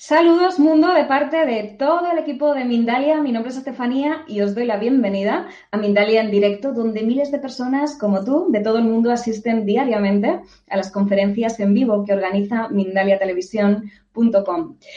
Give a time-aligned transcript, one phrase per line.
[0.00, 3.20] Saludos mundo de parte de todo el equipo de Mindalia.
[3.20, 7.32] Mi nombre es Estefanía y os doy la bienvenida a Mindalia en directo, donde miles
[7.32, 12.04] de personas como tú de todo el mundo asisten diariamente a las conferencias en vivo
[12.04, 13.90] que organiza Mindalia Televisión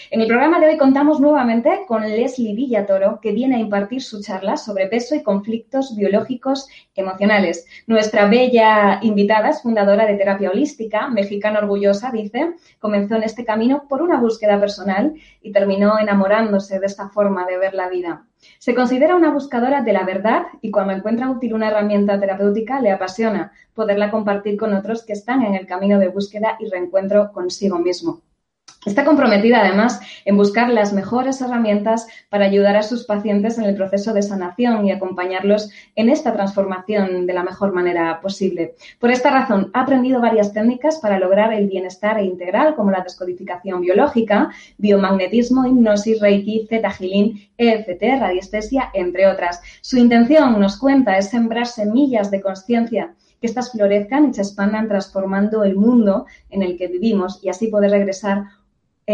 [0.10, 4.20] en el programa de hoy contamos nuevamente con Leslie Villatoro, que viene a impartir su
[4.20, 7.68] charla sobre peso y conflictos biológicos emocionales.
[7.86, 13.86] Nuestra bella invitada es fundadora de Terapia Holística, mexicana orgullosa, dice, comenzó en este camino
[13.88, 18.26] por una búsqueda personal y terminó enamorándose de esta forma de ver la vida.
[18.58, 22.90] Se considera una buscadora de la verdad y cuando encuentra útil una herramienta terapéutica le
[22.90, 27.78] apasiona poderla compartir con otros que están en el camino de búsqueda y reencuentro consigo
[27.78, 28.24] mismo.
[28.84, 33.76] Está comprometida además en buscar las mejores herramientas para ayudar a sus pacientes en el
[33.76, 38.74] proceso de sanación y acompañarlos en esta transformación de la mejor manera posible.
[38.98, 43.82] Por esta razón, ha aprendido varias técnicas para lograr el bienestar integral, como la descodificación
[43.82, 49.62] biológica, biomagnetismo, hipnosis, reiki, zetagilín, EFT, radiestesia, entre otras.
[49.82, 54.88] Su intención, nos cuenta, es sembrar semillas de conciencia que éstas florezcan y se expandan
[54.88, 58.44] transformando el mundo en el que vivimos y así poder regresar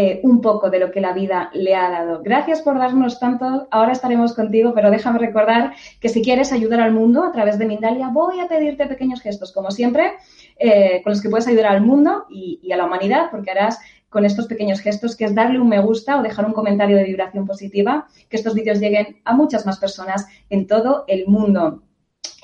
[0.00, 2.22] eh, un poco de lo que la vida le ha dado.
[2.22, 3.66] Gracias por darnos tanto.
[3.72, 7.66] Ahora estaremos contigo, pero déjame recordar que si quieres ayudar al mundo a través de
[7.66, 10.12] Mindalia, voy a pedirte pequeños gestos, como siempre,
[10.56, 13.80] eh, con los que puedes ayudar al mundo y, y a la humanidad, porque harás
[14.08, 17.02] con estos pequeños gestos, que es darle un me gusta o dejar un comentario de
[17.02, 21.82] vibración positiva, que estos vídeos lleguen a muchas más personas en todo el mundo.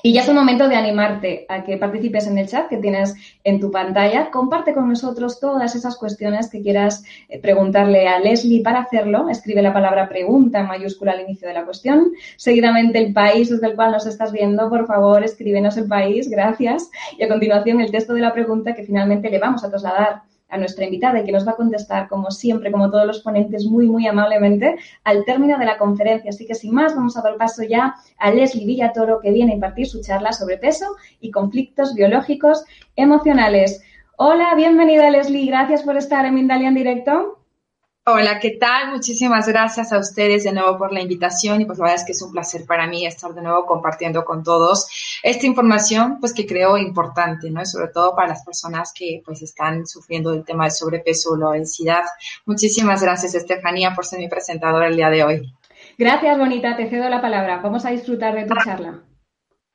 [0.03, 3.15] Y ya es el momento de animarte a que participes en el chat que tienes
[3.43, 4.29] en tu pantalla.
[4.29, 8.61] Comparte con nosotros todas esas cuestiones que quieras eh, preguntarle a Leslie.
[8.61, 12.11] Para hacerlo, escribe la palabra pregunta en mayúscula al inicio de la cuestión.
[12.37, 16.29] Seguidamente el país desde el cual nos estás viendo, por favor, escríbenos el país.
[16.29, 16.89] Gracias.
[17.17, 20.57] Y a continuación el texto de la pregunta que finalmente le vamos a trasladar a
[20.57, 23.87] nuestra invitada y que nos va a contestar, como siempre, como todos los ponentes, muy,
[23.87, 26.29] muy amablemente al término de la conferencia.
[26.29, 29.55] Así que, sin más, vamos a dar paso ya a Leslie Villatoro, que viene a
[29.55, 30.85] impartir su charla sobre peso
[31.19, 32.63] y conflictos biológicos
[32.95, 33.83] emocionales.
[34.17, 37.44] Hola, bienvenida Leslie, gracias por estar en Mindalia en directo.
[38.07, 38.91] Hola, ¿qué tal?
[38.91, 42.11] Muchísimas gracias a ustedes de nuevo por la invitación y pues la verdad es que
[42.11, 44.87] es un placer para mí estar de nuevo compartiendo con todos
[45.23, 47.65] esta información pues que creo importante, ¿no?
[47.65, 51.49] sobre todo para las personas que pues están sufriendo del tema de sobrepeso o la
[51.49, 52.03] obesidad.
[52.45, 55.53] Muchísimas gracias, Estefanía, por ser mi presentadora el día de hoy.
[55.97, 56.77] Gracias, Bonita.
[56.77, 57.59] Te cedo la palabra.
[57.63, 59.01] Vamos a disfrutar de tu charla.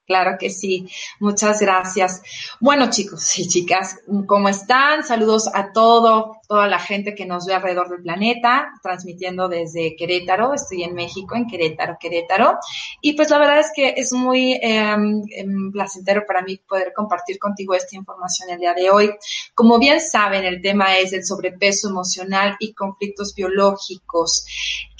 [0.07, 2.23] Claro que sí, muchas gracias.
[2.61, 5.03] Bueno, chicos y chicas, ¿cómo están?
[5.03, 10.53] Saludos a todo, toda la gente que nos ve alrededor del planeta, transmitiendo desde Querétaro.
[10.53, 12.59] Estoy en México, en Querétaro, Querétaro.
[13.01, 17.39] Y pues la verdad es que es muy em, em, placentero para mí poder compartir
[17.39, 19.13] contigo esta información el día de hoy.
[19.55, 24.45] Como bien saben, el tema es el sobrepeso emocional y conflictos biológicos.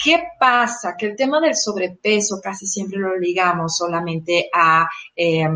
[0.01, 0.95] ¿Qué pasa?
[0.97, 4.87] Que el tema del sobrepeso casi siempre lo ligamos solamente a
[5.17, 5.49] eh,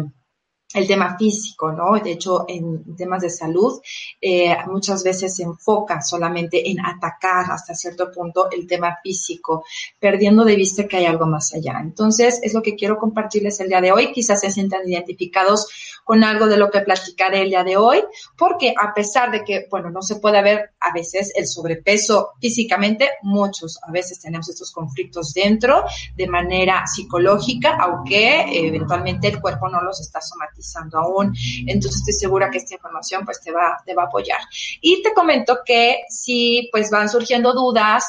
[0.76, 1.98] el tema físico, ¿no?
[2.00, 3.80] De hecho, en temas de salud,
[4.20, 9.64] eh, muchas veces se enfoca solamente en atacar hasta cierto punto el tema físico,
[10.00, 11.80] perdiendo de vista que hay algo más allá.
[11.82, 14.12] Entonces, es lo que quiero compartirles el día de hoy.
[14.12, 15.68] Quizás se sientan identificados
[16.04, 18.04] con algo de lo que platicaré el día de hoy,
[18.38, 23.10] porque a pesar de que, bueno, no se puede ver a veces el sobrepeso físicamente,
[23.24, 29.70] muchos a veces tenemos estos conflictos dentro de manera psicológica, aunque eh, eventualmente el cuerpo
[29.70, 31.34] no los está somatizando aún.
[31.68, 34.40] Entonces estoy segura que esta información pues te va, te va a apoyar.
[34.82, 38.06] Y te comento que si pues van surgiendo dudas,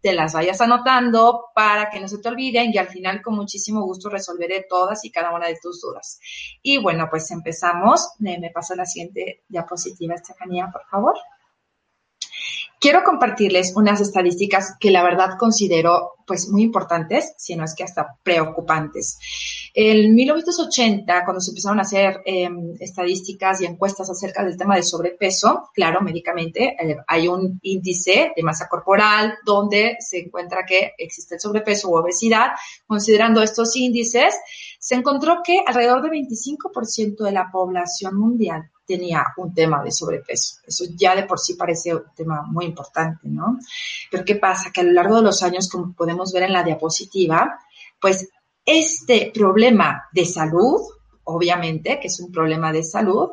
[0.00, 3.82] te las vayas anotando para que no se te olviden y al final con muchísimo
[3.82, 6.20] gusto resolveré todas y cada una de tus dudas.
[6.62, 8.10] Y bueno, pues empezamos.
[8.18, 11.14] Me pasa la siguiente diapositiva, Estefanía, por favor.
[12.78, 17.84] Quiero compartirles unas estadísticas que la verdad considero pues muy importantes, si no es que
[17.84, 19.18] hasta preocupantes.
[19.72, 24.84] En 1980, cuando se empezaron a hacer em, estadísticas y encuestas acerca del tema del
[24.84, 31.34] sobrepeso, claro, médicamente eh, hay un índice de masa corporal donde se encuentra que existe
[31.34, 32.52] el sobrepeso u obesidad.
[32.86, 34.34] Considerando estos índices,
[34.78, 40.58] se encontró que alrededor del 25% de la población mundial tenía un tema de sobrepeso.
[40.66, 43.58] Eso ya de por sí parece un tema muy importante, ¿no?
[44.10, 44.70] Pero ¿qué pasa?
[44.72, 47.58] Que a lo largo de los años, como podemos ver en la diapositiva,
[48.00, 48.28] pues
[48.64, 50.80] este problema de salud,
[51.24, 53.30] obviamente, que es un problema de salud,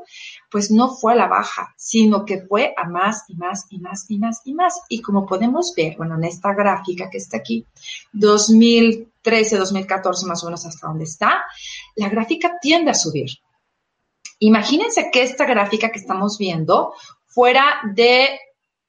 [0.49, 4.05] pues no fue a la baja, sino que fue a más y más y más
[4.09, 4.81] y más y más.
[4.89, 7.65] Y como podemos ver, bueno, en esta gráfica que está aquí,
[8.13, 11.43] 2013, 2014 más o menos hasta donde está,
[11.95, 13.29] la gráfica tiende a subir.
[14.39, 16.93] Imagínense que esta gráfica que estamos viendo
[17.27, 18.39] fuera de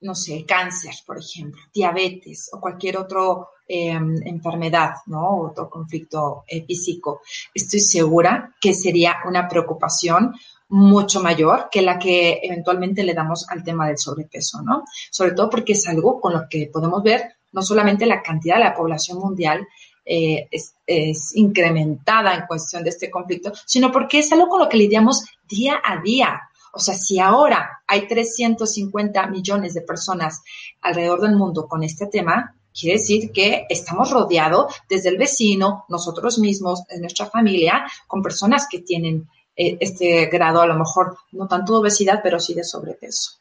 [0.04, 3.22] no sé, cáncer, por ejemplo, diabetes o cualquier otra
[3.66, 5.40] em, enfermedad, ¿no?
[5.40, 7.22] Otro conflicto eh, físico,
[7.54, 10.34] estoy segura que sería una preocupación
[10.68, 14.84] mucho mayor que la que eventualmente le damos al tema del sobrepeso, ¿no?
[15.10, 18.64] Sobre todo porque es algo con lo que podemos ver no solamente la cantidad de
[18.64, 19.66] la población mundial
[20.04, 24.68] eh, es, es, incrementada en cuestión de este conflicto, sino porque es algo con lo
[24.68, 26.40] que lidiamos día a día.
[26.74, 30.42] O sea, si ahora hay 350 millones de personas
[30.80, 36.38] alrededor del mundo con este tema, quiere decir que estamos rodeados desde el vecino, nosotros
[36.38, 41.46] mismos, en nuestra familia, con personas que tienen eh, este grado, a lo mejor no
[41.46, 43.32] tanto de obesidad, pero sí de sobrepeso.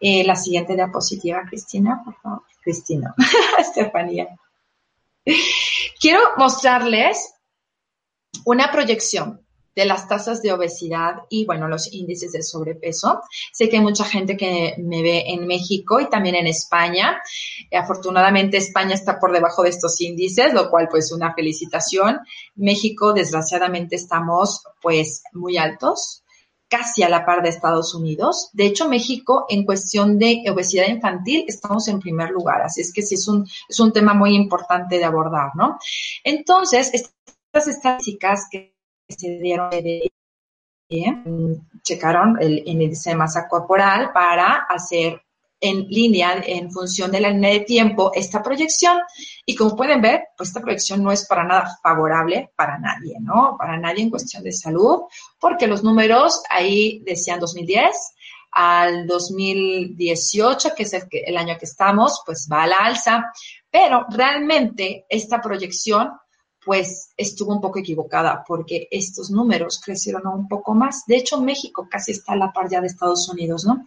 [0.00, 2.42] Eh, la siguiente diapositiva, Cristina, por favor.
[2.60, 3.14] Cristina,
[3.58, 4.28] Estefanía.
[6.00, 7.34] Quiero mostrarles
[8.44, 9.41] una proyección
[9.74, 13.22] de las tasas de obesidad y, bueno, los índices de sobrepeso.
[13.52, 17.20] Sé que hay mucha gente que me ve en México y también en España.
[17.72, 22.20] Afortunadamente, España está por debajo de estos índices, lo cual, pues, una felicitación.
[22.54, 26.22] México, desgraciadamente, estamos, pues, muy altos
[26.72, 28.48] casi a la par de Estados Unidos.
[28.54, 32.62] De hecho, México, en cuestión de obesidad infantil, estamos en primer lugar.
[32.62, 35.76] Así es que sí es un, es un tema muy importante de abordar, ¿no?
[36.24, 38.74] Entonces, estas estadísticas que
[39.08, 40.12] se dieron de
[41.82, 45.22] checaron el de masa corporal para hacer
[45.62, 48.98] en línea, en función de la línea de tiempo, esta proyección.
[49.46, 53.56] Y como pueden ver, pues esta proyección no es para nada favorable para nadie, ¿no?
[53.56, 55.02] Para nadie en cuestión de salud,
[55.38, 57.94] porque los números ahí decían 2010
[58.50, 63.32] al 2018, que es el, el año que estamos, pues va a la alza.
[63.70, 66.10] Pero realmente esta proyección
[66.64, 71.04] pues estuvo un poco equivocada porque estos números crecieron un poco más.
[71.06, 73.84] De hecho, México casi está a la par ya de Estados Unidos, ¿no?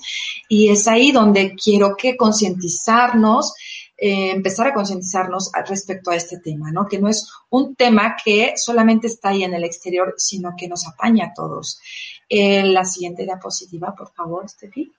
[0.49, 3.53] Y es ahí donde quiero que concientizarnos,
[3.97, 6.85] eh, empezar a concientizarnos respecto a este tema, ¿no?
[6.85, 10.85] Que no es un tema que solamente está ahí en el exterior, sino que nos
[10.85, 11.79] apaña a todos.
[12.27, 14.91] Eh, la siguiente diapositiva, por favor, Steffi.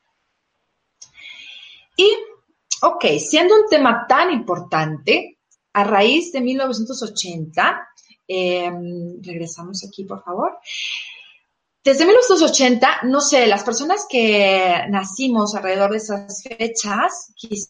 [1.96, 2.17] Y,
[2.82, 5.35] ok, siendo un tema tan importante,
[5.76, 7.87] a raíz de 1980,
[8.26, 10.58] em, regresamos aquí, por favor.
[11.84, 17.69] Desde 1980, no sé, las personas que nacimos alrededor de esas fechas, quizá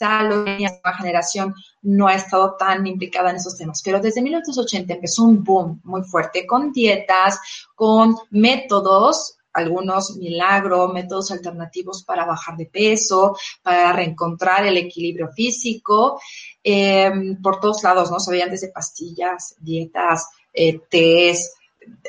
[0.00, 5.44] la generación no ha estado tan implicada en esos temas, pero desde 1980 empezó un
[5.44, 7.38] boom muy fuerte con dietas,
[7.74, 16.20] con métodos algunos milagros, métodos alternativos para bajar de peso, para reencontrar el equilibrio físico,
[16.62, 18.20] em, por todos lados, ¿no?
[18.20, 21.54] Se veían desde pastillas, dietas, eh, tés,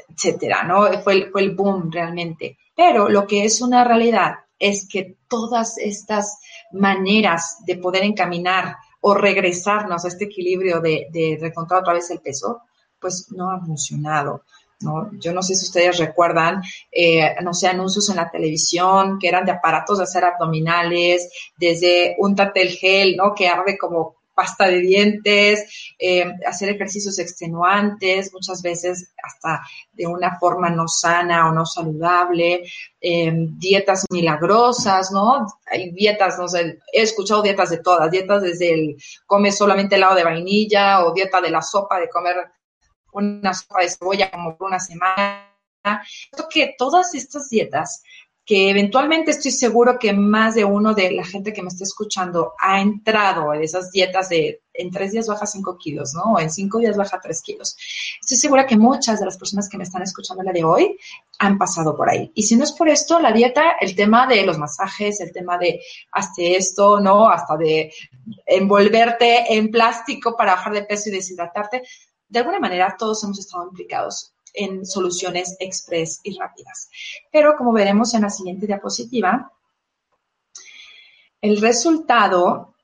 [0.09, 0.87] etcétera, ¿no?
[1.04, 2.57] Fue fue el boom realmente.
[2.75, 6.40] Pero lo que es una realidad es que todas estas
[6.71, 12.19] maneras de poder encaminar o regresarnos a este equilibrio de, de reencontrar otra vez el
[12.19, 12.61] peso,
[12.99, 14.44] pues no han funcionado.
[14.85, 15.09] ¿No?
[15.19, 16.61] Yo no sé si ustedes recuerdan,
[16.92, 22.15] eh, no sé, anuncios en la televisión que eran de aparatos de hacer abdominales, desde
[22.19, 23.33] un tatel gel, ¿no?
[23.35, 29.61] Que arde como pasta de dientes, eh, hacer ejercicios extenuantes, muchas veces hasta
[29.94, 32.63] de una forma no sana o no saludable,
[32.99, 35.47] eh, dietas milagrosas, ¿no?
[35.65, 40.15] Hay dietas, no sé, he escuchado dietas de todas, dietas desde el come solamente helado
[40.15, 42.35] de vainilla o dieta de la sopa de comer
[43.16, 45.52] una sopa de cebolla como por una semana.
[46.31, 48.04] Creo que todas estas dietas
[48.45, 52.54] que eventualmente estoy seguro que más de uno de la gente que me está escuchando
[52.60, 56.38] ha entrado en esas dietas de en tres días baja cinco kilos, ¿no?
[56.40, 57.76] En cinco días baja tres kilos.
[58.22, 60.95] Estoy segura que muchas de las personas que me están escuchando la de hoy
[61.40, 62.31] han pasado por ahí.
[62.36, 65.57] Y si no es por esto, la dieta, el tema de los masajes, el tema
[65.57, 65.81] de
[66.12, 67.30] hazte esto, ¿no?
[67.30, 67.92] Hasta de
[68.45, 71.84] envolverte en plástico para bajar de peso y deshidratarte,
[72.28, 76.90] de alguna manera todos hemos estado implicados en soluciones express y rápidas.
[77.32, 79.52] Pero como veremos en la siguiente diapositiva,
[81.42, 82.76] el resultado,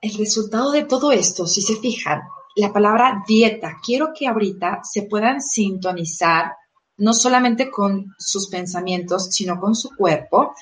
[0.00, 2.22] el resultado de todo esto, si se fijan,
[2.56, 6.56] la palabra dieta, quiero que ahorita se puedan sintonizar
[6.98, 10.54] no solamente con sus pensamientos, sino con su cuerpo,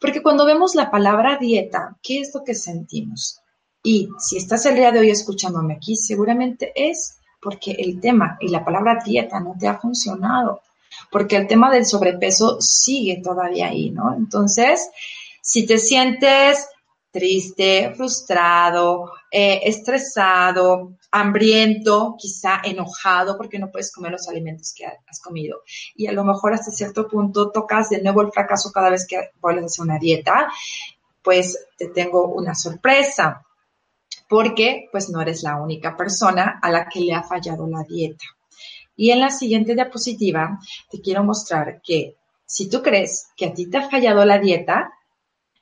[0.00, 3.41] porque cuando vemos la palabra dieta, ¿qué es lo que sentimos?
[3.82, 8.48] Y si estás el día de hoy escuchándome aquí, seguramente es porque el tema y
[8.48, 10.60] la palabra dieta no te ha funcionado,
[11.10, 14.14] porque el tema del sobrepeso sigue todavía ahí, ¿no?
[14.14, 14.88] Entonces,
[15.40, 16.68] si te sientes
[17.10, 25.20] triste, frustrado, eh, estresado, hambriento, quizá enojado porque no puedes comer los alimentos que has
[25.20, 25.62] comido.
[25.96, 29.30] Y a lo mejor hasta cierto punto tocas de nuevo el fracaso cada vez que
[29.40, 30.50] vuelves a hacer una dieta,
[31.22, 33.44] pues te tengo una sorpresa
[34.32, 38.24] porque pues no eres la única persona a la que le ha fallado la dieta.
[38.96, 40.58] Y en la siguiente diapositiva
[40.90, 44.90] te quiero mostrar que si tú crees que a ti te ha fallado la dieta,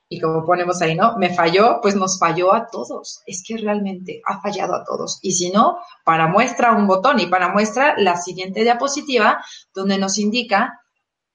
[0.07, 1.17] y como ponemos ahí, ¿no?
[1.17, 3.21] Me falló, pues nos falló a todos.
[3.25, 5.19] Es que realmente ha fallado a todos.
[5.21, 9.43] Y si no, para muestra un botón y para muestra la siguiente diapositiva,
[9.75, 10.79] donde nos indica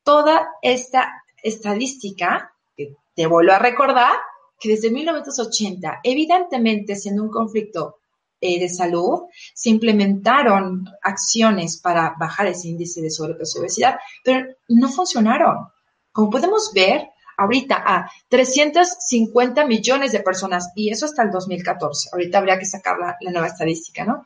[0.05, 4.14] toda esta estadística, que te vuelvo a recordar,
[4.58, 7.96] que desde 1980, evidentemente siendo un conflicto
[8.40, 9.22] eh, de salud,
[9.54, 15.68] se implementaron acciones para bajar ese índice de sobrepeso y obesidad, pero no funcionaron.
[16.12, 22.10] Como podemos ver, ahorita a 350 millones de personas, y eso hasta el 2014.
[22.12, 24.25] Ahorita habría que sacar la, la nueva estadística, ¿no?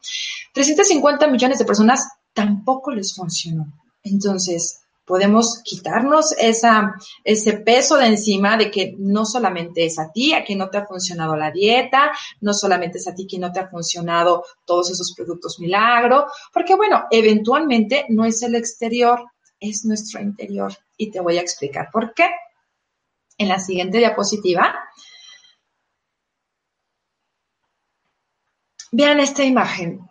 [0.53, 3.67] 350 millones de personas tampoco les funcionó.
[4.03, 4.80] Entonces,
[5.11, 10.61] podemos quitarnos ese peso de encima de que no solamente es a ti a quien
[10.61, 12.13] no te ha funcionado la dieta,
[12.43, 16.77] no solamente es a ti quien no te ha funcionado todos esos productos milagro, porque
[16.77, 19.25] bueno, eventualmente no es el exterior,
[19.59, 20.73] es nuestro interior.
[20.97, 22.31] Y te voy a explicar por qué.
[23.37, 24.79] En la siguiente diapositiva,
[28.93, 30.09] vean esta imagen.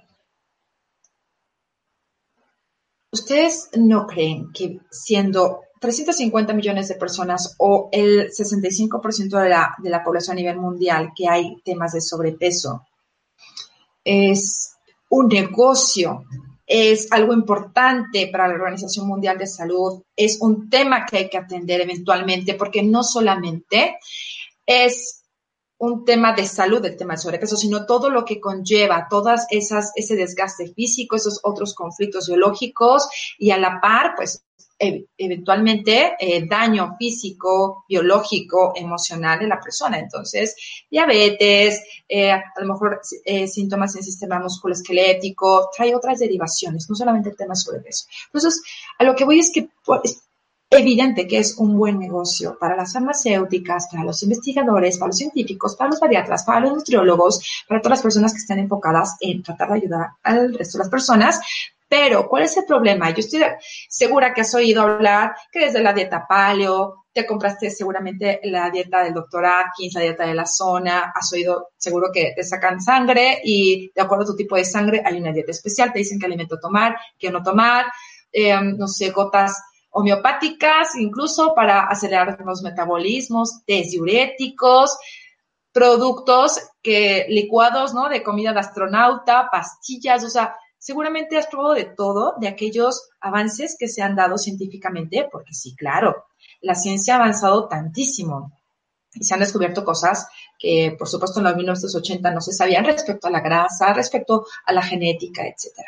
[3.11, 9.89] ¿Ustedes no creen que siendo 350 millones de personas o el 65% de la, de
[9.89, 12.85] la población a nivel mundial que hay temas de sobrepeso,
[14.03, 14.75] es
[15.09, 16.25] un negocio,
[16.67, 21.37] es algo importante para la Organización Mundial de Salud, es un tema que hay que
[21.37, 23.97] atender eventualmente, porque no solamente
[24.65, 25.18] es
[25.79, 29.91] un tema de salud, el tema del sobrepeso, sino todo lo que conlleva, todas esas,
[29.95, 34.43] ese desgaste físico, esos otros conflictos biológicos y a la par, pues,
[35.17, 39.99] eventualmente eh, daño físico, biológico, emocional de la persona.
[39.99, 40.55] Entonces,
[40.89, 46.95] diabetes, eh, a lo mejor eh, síntomas en el sistema musculoesquelético, trae otras derivaciones, no
[46.95, 48.05] solamente el tema sobrepeso.
[48.27, 48.61] Entonces,
[48.97, 50.28] a lo que voy es que pues,
[50.69, 55.75] evidente que es un buen negocio para las farmacéuticas, para los investigadores, para los científicos,
[55.75, 59.69] para los bariatras, para los nutriólogos, para todas las personas que están enfocadas en tratar
[59.69, 61.39] de ayudar al resto de las personas.
[61.87, 63.09] Pero, ¿cuál es el problema?
[63.09, 63.41] Yo estoy
[63.89, 69.03] segura que has oído hablar que desde la dieta paleo, te compraste seguramente la dieta
[69.03, 73.41] del doctor Atkins, la dieta de la zona, has oído seguro que te sacan sangre
[73.43, 76.27] y de acuerdo a tu tipo de sangre hay una dieta especial, te dicen qué
[76.27, 77.85] alimento tomar, qué no tomar,
[78.31, 79.59] eh, no sé, gotas
[79.91, 84.97] homeopáticas, incluso para acelerar los metabolismos, test diuréticos,
[85.71, 88.09] productos que licuados, ¿no?
[88.09, 93.75] De comida de astronauta, pastillas, o sea, seguramente has probado de todo, de aquellos avances
[93.77, 96.25] que se han dado científicamente, porque sí, claro,
[96.61, 98.53] la ciencia ha avanzado tantísimo
[99.13, 100.27] y se han descubierto cosas
[100.57, 104.73] que, por supuesto, en los 1980 no se sabían respecto a la grasa, respecto a
[104.73, 105.87] la genética, etcétera.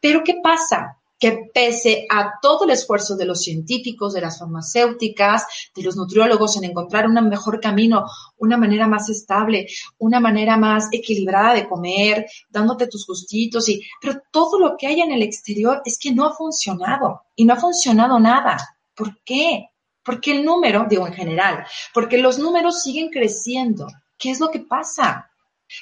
[0.00, 0.98] Pero, ¿qué pasa?
[1.22, 6.56] Que pese a todo el esfuerzo de los científicos, de las farmacéuticas, de los nutriólogos
[6.56, 8.06] en encontrar un mejor camino,
[8.38, 14.20] una manera más estable, una manera más equilibrada de comer, dándote tus gustitos, y, pero
[14.32, 17.60] todo lo que hay en el exterior es que no ha funcionado y no ha
[17.60, 18.58] funcionado nada.
[18.92, 19.68] ¿Por qué?
[20.02, 21.64] Porque el número, digo en general,
[21.94, 23.86] porque los números siguen creciendo.
[24.18, 25.30] ¿Qué es lo que pasa?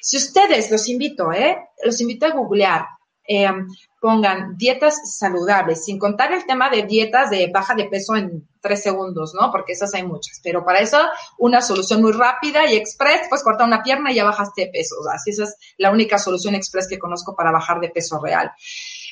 [0.03, 1.57] Si ustedes, los invito, ¿eh?
[1.83, 2.85] Los invito a googlear
[3.25, 3.67] Em,
[4.00, 8.83] pongan dietas saludables, sin contar el tema de dietas de baja de peso en tres
[8.83, 9.50] segundos, ¿no?
[9.53, 10.41] Porque esas hay muchas.
[10.43, 10.99] Pero para eso,
[11.39, 14.97] una solución muy rápida y express, pues cortar una pierna y ya bajaste de peso.
[15.12, 18.50] Así esa es la única solución express que conozco para bajar de peso real.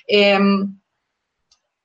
[0.06, 0.80] Em,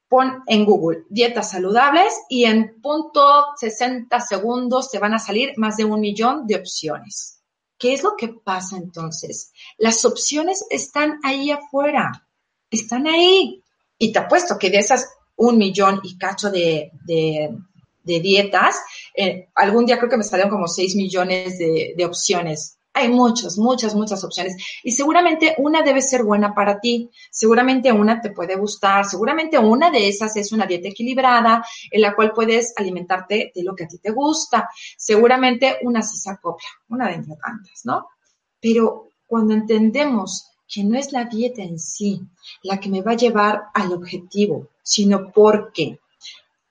[0.08, 5.78] pon en Google dietas saludables y en punto 60 segundos te van a salir más
[5.78, 7.43] de un millón de opciones.
[7.84, 9.52] ¿Qué es lo que pasa entonces?
[9.78, 12.26] Las opciones están ahí afuera,
[12.72, 13.62] están ahí.
[13.98, 16.94] Y te apuesto que de esas un millón y cacho de,
[18.06, 18.78] dietas,
[19.14, 23.58] eh, algún día creo que me salieron como seis millones de, de opciones hay muchas,
[23.58, 24.56] muchas, muchas opciones.
[24.84, 29.90] Y seguramente una debe ser buena para ti, seguramente una te puede gustar, seguramente una
[29.90, 33.88] de esas es una dieta equilibrada en la cual puedes alimentarte de lo que a
[33.88, 38.08] ti te gusta, seguramente una sí se acopla, una de entre tantas, ¿no?
[38.62, 42.22] Pero cuando entendemos que no es la dieta en sí
[42.62, 46.00] la que me va a llevar al objetivo, sino porque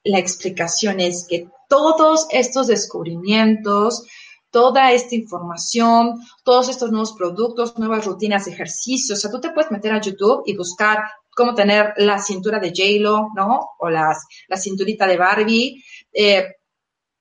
[0.05, 4.05] la explicación es que todos estos descubrimientos,
[4.53, 9.17] toda esta información, todos estos nuevos productos, nuevas rutinas de ejercicio.
[9.17, 11.03] O sea, tú te puedes meter a YouTube y buscar
[11.35, 13.71] cómo tener la cintura de J-Lo, ¿no?
[13.79, 15.83] O las, la cinturita de Barbie.
[16.13, 16.45] Eh,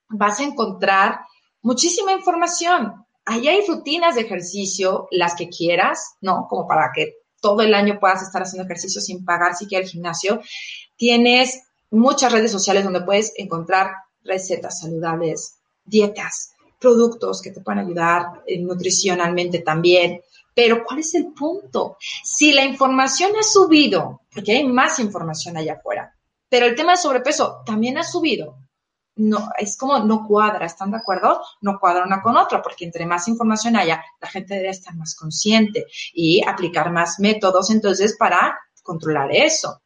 [0.10, 1.22] vas a encontrar
[1.62, 3.06] muchísima información.
[3.26, 6.48] Ahí hay rutinas de ejercicio, las que quieras, ¿no?
[6.50, 10.42] Como para que todo el año puedas estar haciendo ejercicio sin pagar siquiera el gimnasio.
[10.98, 18.42] Tienes muchas redes sociales donde puedes encontrar recetas saludables, dietas, productos que te puedan ayudar
[18.46, 20.22] eh, nutricionalmente también.
[20.54, 21.98] Pero ¿cuál es el punto?
[22.24, 26.14] Si la información ha subido, porque hay más información allá afuera,
[26.50, 28.58] pero el tema de sobrepeso también ha subido,
[29.16, 31.42] no, es como no cuadra, ¿están de acuerdo?
[31.62, 35.16] No cuadra una con otra, porque entre más información haya, la gente debe estar más
[35.16, 39.81] consciente y aplicar más métodos entonces para controlar eso.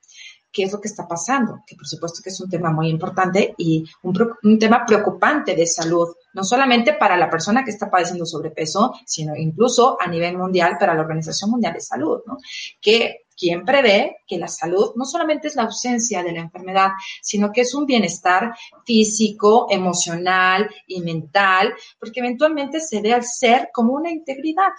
[0.56, 1.64] ¿Qué es lo que está pasando?
[1.68, 6.16] Que por supuesto que es un tema muy importante y un, tema preocupante de salud,
[6.34, 10.94] no solamente para la persona que está padeciendo sobrepeso, sino incluso a nivel mundial para
[10.94, 12.38] la Organización Mundial de Salud, ¿no?
[12.80, 17.52] Que quien prevé que la salud no solamente es la ausencia de la enfermedad, sino
[17.52, 23.92] que es un bienestar físico, emocional y mental, porque eventualmente se ve al ser como
[23.92, 24.72] una integridad.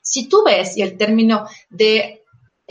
[0.00, 2.21] Si tú ves, y el término de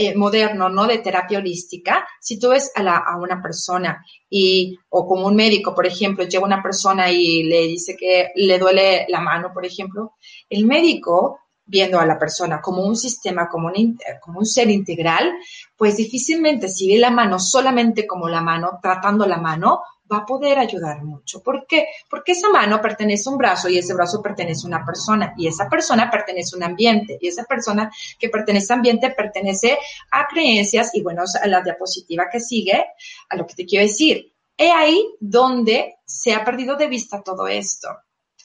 [0.02, 0.88] eh, moderno, ¿no?
[0.88, 5.36] De terapia holística, si tú ves a, la, a una persona y, o como un
[5.36, 9.64] médico, por ejemplo, llega una persona y le dice que le duele la mano, por
[9.64, 10.14] ejemplo,
[10.50, 15.34] el médico viendo a la persona como un sistema, como un, ser integral,
[15.78, 20.26] pues difícilmente si ve la mano solamente como la mano, tratando la mano, va a
[20.26, 21.42] poder ayudar mucho.
[21.42, 21.88] ¿Por qué?
[22.10, 25.48] Porque esa mano pertenece a un brazo y ese brazo pertenece a una persona y
[25.48, 29.78] esa persona pertenece a un ambiente y esa persona que pertenece a ambiente pertenece
[30.12, 32.86] a creencias y bueno, a la diapositiva que sigue,
[33.30, 34.34] a lo que te quiero decir.
[34.58, 37.88] He ahí donde se ha perdido de vista todo esto.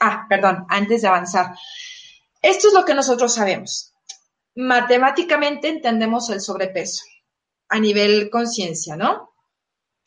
[0.01, 1.55] Ah, perdón, antes de avanzar.
[2.47, 3.93] Esto es lo que nosotros sabemos.
[4.55, 7.03] Matemáticamente entendemos el sobrepeso
[7.69, 9.31] a nivel conciencia, ¿no?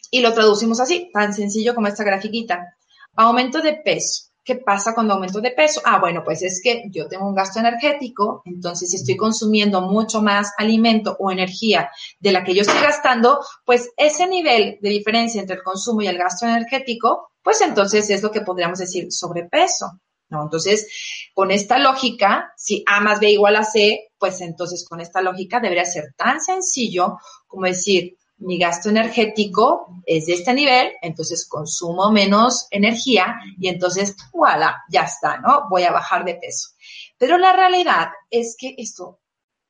[0.09, 2.77] Y lo traducimos así, tan sencillo como esta grafiquita.
[3.17, 4.29] Aumento de peso.
[4.41, 5.81] ¿Qué pasa cuando aumento de peso?
[5.83, 10.21] Ah, bueno, pues es que yo tengo un gasto energético, entonces si estoy consumiendo mucho
[10.21, 15.41] más alimento o energía de la que yo estoy gastando, pues ese nivel de diferencia
[15.41, 19.99] entre el consumo y el gasto energético, pues entonces es lo que podríamos decir sobrepeso.
[20.29, 20.43] ¿No?
[20.43, 20.87] Entonces,
[21.33, 25.59] con esta lógica, si A más B igual a C, pues entonces con esta lógica
[25.59, 32.11] debería ser tan sencillo como decir, mi gasto energético es de este nivel, entonces consumo
[32.11, 35.67] menos energía y entonces, voilà, ya está, ¿no?
[35.69, 36.69] Voy a bajar de peso.
[37.17, 39.19] Pero la realidad es que esto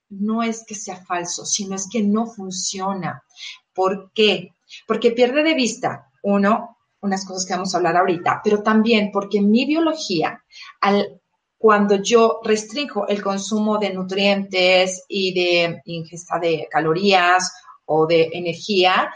[0.10, 3.24] no es que sea falso, sino es que no funciona.
[3.74, 4.50] ¿Por qué?
[4.88, 9.41] Porque pierde de vista, uno, unas cosas que vamos a hablar ahorita, pero también porque
[9.41, 10.43] mi biología,
[10.81, 11.19] al,
[11.57, 17.53] cuando yo restringo el consumo de nutrientes y de ingesta de calorías
[17.85, 19.13] o de energía,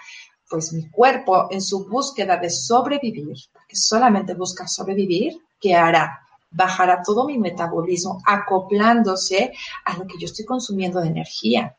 [0.49, 6.19] pues mi cuerpo en su búsqueda de sobrevivir, porque solamente busca sobrevivir, ¿qué hará?
[6.51, 9.51] Bajará todo mi metabolismo acoplándose
[9.85, 11.75] a lo que yo estoy consumiendo de energía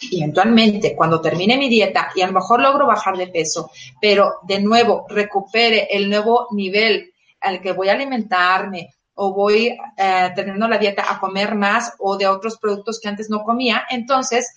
[0.00, 4.34] y eventualmente cuando termine mi dieta y a lo mejor logro bajar de peso, pero
[4.42, 10.68] de nuevo recupere el nuevo nivel al que voy a alimentarme o voy eh, terminando
[10.68, 14.54] la dieta a comer más o de otros productos que antes no comía, entonces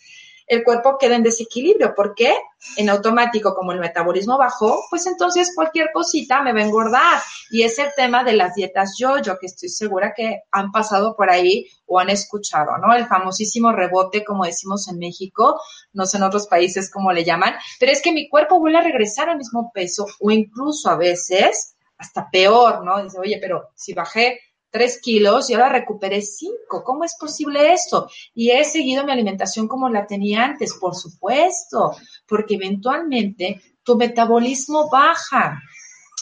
[0.52, 1.96] el cuerpo queda en desequilibrio.
[1.96, 2.36] ¿Por qué?
[2.76, 7.22] En automático, como el metabolismo bajó, pues entonces cualquier cosita me va a engordar.
[7.52, 11.32] Y es el tema de las dietas yo-yo, que estoy segura que han pasado por
[11.32, 12.94] ahí o han escuchado, ¿no?
[12.94, 15.62] El famosísimo rebote, como decimos en México,
[15.94, 18.84] no sé en otros países cómo le llaman, pero es que mi cuerpo vuelve a
[18.84, 23.02] regresar al mismo peso o incluso a veces hasta peor, ¿no?
[23.02, 26.84] Dice, oye, pero si bajé tres kilos y ahora recuperé cinco.
[26.84, 28.10] ¿Cómo es posible esto?
[28.34, 31.96] Y he seguido mi alimentación como la tenía antes, por supuesto,
[32.28, 35.62] porque eventualmente tu metabolismo baja.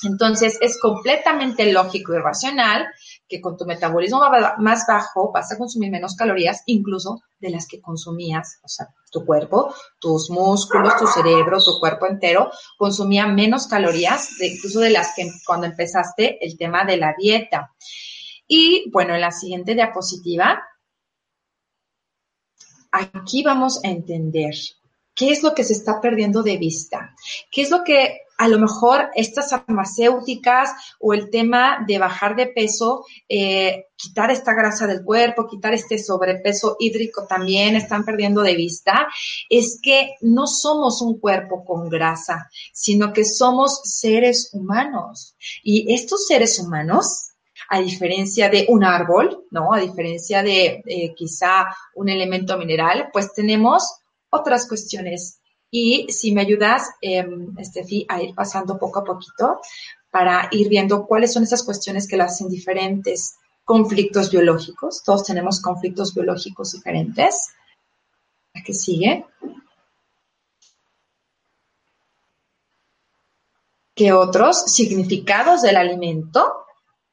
[0.04, 2.88] Entonces es completamente lógico y racional
[3.28, 4.22] que con tu metabolismo
[4.58, 9.26] más bajo vas a consumir menos calorías, incluso de las que consumías, o sea, tu
[9.26, 15.30] cuerpo, tus músculos, tu cerebro, tu cuerpo entero consumía menos calorías, incluso de las que
[15.46, 17.74] cuando empezaste el tema de la dieta.
[18.52, 20.60] Y bueno, en la siguiente diapositiva,
[22.92, 24.56] aquí vamos a entender
[25.14, 27.16] qué es lo que se está perdiendo de vista,
[27.52, 32.48] qué es lo que a lo mejor estas farmacéuticas o el tema de bajar de
[32.48, 38.56] peso, eh, quitar esta grasa del cuerpo, quitar este sobrepeso hídrico también están perdiendo de
[38.56, 39.08] vista,
[39.48, 45.36] es que no somos un cuerpo con grasa, sino que somos seres humanos.
[45.62, 47.29] Y estos seres humanos
[47.70, 49.72] a diferencia de un árbol, ¿no?
[49.74, 53.84] A diferencia de eh, quizá un elemento mineral, pues tenemos
[54.32, 55.40] otras cuestiones.
[55.70, 57.24] Y si me ayudas, eh,
[58.08, 59.60] a ir pasando poco a poquito
[60.10, 65.04] para ir viendo cuáles son esas cuestiones que las hacen diferentes conflictos biológicos.
[65.04, 67.50] Todos tenemos conflictos biológicos diferentes.
[68.56, 69.28] ¿La que sigue?
[73.94, 76.66] ¿Qué otros significados del alimento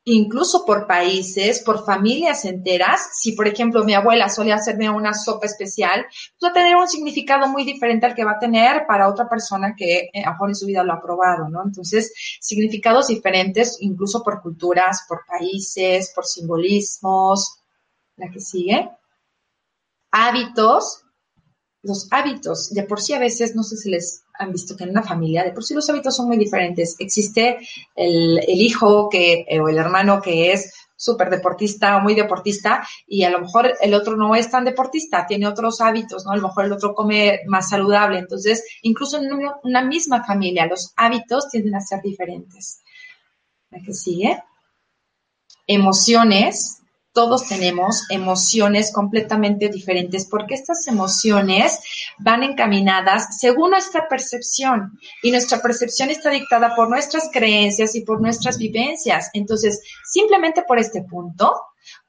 [0.07, 3.11] incluso por países, por familias enteras.
[3.21, 6.89] Si, por ejemplo, mi abuela solía hacerme una sopa especial, pues va a tener un
[6.89, 10.33] significado muy diferente al que va a tener para otra persona que eh, a lo
[10.33, 11.63] mejor en su vida lo ha probado, ¿no?
[11.65, 17.59] Entonces, significados diferentes, incluso por culturas, por países, por simbolismos.
[18.17, 18.89] La que sigue.
[20.13, 21.03] Hábitos.
[21.83, 24.91] Los hábitos, de por sí a veces, no sé si les han visto que en
[24.91, 26.97] una familia de por sí los hábitos son muy diferentes.
[26.99, 27.59] Existe
[27.95, 33.25] el, hijo que, eh, o el hermano que es súper deportista o muy deportista y
[33.25, 36.33] a lo mejor el otro no es tan deportista, tiene otros hábitos, ¿no?
[36.33, 38.19] A lo mejor el otro come más saludable.
[38.19, 39.29] Entonces, incluso en
[39.63, 42.81] una misma familia, los hábitos tienden a ser diferentes.
[43.71, 44.43] ¿La sigue?
[45.67, 46.83] Emociones
[47.17, 51.81] todos tenemos emociones completamente diferentes porque estas emociones
[52.19, 58.21] van encaminadas según nuestra percepción y nuestra percepción está dictada por nuestras creencias y por
[58.21, 59.31] nuestras vivencias.
[59.33, 61.55] Entonces, simplemente por este punto,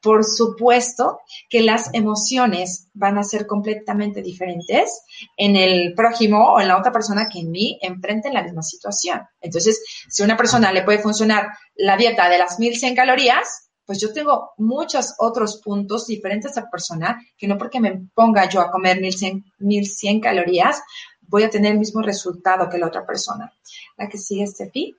[0.01, 5.03] por supuesto que las emociones van a ser completamente diferentes
[5.37, 9.21] en el prójimo o en la otra persona que en mí enfrenten la misma situación.
[9.39, 14.01] Entonces, si a una persona le puede funcionar la dieta de las 1100 calorías, pues
[14.01, 18.69] yo tengo muchos otros puntos diferentes a persona que no porque me ponga yo a
[18.69, 20.83] comer 1100, 1100 calorías,
[21.21, 23.51] voy a tener el mismo resultado que la otra persona.
[23.95, 24.93] La que sigue, Steffi.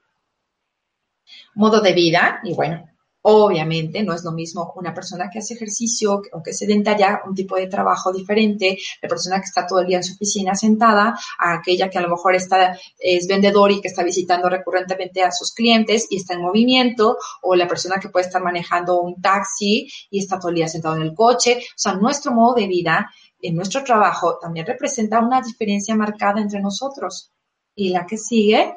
[1.55, 2.89] Modo de vida, y bueno,
[3.31, 7.57] Obviamente no es lo mismo una persona que hace ejercicio que se sedentaria, un tipo
[7.57, 11.53] de trabajo diferente, la persona que está todo el día en su oficina sentada, a
[11.53, 15.53] aquella que a lo mejor está, es vendedor y que está visitando recurrentemente a sus
[15.53, 20.21] clientes y está en movimiento, o la persona que puede estar manejando un taxi y
[20.21, 21.59] está todo el día sentado en el coche.
[21.59, 23.11] O sea, nuestro modo de vida
[23.43, 27.31] en nuestro trabajo también representa una diferencia marcada entre nosotros.
[27.75, 28.75] Y la que sigue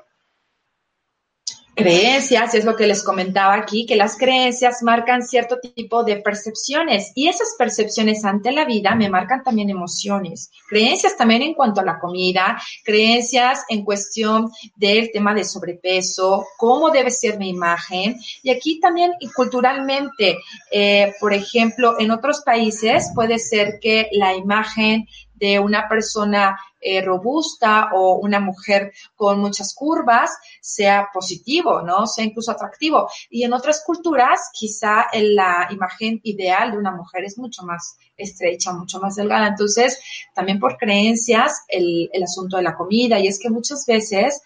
[1.76, 7.12] creencias, es lo que les comentaba aquí, que las creencias marcan cierto tipo de percepciones
[7.16, 10.52] y esas percepciones ante la vida me marcan también emociones.
[10.68, 16.90] Creencias también en cuanto a la comida, creencias en cuestión del tema de sobrepeso, cómo
[16.90, 18.18] debe ser mi imagen.
[18.44, 20.38] Y aquí también y culturalmente,
[20.72, 27.02] eh, por ejemplo, en otros países puede ser que la imagen de una persona eh,
[27.02, 32.08] robusta o una mujer con muchas curvas sea positivo, ¿no?
[32.08, 33.10] Sea incluso atractivo.
[33.30, 38.74] Y en otras culturas, quizá la imagen ideal de una mujer es mucho más estrecha,
[38.74, 39.48] mucho más delgada.
[39.48, 40.00] Entonces,
[40.34, 43.20] también por creencias, el, el asunto de la comida.
[43.20, 44.42] Y es que muchas veces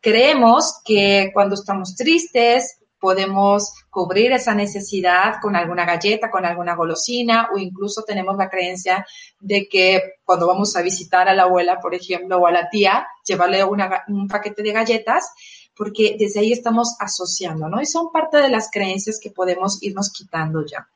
[0.00, 7.48] creemos que cuando estamos tristes, podemos cubrir esa necesidad con alguna galleta, con alguna golosina
[7.52, 9.04] o incluso tenemos la creencia
[9.40, 13.08] de que cuando vamos a visitar a la abuela, por ejemplo, o a la tía,
[13.26, 15.32] llevarle un paquete de galletas
[15.74, 17.80] porque desde ahí estamos asociando, ¿no?
[17.80, 20.88] Y son parte de las creencias que podemos irnos quitando ya.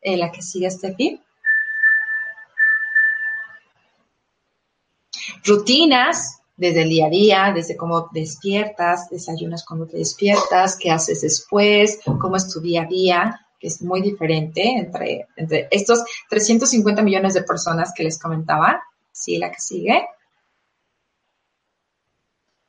[0.00, 1.20] Eh, la que sigue, Steffi.
[5.44, 11.22] Rutinas, desde el día a día, desde cómo despiertas, desayunas cuando te despiertas, qué haces
[11.22, 17.02] después, cómo es tu día a día, que es muy diferente entre, entre estos 350
[17.02, 18.82] millones de personas que les comentaba.
[19.10, 20.06] Sí, la que sigue.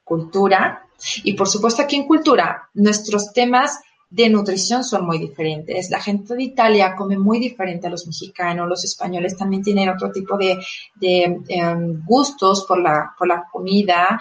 [0.04, 0.88] Cultura.
[1.24, 5.89] Y por supuesto aquí en cultura, nuestros temas de nutrición son muy diferentes.
[5.89, 10.12] La gente de Italia come muy diferente a los mexicanos, los españoles también tienen otro
[10.12, 10.58] tipo de,
[11.02, 13.13] em, gustos por la,
[13.52, 14.20] comida,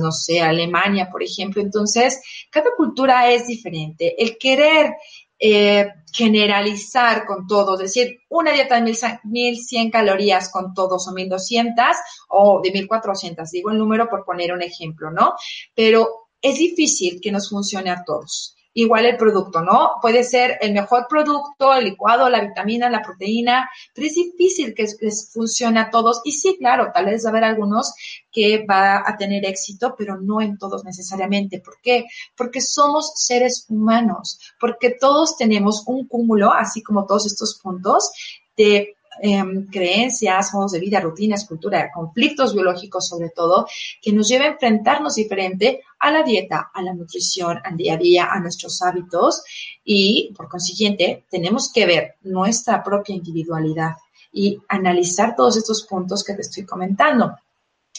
[0.00, 1.60] no sé, Alemania, por ejemplo.
[1.60, 4.14] Entonces, cada cultura es diferente.
[4.22, 4.94] El querer
[5.38, 11.84] eh, generalizar con todos, es decir, una dieta de 1100 calorías con todos o 1200
[12.28, 15.34] o de 1400, digo el número por poner un ejemplo, ¿no?
[15.74, 19.92] Pero es difícil que nos funcione a todos igual el producto, ¿no?
[20.00, 24.86] Puede ser el mejor producto, el licuado, la vitamina, la proteína, pero es difícil que
[25.00, 26.20] les funcione a todos.
[26.24, 27.94] Y sí, claro, tal vez va a haber algunos
[28.30, 31.60] que va a tener éxito, pero no en todos necesariamente.
[31.60, 32.06] ¿Por qué?
[32.36, 38.10] Porque somos seres humanos, porque todos tenemos un cúmulo, así como todos estos puntos,
[38.56, 43.66] de em, creencias, modos de vida, rutinas, cultura, conflictos biológicos sobre todo,
[44.00, 47.96] que nos lleva a enfrentarnos diferente a la dieta, a la nutrición, al día a
[47.96, 49.42] día, a nuestros hábitos
[49.84, 53.92] y por consiguiente tenemos que ver nuestra propia individualidad
[54.32, 57.36] y analizar todos estos puntos que te estoy comentando.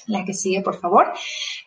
[0.07, 1.13] La que sigue, por favor.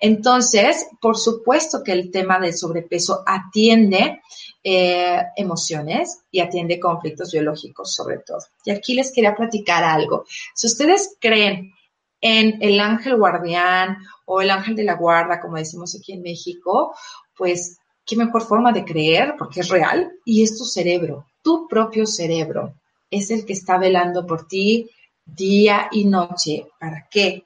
[0.01, 4.21] Entonces, por supuesto que el tema del sobrepeso atiende
[4.63, 8.41] eh, emociones y atiende conflictos biológicos sobre todo.
[8.65, 10.25] Y aquí les quería platicar algo.
[10.55, 11.73] Si ustedes creen
[12.21, 16.95] en el ángel guardián o el ángel de la guarda, como decimos aquí en México,
[17.37, 22.07] pues qué mejor forma de creer, porque es real, y es tu cerebro, tu propio
[22.07, 22.75] cerebro,
[23.11, 24.91] es el que está velando por ti
[25.25, 26.67] día y noche.
[26.79, 27.46] ¿Para qué?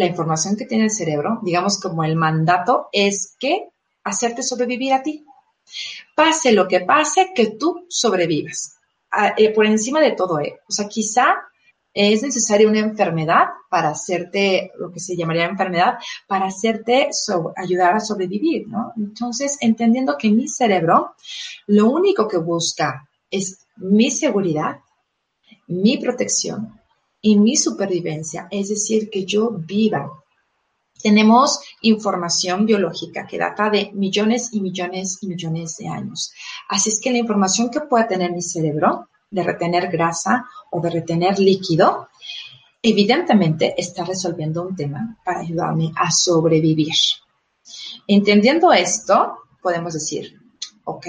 [0.00, 3.68] La información que tiene el cerebro, digamos como el mandato, es que
[4.02, 5.26] hacerte sobrevivir a ti.
[6.16, 8.78] Pase lo que pase, que tú sobrevivas.
[9.36, 10.58] Eh, por encima de todo, eh.
[10.66, 11.34] o sea, quizá
[11.92, 17.10] es necesaria una enfermedad para hacerte, lo que se llamaría enfermedad, para hacerte
[17.56, 18.94] ayudar a sobrevivir, ¿no?
[18.96, 21.14] Entonces, entendiendo que mi cerebro
[21.66, 24.78] lo único que busca es mi seguridad,
[25.66, 26.79] mi protección,
[27.22, 30.10] y mi supervivencia, es decir, que yo viva.
[31.02, 36.32] Tenemos información biológica que data de millones y millones y millones de años.
[36.68, 40.90] Así es que la información que pueda tener mi cerebro de retener grasa o de
[40.90, 42.08] retener líquido,
[42.82, 46.94] evidentemente está resolviendo un tema para ayudarme a sobrevivir.
[48.06, 50.38] Entendiendo esto, podemos decir,
[50.84, 51.06] ok,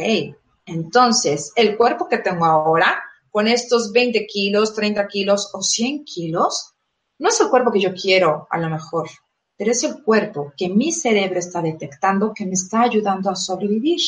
[0.65, 6.73] entonces el cuerpo que tengo ahora con estos 20 kilos, 30 kilos o 100 kilos,
[7.17, 9.09] no es el cuerpo que yo quiero a lo mejor,
[9.57, 13.99] pero es el cuerpo que mi cerebro está detectando que me está ayudando a sobrevivir.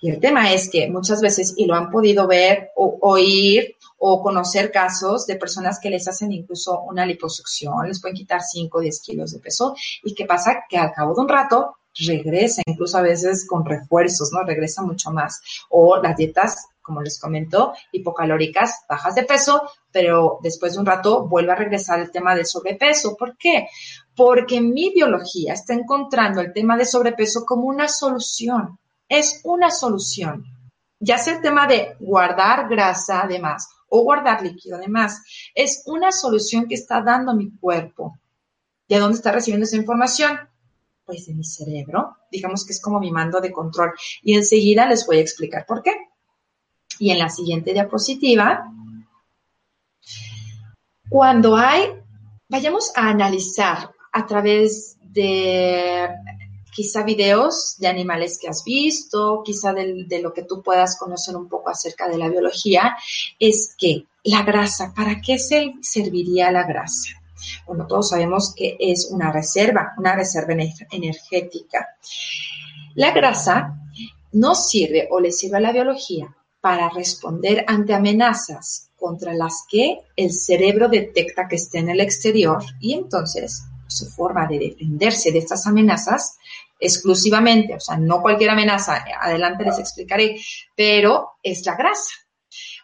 [0.00, 4.20] Y el tema es que muchas veces, y lo han podido ver o oír o
[4.20, 8.80] conocer casos de personas que les hacen incluso una liposucción, les pueden quitar 5 o
[8.80, 11.76] 10 kilos de peso, y qué pasa que al cabo de un rato
[12.06, 14.42] regresa, incluso a veces con refuerzos, ¿no?
[14.42, 15.40] Regresa mucho más.
[15.70, 21.26] O las dietas como les comentó, hipocalóricas, bajas de peso, pero después de un rato
[21.26, 23.16] vuelve a regresar el tema del sobrepeso.
[23.16, 23.68] ¿Por qué?
[24.14, 28.78] Porque mi biología está encontrando el tema de sobrepeso como una solución.
[29.08, 30.44] Es una solución.
[31.00, 35.22] Ya sea el tema de guardar grasa además o guardar líquido además,
[35.54, 38.18] es una solución que está dando mi cuerpo.
[38.88, 40.38] ¿De dónde está recibiendo esa información?
[41.04, 42.16] Pues de mi cerebro.
[42.30, 43.92] Digamos que es como mi mando de control.
[44.22, 45.92] Y enseguida les voy a explicar por qué.
[47.04, 48.72] Y en la siguiente diapositiva,
[51.10, 51.90] cuando hay,
[52.48, 56.08] vayamos a analizar a través de
[56.72, 61.46] quizá videos de animales que has visto, quizá de, lo que tú puedas conocer un
[61.46, 62.96] poco acerca de la biología,
[63.38, 67.20] es que la grasa, ¿para qué se serviría la grasa?
[67.66, 70.54] Bueno, todos sabemos que es una reserva, una reserva
[70.90, 71.86] energética.
[72.94, 73.78] La grasa
[74.32, 80.00] no sirve o le sirve a la biología para responder ante amenazas contra las que
[80.16, 85.40] el cerebro detecta que está en el exterior y entonces su forma de defenderse de
[85.40, 86.38] estas amenazas
[86.80, 90.40] exclusivamente, o sea, no cualquier amenaza, adelante les explicaré,
[90.74, 92.12] pero es la grasa.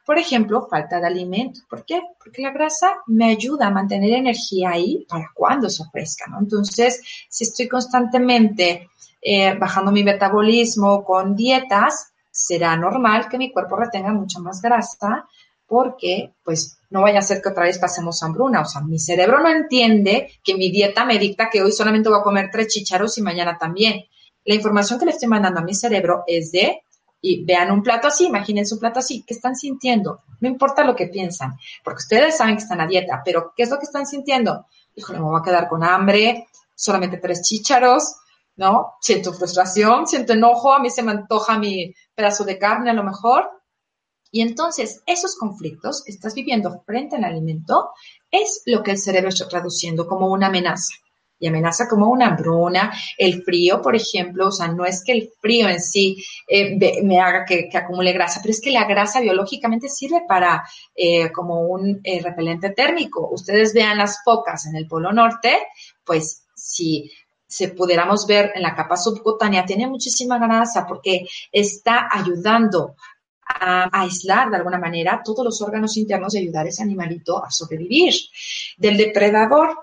[0.05, 1.61] Por ejemplo, falta de alimento.
[1.71, 2.03] ¿Por qué?
[2.23, 6.39] Porque la grasa me ayuda a mantener energía ahí para cuando se ofrezca, ¿no?
[6.39, 8.91] Entonces, si estoy constantemente
[9.23, 15.27] eh, bajando mi metabolismo con dietas, será normal que mi cuerpo retenga mucha más grasa
[15.67, 18.63] porque pues no vaya a ser que otra vez pasemos hambruna.
[18.63, 22.19] O sea, mi cerebro no entiende que mi dieta me dicta que hoy solamente voy
[22.19, 24.05] a comer tres chicharos y mañana también.
[24.45, 26.83] La información que le estoy mandando a mi cerebro es de,
[27.23, 30.23] y vean un plato así, imagínense un plato así, ¿qué están sintiendo?
[30.41, 33.71] No importa lo que piensan, porque ustedes saben que están a dieta, pero ¿qué es
[33.71, 34.67] lo que están sintiendo?
[34.97, 38.17] Híjole, me voy a quedar con hambre, solamente tres chícharos,
[38.61, 38.93] ¿no?
[39.01, 43.03] Siento frustración, siento enojo, a mí se me antoja mi pedazo de carne a lo
[43.03, 43.49] mejor.
[44.31, 47.89] Y entonces esos conflictos que estás viviendo frente al alimento
[48.31, 50.93] es lo que el cerebro está traduciendo como una amenaza.
[51.39, 55.31] Y amenaza como una hambruna, el frío, por ejemplo, o sea, no es que el
[55.41, 59.89] frío en sí eh, me haga que, acumule grasa, pero es que la grasa biológicamente
[59.89, 60.63] sirve para
[60.95, 63.31] eh, como un eh, repelente térmico.
[63.33, 65.57] Ustedes vean las focas en el Polo Norte,
[66.05, 67.11] pues si
[67.51, 72.95] se pudiéramos ver en la capa subcutánea, tiene muchísima grasa porque está ayudando
[73.45, 77.51] a aislar de alguna manera todos los órganos internos y ayudar a ese animalito a
[77.51, 78.15] sobrevivir
[78.79, 79.77] del depredador.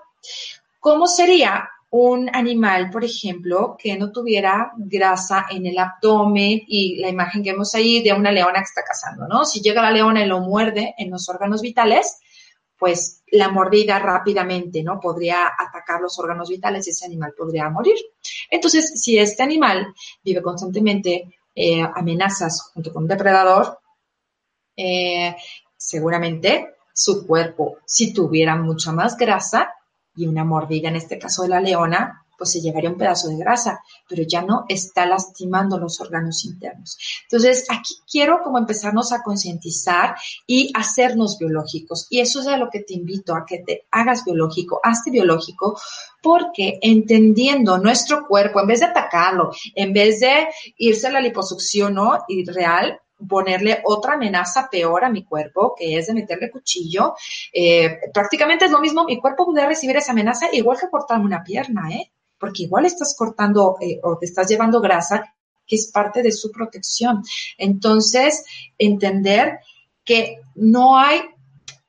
[0.80, 7.08] ¿Cómo sería un animal, por ejemplo, que no tuviera grasa en el abdomen y la
[7.08, 9.44] imagen que vemos ahí de una leona que está cazando, ¿no?
[9.44, 12.18] Si llega la leona y lo muerde en los órganos vitales,
[12.78, 15.00] pues la mordida rápidamente, ¿no?
[15.00, 17.96] Podría atacar los órganos vitales y ese animal podría morir.
[18.50, 23.80] Entonces, si este animal vive constantemente eh, amenazas junto con un depredador,
[24.76, 25.34] eh,
[25.76, 29.74] seguramente su cuerpo, si tuviera mucha más grasa
[30.14, 33.36] y una mordida, en este caso de la leona, pues se llevaría un pedazo de
[33.36, 36.96] grasa, pero ya no está lastimando los órganos internos.
[37.24, 40.14] Entonces, aquí quiero como empezarnos a concientizar
[40.46, 42.06] y hacernos biológicos.
[42.08, 45.78] Y eso es a lo que te invito, a que te hagas biológico, hazte biológico,
[46.22, 51.94] porque entendiendo nuestro cuerpo, en vez de atacarlo, en vez de irse a la liposucción,
[51.94, 52.24] ¿no?
[52.28, 57.14] Y real, ponerle otra amenaza peor a mi cuerpo, que es de meterle cuchillo.
[57.52, 61.42] Eh, prácticamente es lo mismo, mi cuerpo puede recibir esa amenaza igual que cortarme una
[61.42, 62.12] pierna, ¿eh?
[62.38, 65.34] Porque igual estás cortando eh, o te estás llevando grasa
[65.68, 67.22] que es parte de su protección.
[67.58, 68.44] Entonces,
[68.78, 69.60] entender
[70.04, 71.20] que no hay,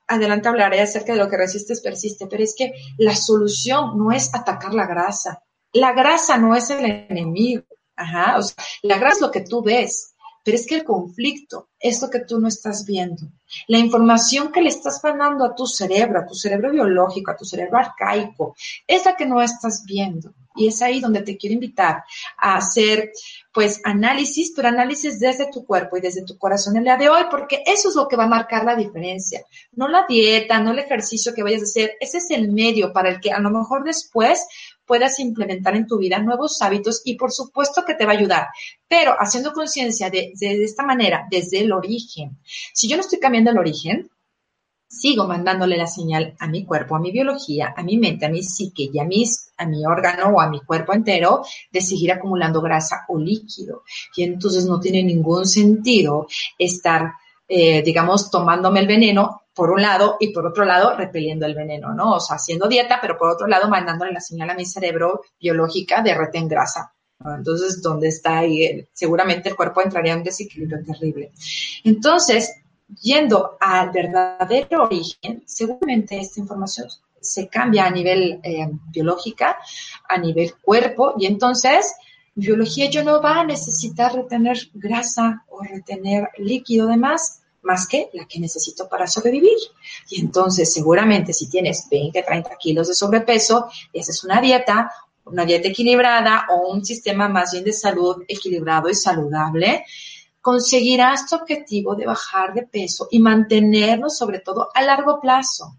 [0.07, 4.29] adelante hablaré acerca de lo que resistes, persiste, pero es que la solución no es
[4.35, 5.41] atacar la grasa.
[5.71, 7.63] La grasa no es el enemigo.
[7.95, 10.13] Ajá, o sea, la grasa es lo que tú ves,
[10.49, 13.21] pero es que el conflicto es lo que tú no estás viendo.
[13.67, 17.45] La información que le estás mandando a tu cerebro, a tu cerebro biológico, a tu
[17.45, 18.55] cerebro arcaico,
[18.87, 20.33] es la que no estás viendo.
[20.55, 22.03] Y es ahí donde te quiero invitar
[22.35, 23.11] a hacer,
[23.53, 27.25] pues, análisis, pero análisis desde tu cuerpo y desde tu corazón el día de hoy,
[27.29, 29.45] porque eso es lo que va a marcar la diferencia.
[29.73, 33.09] No la dieta, no el ejercicio que vayas a hacer, ese es el medio para
[33.09, 34.47] el que a lo mejor después
[34.89, 38.47] puedas implementar en tu vida nuevos hábitos y por supuesto que te va a ayudar,
[38.87, 42.39] pero haciendo conciencia de, de, esta manera, desde el origen.
[42.73, 44.09] Si yo no estoy cambiando el origen,
[44.87, 48.41] sigo mandándole la señal a mi cuerpo, a mi biología, a mi mente, a mi
[48.41, 52.59] psique y a, mis, a mi órgano o a mi cuerpo entero de seguir acumulando
[52.59, 53.83] grasa o líquido.
[54.15, 56.25] Y entonces no tiene ningún sentido
[56.57, 57.11] estar,
[57.47, 61.93] eh, digamos, tomándome el veneno por un lado y por otro lado repeliendo el veneno,
[61.93, 62.13] ¿no?
[62.13, 66.01] O sea, haciendo dieta, pero por otro lado mandándole la señal a mi cerebro biológica
[66.01, 66.93] de retén grasa.
[67.25, 68.87] Entonces, ¿dónde está ahí?
[68.93, 71.33] Seguramente el cuerpo entraría en un desequilibrio terrible.
[71.83, 72.55] Entonces,
[73.01, 76.87] yendo al verdadero origen, seguramente esta información
[77.19, 79.57] se cambia a nivel eh, biológica,
[80.07, 81.95] a nivel cuerpo, y entonces
[82.33, 86.95] biología yo no va a necesitar retener grasa o retener líquido de
[87.61, 89.57] más, que la que necesito para sobrevivir.
[90.09, 94.91] Y entonces seguramente si tienes 20, 30 kilos de sobrepeso, esa es una dieta,
[95.25, 99.85] una dieta equilibrada o un sistema más bien de salud equilibrado y saludable,
[100.41, 105.75] conseguirás tu objetivo de bajar de peso y mantenerlo sobre todo a largo plazo.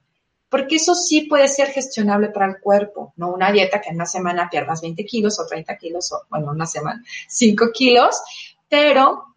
[0.48, 4.06] Porque eso sí puede ser gestionable para el cuerpo, no una dieta que en una
[4.06, 8.20] semana pierdas 20 kilos o 30 kilos o, bueno, una semana 5 kilos,
[8.68, 9.29] pero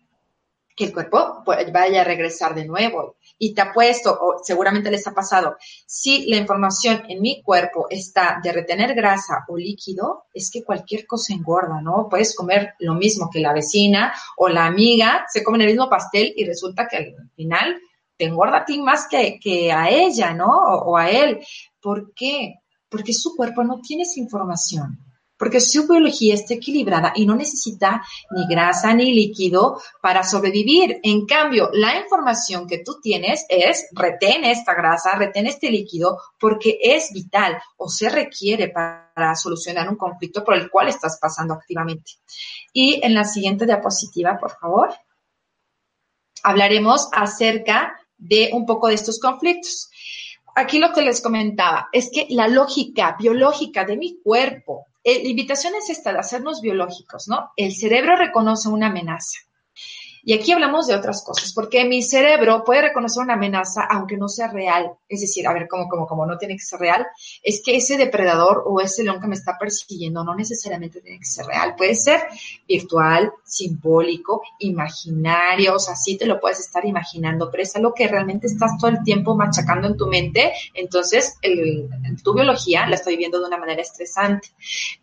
[0.76, 3.18] que el cuerpo vaya a regresar de nuevo.
[3.38, 8.40] Y te apuesto, o seguramente les ha pasado, si la información en mi cuerpo está
[8.44, 12.08] de retener grasa o líquido, es que cualquier cosa engorda, ¿no?
[12.10, 16.34] Puedes comer lo mismo que la vecina o la amiga, se comen el mismo pastel
[16.36, 17.80] y resulta que al final
[18.18, 20.48] te engorda a ti más que, que a ella, ¿no?
[20.48, 21.44] O, o a él.
[21.82, 22.56] ¿Por qué?
[22.88, 25.03] Porque su cuerpo no tiene esa información
[25.44, 28.02] porque su biología está equilibrada y no necesita
[28.32, 31.02] ni grasa ni líquido para sobrevivir.
[31.04, 36.80] En cambio, la información que tú tienes es retén esta grasa, retén este líquido porque
[36.82, 42.14] es vital o se requiere para solucionar un conflicto por el cual estás pasando activamente.
[42.72, 44.94] Y en la siguiente diapositiva, por favor,
[46.42, 49.90] hablaremos acerca de un poco de estos conflictos.
[50.56, 55.30] Aquí lo que les comentaba es que la lógica biológica de mi cuerpo eh, la
[55.30, 57.52] invitación es esta, de hacernos biológicos, ¿no?
[57.58, 59.40] El cerebro reconoce una amenaza.
[60.26, 64.30] Y aquí hablamos de otras cosas, porque mi cerebro puede reconocer una amenaza aunque no
[64.30, 64.94] sea real.
[65.10, 67.06] Es decir, a ver, como, como, como no tiene que ser real,
[67.42, 71.26] es que ese depredador o ese león que me está persiguiendo no necesariamente tiene que
[71.26, 71.76] ser real.
[71.76, 72.22] Puede ser
[72.66, 78.08] virtual, simbólico, imaginario, o sea, sí te lo puedes estar imaginando, pero es algo que
[78.08, 80.54] realmente estás todo el tiempo machacando en tu mente.
[80.74, 81.36] Entonces,
[82.24, 84.50] tu biología la estoy viendo de una manera estresante.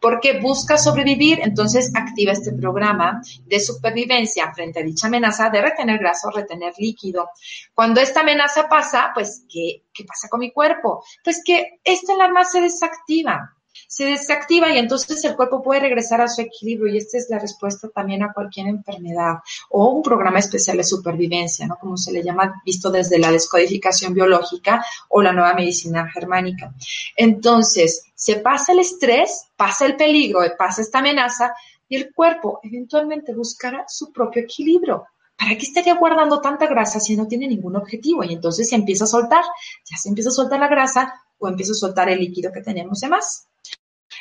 [0.00, 5.98] Porque busca sobrevivir, entonces activa este programa de supervivencia frente a dicha amenaza de retener
[5.98, 7.30] grasa o retener líquido.
[7.74, 11.04] Cuando esta amenaza pasa, pues, ¿qué, qué pasa con mi cuerpo?
[11.22, 13.54] Pues que esta alarma se desactiva
[13.86, 17.38] se desactiva y entonces el cuerpo puede regresar a su equilibrio y esta es la
[17.38, 19.38] respuesta también a cualquier enfermedad
[19.68, 21.76] o un programa especial de supervivencia, ¿no?
[21.76, 26.72] Como se le llama visto desde la descodificación biológica o la nueva medicina germánica.
[27.16, 31.54] Entonces, se pasa el estrés, pasa el peligro, pasa esta amenaza
[31.90, 35.04] y el cuerpo eventualmente buscará su propio equilibrio
[35.40, 38.22] ¿para qué estaría guardando tanta grasa si no tiene ningún objetivo?
[38.22, 39.42] Y entonces se empieza a soltar,
[39.90, 43.00] ya se empieza a soltar la grasa o empieza a soltar el líquido que tenemos
[43.00, 43.48] de más.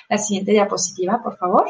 [0.07, 1.70] La siguiente diapositiva, por favor.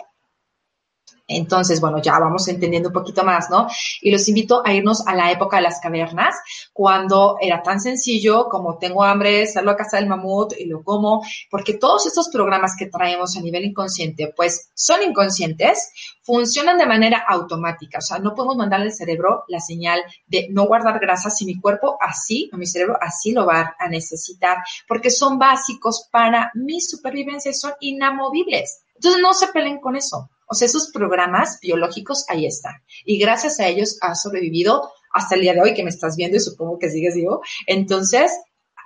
[1.29, 3.67] Entonces, bueno, ya vamos entendiendo un poquito más, ¿no?
[4.01, 6.35] Y los invito a irnos a la época de las cavernas,
[6.73, 11.23] cuando era tan sencillo como tengo hambre, salgo a casa del mamut y lo como,
[11.51, 15.91] porque todos estos programas que traemos a nivel inconsciente, pues son inconscientes,
[16.23, 20.65] funcionan de manera automática, o sea, no podemos mandarle al cerebro la señal de no
[20.65, 24.57] guardar grasa si mi cuerpo así, o mi cerebro así lo va a necesitar,
[24.87, 28.81] porque son básicos para mi supervivencia y son inamovibles.
[28.95, 30.29] Entonces, no se peleen con eso.
[30.49, 32.73] O sea, esos programas biológicos ahí están.
[33.05, 36.37] Y gracias a ellos has sobrevivido hasta el día de hoy que me estás viendo
[36.37, 37.41] y supongo que sigues vivo.
[37.67, 38.31] Entonces,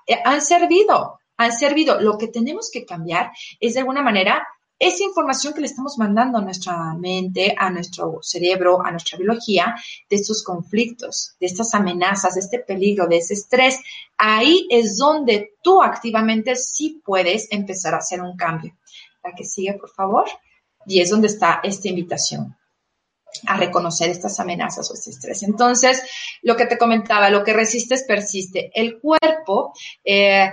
[0.08, 2.02] eh, han servido, han servido.
[2.02, 4.46] Lo que tenemos que cambiar es de alguna manera
[4.78, 9.76] esa información que le estamos mandando a nuestra mente, a nuestro cerebro, a nuestra biología,
[10.10, 13.80] de estos conflictos, de estas amenazas, de este peligro, de ese estrés.
[14.18, 18.76] Ahí es donde tú activamente sí puedes empezar a hacer un cambio.
[19.24, 20.26] La que sigue, por favor.
[20.86, 22.56] Y es donde está esta invitación
[23.48, 25.44] a reconocer estas amenazas o este estrés.
[25.44, 26.04] Entonces,
[26.42, 28.72] lo que te comentaba, lo que resistes persiste.
[28.74, 29.74] El cuerpo
[30.04, 30.52] eh,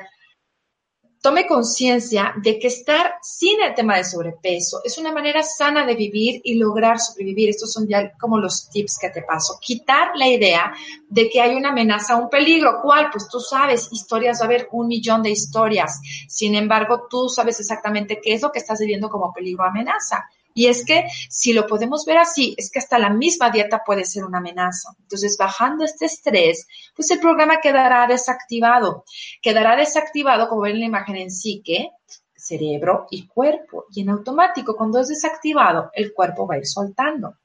[1.20, 5.94] tome conciencia de que estar sin el tema de sobrepeso es una manera sana de
[5.94, 7.50] vivir y lograr sobrevivir.
[7.50, 9.58] Estos son ya como los tips que te paso.
[9.60, 10.72] Quitar la idea
[11.08, 12.80] de que hay una amenaza, un peligro.
[12.82, 13.10] ¿Cuál?
[13.10, 16.00] Pues tú sabes, historias, va a haber un millón de historias.
[16.28, 20.26] Sin embargo, tú sabes exactamente qué es lo que estás viviendo como peligro o amenaza.
[20.60, 24.04] Y es que si lo podemos ver así, es que hasta la misma dieta puede
[24.04, 24.90] ser una amenaza.
[25.00, 29.04] Entonces, bajando este estrés, pues el programa quedará desactivado.
[29.40, 31.92] Quedará desactivado, como ven en la imagen en psique,
[32.36, 33.86] cerebro y cuerpo.
[33.90, 37.38] Y en automático, cuando es desactivado, el cuerpo va a ir soltando.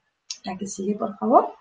[0.44, 1.54] La que sigue, por favor.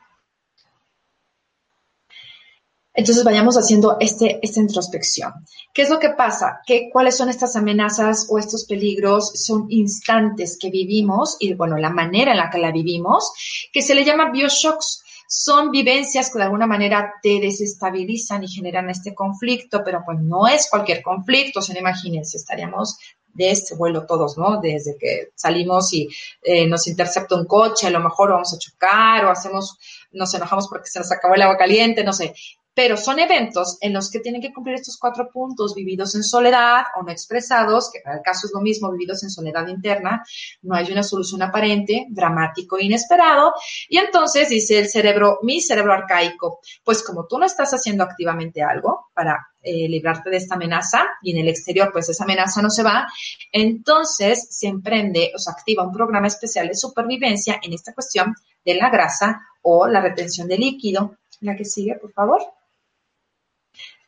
[2.96, 5.34] Entonces vayamos haciendo este, esta introspección.
[5.74, 6.62] ¿Qué es lo que pasa?
[6.66, 9.32] ¿Qué, ¿Cuáles son estas amenazas o estos peligros?
[9.36, 13.34] Son instantes que vivimos y, bueno, la manera en la que la vivimos,
[13.74, 15.04] que se le llama bioshocks.
[15.28, 20.48] Son vivencias que de alguna manera te desestabilizan y generan este conflicto, pero pues no
[20.48, 22.98] es cualquier conflicto, se imagínense, estaríamos
[23.34, 24.62] de este vuelo todos, ¿no?
[24.62, 26.08] Desde que salimos y
[26.44, 29.78] eh, nos intercepta un coche, a lo mejor vamos a chocar o hacemos,
[30.12, 32.34] nos enojamos porque se nos acabó el agua caliente, no sé
[32.76, 36.84] pero son eventos en los que tienen que cumplir estos cuatro puntos vividos en soledad
[37.00, 40.24] o no expresados, que para el caso es lo mismo, vividos en soledad interna,
[40.62, 43.54] no hay una solución aparente, dramático, inesperado,
[43.88, 48.62] y entonces dice el cerebro, mi cerebro arcaico, pues como tú no estás haciendo activamente
[48.62, 52.70] algo para eh, librarte de esta amenaza y en el exterior pues esa amenaza no
[52.70, 53.08] se va,
[53.54, 58.76] entonces se emprende o se activa un programa especial de supervivencia en esta cuestión de
[58.76, 61.18] la grasa o la retención de líquido.
[61.42, 62.42] La que sigue, por favor.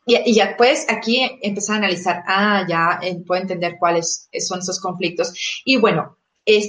[0.08, 4.80] Y, ya pues aquí empezar a analizar, ah, ya eh, puedo entender cuáles son esos
[4.80, 5.34] conflictos.
[5.66, 6.16] Y bueno,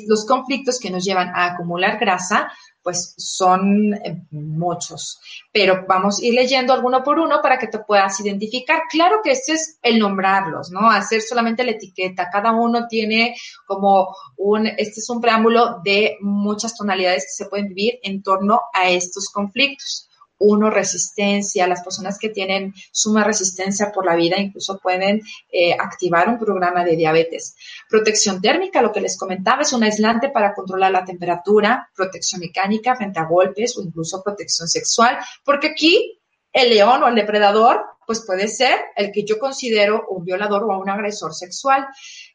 [0.07, 2.51] los conflictos que nos llevan a acumular grasa,
[2.83, 5.21] pues son eh, muchos,
[5.53, 8.81] pero vamos a ir leyendo alguno por uno para que te puedas identificar.
[8.89, 10.89] Claro que este es el nombrarlos, ¿no?
[10.89, 12.29] Hacer solamente la etiqueta.
[12.29, 13.35] Cada uno tiene
[13.65, 18.59] como un, este es un preámbulo de muchas tonalidades que se pueden vivir en torno
[18.73, 20.08] a estos conflictos
[20.39, 25.21] uno resistencia, las personas que tienen suma resistencia por la vida incluso pueden
[25.51, 27.55] eh, activar un programa de diabetes.
[27.89, 32.95] Protección térmica, lo que les comentaba, es un aislante para controlar la temperatura, protección mecánica
[32.95, 36.19] frente a golpes o incluso protección sexual, porque aquí
[36.51, 40.79] el león o el depredador pues puede ser el que yo considero un violador o
[40.79, 41.85] un agresor sexual.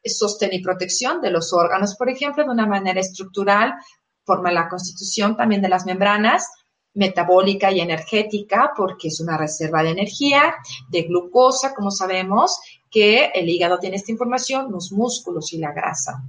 [0.04, 3.74] Sostén y protección de los órganos, por ejemplo, de una manera estructural,
[4.24, 6.48] forma la constitución también de las membranas,
[6.94, 10.54] metabólica y energética porque es una reserva de energía,
[10.88, 16.22] de glucosa, como sabemos que el hígado tiene esta información, los músculos y la grasa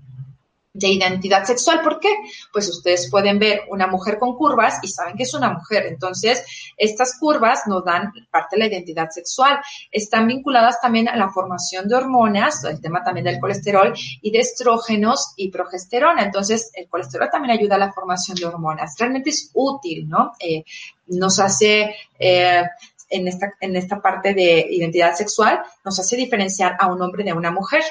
[0.76, 1.82] de identidad sexual.
[1.82, 2.10] ¿Por qué?
[2.52, 5.86] Pues ustedes pueden ver una mujer con curvas y saben que es una mujer.
[5.86, 6.46] Entonces,
[6.76, 9.58] estas curvas nos dan parte de la identidad sexual.
[9.90, 14.40] Están vinculadas también a la formación de hormonas, el tema también del colesterol y de
[14.40, 16.24] estrógenos y progesterona.
[16.24, 18.96] Entonces, el colesterol también ayuda a la formación de hormonas.
[19.00, 20.34] Realmente es útil, ¿no?
[20.40, 20.66] Eh,
[21.08, 21.96] nos hace...
[22.20, 22.64] Eh,
[23.08, 27.34] en esta, en esta parte de identidad sexual, nos hace diferenciar a un hombre de
[27.34, 27.84] una mujer.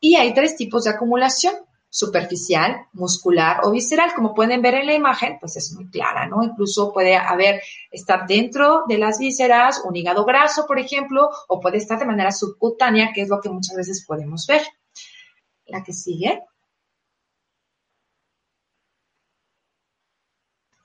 [0.00, 1.54] Y hay tres tipos de acumulación
[1.90, 4.12] superficial, muscular o visceral.
[4.14, 6.42] Como pueden ver en la imagen, pues es muy clara, ¿no?
[6.42, 11.78] Incluso puede haber, estar dentro de las vísceras, un hígado graso, por ejemplo, o puede
[11.78, 14.62] estar de manera subcutánea, que es lo que muchas veces podemos ver.
[15.66, 16.42] La que sigue.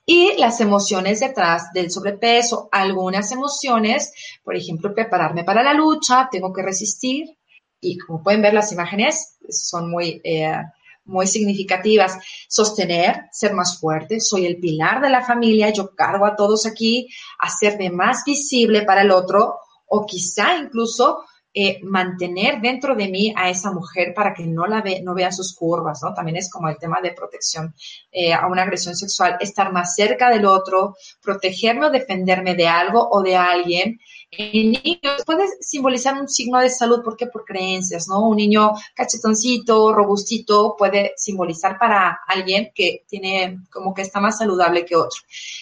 [0.06, 2.68] Y las emociones detrás del sobrepeso.
[2.72, 7.38] Algunas emociones, por ejemplo, prepararme para la lucha, tengo que resistir.
[7.80, 10.56] Y como pueden ver las imágenes, son muy, eh,
[11.04, 12.18] muy significativas.
[12.48, 17.08] Sostener, ser más fuerte, soy el pilar de la familia, yo cargo a todos aquí,
[17.38, 21.24] hacerme más visible para el otro o quizá incluso
[21.56, 25.30] eh, mantener dentro de mí a esa mujer para que no la ve, no vea
[25.30, 26.12] sus curvas, ¿no?
[26.12, 27.72] También es como el tema de protección
[28.10, 33.08] eh, a una agresión sexual, estar más cerca del otro, protegerme o defenderme de algo
[33.08, 34.00] o de alguien
[34.38, 38.28] en niños puede simbolizar un signo de salud, porque por creencias, ¿no?
[38.28, 44.84] Un niño cachetoncito, robustito, puede simbolizar para alguien que tiene como que está más saludable
[44.84, 45.20] que otro.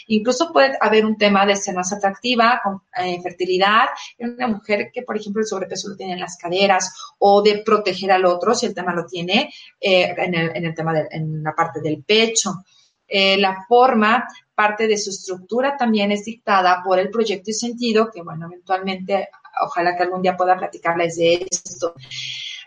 [0.08, 3.86] Incluso puede haber un tema de ser más atractiva, con eh, fertilidad,
[4.18, 7.62] en una mujer que, por ejemplo, el sobrepeso lo tiene en las caderas, o de
[7.64, 11.08] proteger al otro, si el tema lo tiene, eh, en, el, en, el, tema de,
[11.10, 12.64] en la parte del pecho.
[13.06, 18.10] Eh, la forma parte de su estructura también es dictada por el proyecto y sentido,
[18.10, 19.28] que bueno, eventualmente,
[19.62, 21.94] ojalá que algún día pueda platicarles de esto.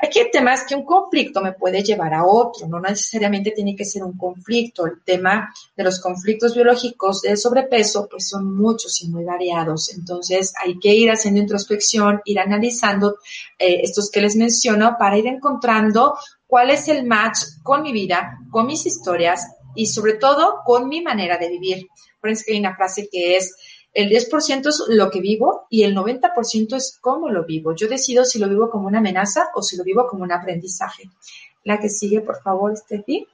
[0.05, 3.75] Aquí el tema es que un conflicto me puede llevar a otro, no necesariamente tiene
[3.75, 4.85] que ser un conflicto.
[4.85, 9.91] El tema de los conflictos biológicos del sobrepeso, pues son muchos y muy variados.
[9.95, 13.17] Entonces hay que ir haciendo introspección, ir analizando
[13.57, 18.37] eh, estos que les menciono para ir encontrando cuál es el match con mi vida,
[18.51, 21.87] con mis historias y sobre todo con mi manera de vivir.
[22.17, 23.55] Acuérdense que hay una frase que es,
[23.95, 27.73] el 10% es lo que vivo y el 90% es cómo lo vivo.
[27.73, 31.09] Yo decido si lo vivo como una amenaza o si lo vivo como un aprendizaje.
[31.63, 33.25] La que sigue, por favor, Steffi.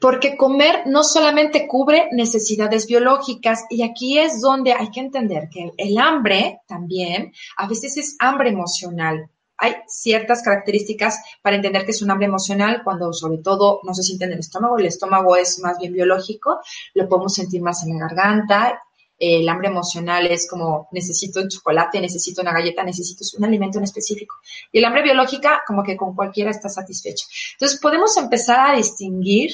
[0.00, 5.72] Porque comer no solamente cubre necesidades biológicas y aquí es donde hay que entender que
[5.76, 9.28] el hambre también a veces es hambre emocional
[9.58, 14.02] hay ciertas características para entender que es un hambre emocional cuando sobre todo no se
[14.02, 16.60] siente en el estómago, el estómago es más bien biológico,
[16.94, 18.82] lo podemos sentir más en la garganta,
[19.18, 23.84] el hambre emocional es como necesito un chocolate, necesito una galleta, necesito un alimento en
[23.84, 24.36] específico.
[24.70, 27.26] Y el hambre biológica como que con cualquiera está satisfecho.
[27.54, 29.50] Entonces podemos empezar a distinguir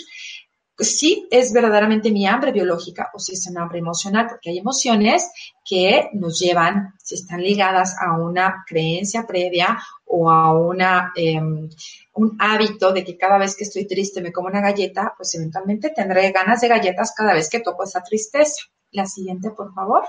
[0.79, 5.31] si es verdaderamente mi hambre biológica o si es un hambre emocional, porque hay emociones
[5.65, 11.69] que nos llevan, si están ligadas a una creencia previa o a una, em,
[12.15, 15.91] un hábito de que cada vez que estoy triste me como una galleta, pues eventualmente
[15.91, 18.63] tendré ganas de galletas cada vez que toco esa tristeza.
[18.91, 20.05] La siguiente, por favor.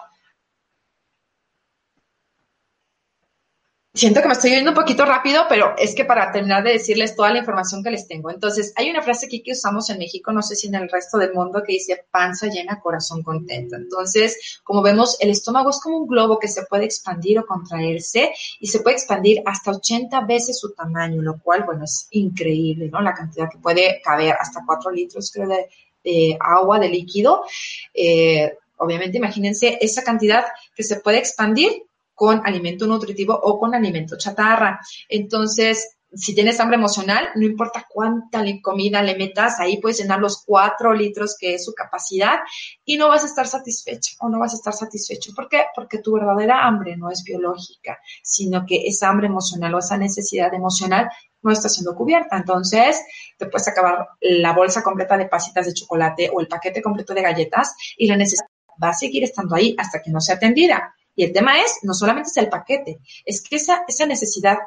[3.96, 7.16] Siento que me estoy yendo un poquito rápido, pero es que para terminar de decirles
[7.16, 8.30] toda la información que les tengo.
[8.30, 11.18] Entonces, hay una frase aquí que usamos en México, no sé si en el resto
[11.18, 13.78] del mundo, que dice panza llena, corazón contento.
[13.78, 18.34] Entonces, como vemos, el estómago es como un globo que se puede expandir o contraerse
[18.60, 23.00] y se puede expandir hasta 80 veces su tamaño, lo cual, bueno, es increíble, ¿no?
[23.00, 27.46] La cantidad que puede caber hasta 4 litros, creo, de, agua, de líquido.
[27.93, 30.43] Eh, obviamente, imagínense esa cantidad
[30.76, 31.86] que se puede expandir
[32.16, 34.80] con alimento nutritivo o con alimento chatarra.
[35.09, 40.43] Entonces, si tienes hambre emocional, no importa cuánta comida le metas, ahí puedes llenar los
[40.45, 42.39] cuatro litros que es su capacidad
[42.86, 45.34] y no vas a estar satisfecho o no vas a estar satisfecho.
[45.36, 45.66] ¿Por qué?
[45.76, 50.53] Porque tu verdadera hambre no es biológica, sino que esa hambre emocional o esa necesidad
[50.53, 51.09] emocional
[51.41, 52.38] no está siendo cubierta.
[52.38, 53.01] Entonces,
[53.38, 57.24] te puedes acabar la bolsa completa de pasitas de chocolate o el paquete completo de
[57.24, 58.47] galletas y la necesidad
[58.82, 60.95] va a seguir estando ahí hasta que no sea atendida.
[61.16, 64.57] Y el tema es, no solamente es el paquete, es que esa, esa necesidad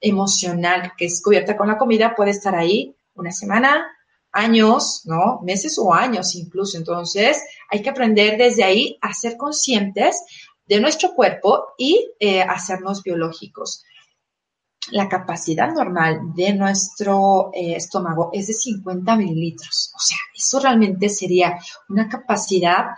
[0.00, 3.86] emocional que es cubierta con la comida puede estar ahí una semana,
[4.32, 5.40] años, ¿no?
[5.42, 6.76] Meses o años incluso.
[6.76, 10.22] Entonces, hay que aprender desde ahí a ser conscientes
[10.66, 13.84] de nuestro cuerpo y eh, hacernos biológicos.
[14.90, 19.92] La capacidad normal de nuestro eh, estómago es de 50 mililitros.
[19.96, 22.90] O sea, eso realmente sería una capacidad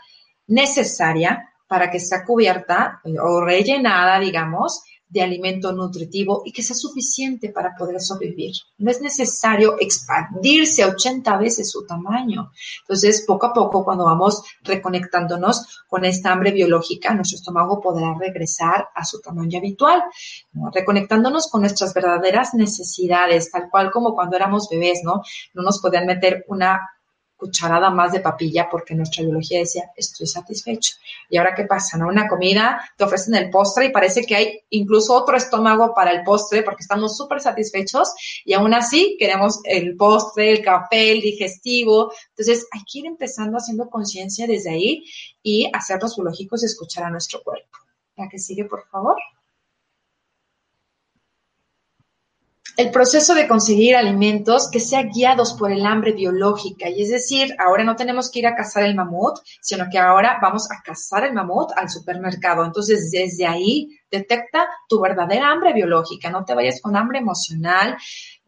[0.49, 6.77] necesaria para que sea cubierta eh, o rellenada, digamos, de alimento nutritivo y que sea
[6.77, 8.53] suficiente para poder sobrevivir.
[8.77, 12.53] No es necesario expandirse a 80 veces su tamaño.
[12.83, 18.89] Entonces, poco a poco, cuando vamos reconectándonos con esta hambre biológica, nuestro estómago podrá regresar
[18.95, 20.03] a su tamaño habitual,
[20.73, 25.23] reconectándonos con nuestras verdaderas necesidades, tal cual como cuando éramos bebés, ¿no?
[25.55, 26.81] No nos podían meter una
[27.39, 30.97] cucharada más de papilla porque nuestra biología decía, estoy satisfecho.
[31.31, 31.97] Y ahora, ¿qué pasa?
[31.97, 32.09] ¿No?
[32.09, 36.25] Una comida, te ofrecen el postre y parece que hay incluso otro estómago para el
[36.25, 38.13] postre porque estamos súper satisfechos
[38.45, 42.13] y aún así queremos el postre, el café, el digestivo.
[42.31, 45.05] Entonces, hay que ir empezando haciendo conciencia desde ahí
[45.43, 47.79] y hacerlos biológicos y escuchar a nuestro cuerpo.
[48.17, 49.17] La que sigue, por favor.
[52.79, 56.89] El proceso de conseguir alimentos que sean guiados por el hambre biológica.
[56.89, 60.39] Y es decir, ahora no tenemos que ir a cazar el mamut, sino que ahora
[60.41, 62.65] vamos a cazar el mamut al supermercado.
[62.65, 66.31] Entonces, desde ahí detecta tu verdadera hambre biológica.
[66.31, 67.97] No te vayas con hambre emocional,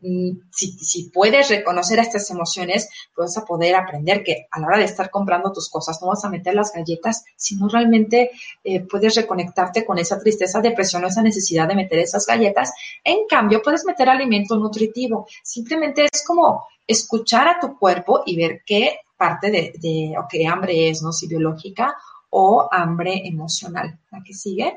[0.01, 4.85] si, si, puedes reconocer estas emociones, vas a poder aprender que a la hora de
[4.85, 8.31] estar comprando tus cosas no vas a meter las galletas, sino realmente
[8.65, 12.73] eh, puedes reconectarte con esa tristeza, depresión o esa necesidad de meter esas galletas.
[13.05, 15.27] En cambio, puedes meter alimento nutritivo.
[15.43, 20.47] Simplemente es como escuchar a tu cuerpo y ver qué parte de, de o qué
[20.47, 21.13] hambre es, ¿no?
[21.13, 21.95] Si biológica
[22.31, 23.99] o hambre emocional.
[24.11, 24.75] ¿La que sigue?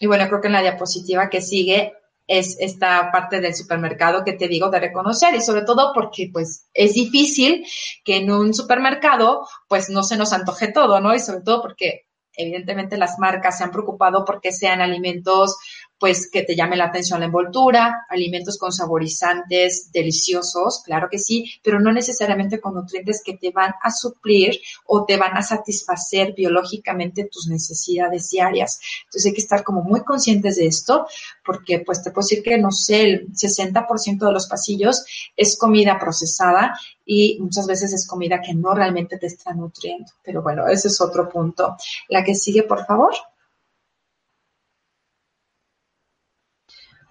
[0.00, 1.92] Y bueno, creo que en la diapositiva que sigue
[2.26, 6.68] es esta parte del supermercado que te digo de reconocer y sobre todo porque pues
[6.72, 7.66] es difícil
[8.04, 11.14] que en un supermercado pues no se nos antoje todo, ¿no?
[11.14, 15.56] Y sobre todo porque evidentemente las marcas se han preocupado porque sean alimentos
[16.02, 21.48] pues que te llame la atención la envoltura, alimentos con saborizantes deliciosos, claro que sí,
[21.62, 26.34] pero no necesariamente con nutrientes que te van a suplir o te van a satisfacer
[26.34, 28.80] biológicamente tus necesidades diarias.
[29.04, 31.06] Entonces hay que estar como muy conscientes de esto,
[31.46, 35.04] porque pues te puedo decir que, no sé, el 60% de los pasillos
[35.36, 36.76] es comida procesada
[37.06, 40.10] y muchas veces es comida que no realmente te está nutriendo.
[40.24, 41.76] Pero bueno, ese es otro punto.
[42.08, 43.12] La que sigue, por favor.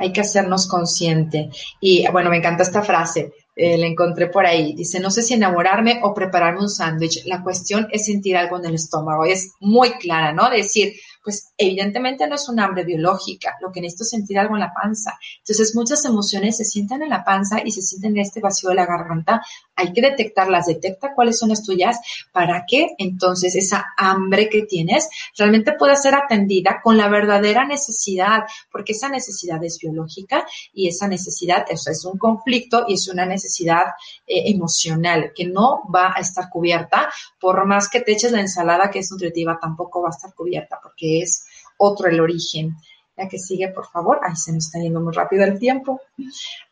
[0.02, 1.50] Hay que hacernos consciente.
[1.80, 4.74] Y bueno, me encanta esta frase, eh, la encontré por ahí.
[4.74, 7.24] Dice, no sé si enamorarme o prepararme un sándwich.
[7.26, 9.26] La cuestión es sentir algo en el estómago.
[9.26, 10.50] Es muy clara, ¿no?
[10.50, 10.94] Decir,
[11.24, 14.74] pues evidentemente no es un hambre biológica, lo que necesito es sentir algo en la
[14.74, 15.18] panza.
[15.40, 18.76] Entonces muchas emociones se sientan en la panza y se sienten en este vacío de
[18.76, 19.42] la garganta.
[19.76, 22.00] Hay que detectarlas, detecta cuáles son las tuyas
[22.32, 28.42] para que entonces esa hambre que tienes realmente pueda ser atendida con la verdadera necesidad,
[28.72, 33.86] porque esa necesidad es biológica y esa necesidad es un conflicto y es una necesidad
[34.26, 37.10] eh, emocional que no va a estar cubierta
[37.40, 40.80] por más que te eches la ensalada que es nutritiva, tampoco va a estar cubierta
[40.82, 41.46] porque es
[41.78, 42.76] otro el origen.
[43.18, 44.20] La que sigue, por favor.
[44.24, 46.00] Ay, se me está yendo muy rápido el tiempo.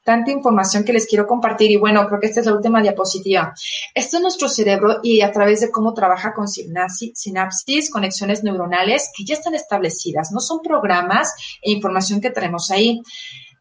[0.03, 3.53] Tanta información que les quiero compartir y bueno, creo que esta es la última diapositiva.
[3.93, 9.25] Esto es nuestro cerebro y a través de cómo trabaja con sinapsis, conexiones neuronales que
[9.25, 10.31] ya están establecidas.
[10.31, 13.01] No son programas e información que tenemos ahí.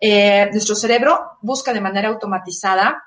[0.01, 3.03] Eh, nuestro cerebro busca de manera automatizada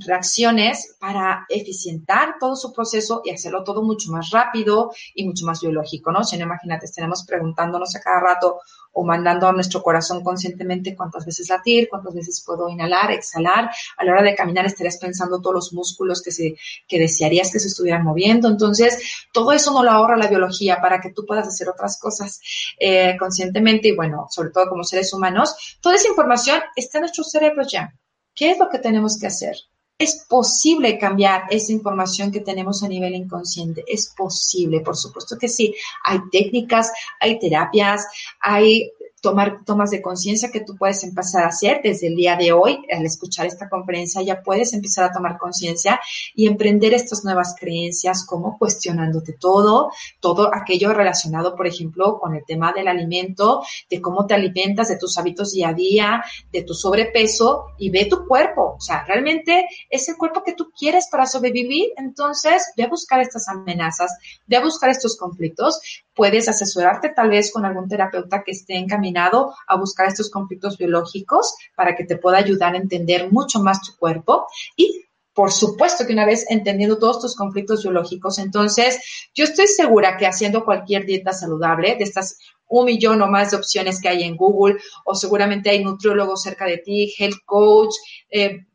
[0.00, 5.60] reacciones para eficientar todo su proceso y hacerlo todo mucho más rápido y mucho más
[5.60, 6.20] biológico, ¿no?
[6.32, 8.60] Imagínate, estaremos preguntándonos a cada rato
[8.92, 13.70] o mandando a nuestro corazón conscientemente cuántas veces latir, cuántas veces puedo inhalar, exhalar.
[13.96, 17.60] A la hora de caminar estarías pensando todos los músculos que, se, que desearías que
[17.60, 18.48] se estuvieran moviendo.
[18.48, 18.98] Entonces,
[19.32, 22.40] todo eso no lo ahorra la biología para que tú puedas hacer otras cosas
[22.78, 25.78] eh, conscientemente y, bueno, sobre todo como seres humanos.
[25.80, 27.94] Toda esa información está en nuestro cerebro ya.
[28.34, 29.56] ¿Qué es lo que tenemos que hacer?
[29.98, 33.84] Es posible cambiar esa información que tenemos a nivel inconsciente.
[33.86, 35.74] Es posible, por supuesto que sí.
[36.04, 38.06] Hay técnicas, hay terapias,
[38.40, 42.52] hay tomar tomas de conciencia que tú puedes empezar a hacer desde el día de
[42.52, 42.78] hoy.
[42.92, 46.00] Al escuchar esta conferencia ya puedes empezar a tomar conciencia
[46.34, 49.90] y emprender estas nuevas creencias como cuestionándote todo,
[50.20, 54.96] todo aquello relacionado, por ejemplo, con el tema del alimento, de cómo te alimentas, de
[54.96, 58.74] tus hábitos día a día, de tu sobrepeso y ve tu cuerpo.
[58.76, 61.92] O sea, realmente es el cuerpo que tú quieres para sobrevivir.
[61.96, 64.16] Entonces, ve a buscar estas amenazas,
[64.46, 65.80] ve a buscar estos conflictos.
[66.18, 71.54] Puedes asesorarte tal vez con algún terapeuta que esté encaminado a buscar estos conflictos biológicos
[71.76, 74.48] para que te pueda ayudar a entender mucho más tu cuerpo.
[74.74, 80.16] Y por supuesto que una vez entendiendo todos tus conflictos biológicos, entonces yo estoy segura
[80.16, 84.24] que haciendo cualquier dieta saludable, de estas un millón o más de opciones que hay
[84.24, 87.94] en Google, o seguramente hay nutriólogos cerca de ti, health coach,
[88.28, 88.66] eh,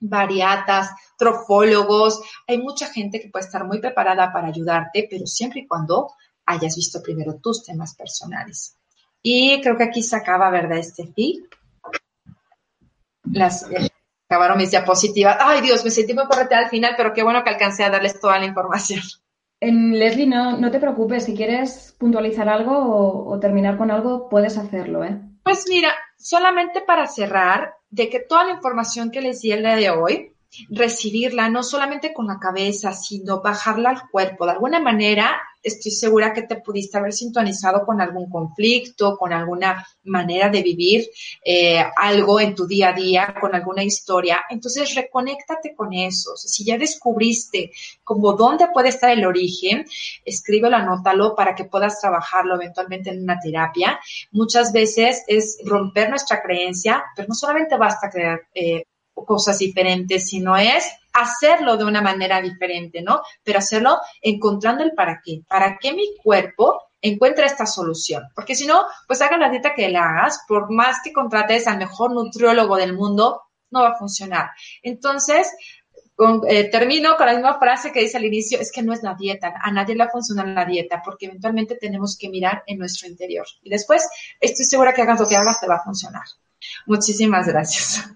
[0.00, 5.66] variatas, trofólogos, hay mucha gente que puede estar muy preparada para ayudarte, pero siempre y
[5.68, 6.10] cuando
[6.46, 8.76] hayas visto primero tus temas personales.
[9.22, 10.78] Y creo que aquí se acaba, ¿verdad?
[10.78, 11.46] Este sí.
[13.24, 13.88] Las, eh,
[14.28, 15.38] acabaron mis diapositivas.
[15.40, 18.20] Ay, Dios, me sentí muy correcta al final, pero qué bueno que alcancé a darles
[18.20, 19.00] toda la información.
[19.60, 24.28] En, Leslie, no, no te preocupes, si quieres puntualizar algo o, o, terminar con algo,
[24.28, 25.18] puedes hacerlo, ¿eh?
[25.42, 29.76] Pues mira, solamente para cerrar, de que toda la información que les di el día
[29.76, 30.34] de hoy,
[30.70, 34.46] recibirla no solamente con la cabeza, sino bajarla al cuerpo.
[34.46, 39.84] De alguna manera, estoy segura que te pudiste haber sintonizado con algún conflicto, con alguna
[40.04, 41.08] manera de vivir
[41.44, 44.44] eh, algo en tu día a día, con alguna historia.
[44.50, 46.36] Entonces, reconéctate con eso.
[46.36, 47.72] si ya descubriste
[48.04, 49.86] como dónde puede estar el origen,
[50.24, 53.98] escríbelo, anótalo para que puedas trabajarlo eventualmente en una terapia.
[54.32, 58.84] Muchas veces es romper nuestra creencia, pero no solamente basta crear eh,
[59.14, 60.84] cosas diferentes, sino es
[61.14, 63.22] hacerlo de una manera diferente, ¿no?
[63.42, 65.42] Pero hacerlo encontrando el para qué.
[65.48, 68.24] ¿Para qué mi cuerpo encuentra esta solución?
[68.34, 71.78] Porque si no, pues haga la dieta que la hagas, por más que contrates al
[71.78, 74.50] mejor nutriólogo del mundo, no va a funcionar.
[74.82, 75.50] Entonces,
[76.48, 79.14] eh, termino con la misma frase que dice al inicio, es que no es la
[79.14, 83.46] dieta, a nadie le funciona la dieta, porque eventualmente tenemos que mirar en nuestro interior.
[83.62, 84.08] Y después,
[84.40, 86.24] estoy segura que hagas lo que hagas, te va a funcionar.
[86.86, 88.10] Muchísimas gracias.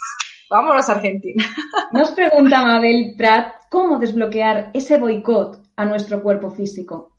[0.49, 1.43] vámonos a Argentina.
[1.91, 7.13] Nos pregunta Mabel Prat cómo desbloquear ese boicot a nuestro cuerpo físico.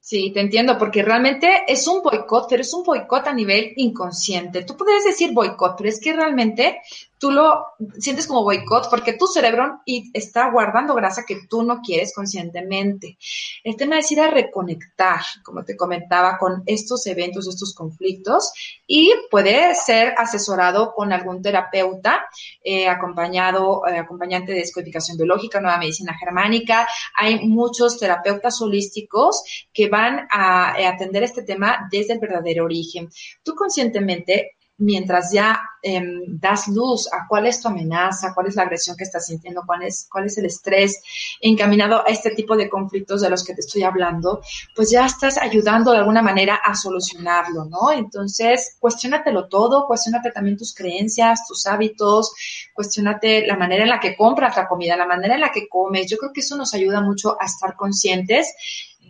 [0.00, 4.62] Sí, te entiendo, porque realmente es un boicot, pero es un boicot a nivel inconsciente.
[4.62, 6.80] Tú puedes decir boicot, pero es que realmente
[7.18, 7.66] tú lo
[7.98, 9.80] sientes como boicot porque tu cerebro
[10.12, 13.18] está guardando grasa que tú no quieres conscientemente.
[13.64, 18.52] El tema es ir a reconectar, como te comentaba, con estos eventos, estos conflictos
[18.86, 22.26] y puede ser asesorado con algún terapeuta,
[22.62, 26.88] eh, acompañado, eh, acompañante de descodificación biológica, nueva medicina germánica.
[27.16, 29.42] Hay muchos terapeutas holísticos
[29.72, 33.08] que van a atender este tema desde el verdadero origen.
[33.42, 38.62] Tú conscientemente mientras ya em, das luz a cuál es tu amenaza, cuál es la
[38.62, 41.02] agresión que estás sintiendo, cuál es, cuál es el estrés
[41.40, 44.40] encaminado a este tipo de conflictos de los que te estoy hablando,
[44.74, 47.90] pues ya estás ayudando de alguna manera a solucionarlo, ¿no?
[47.90, 52.32] Entonces, cuestionatelo todo, cuestionate también tus creencias, tus hábitos,
[52.72, 56.08] cuestionate la manera en la que compras la comida, la manera en la que comes.
[56.08, 58.54] Yo creo que eso nos ayuda mucho a estar conscientes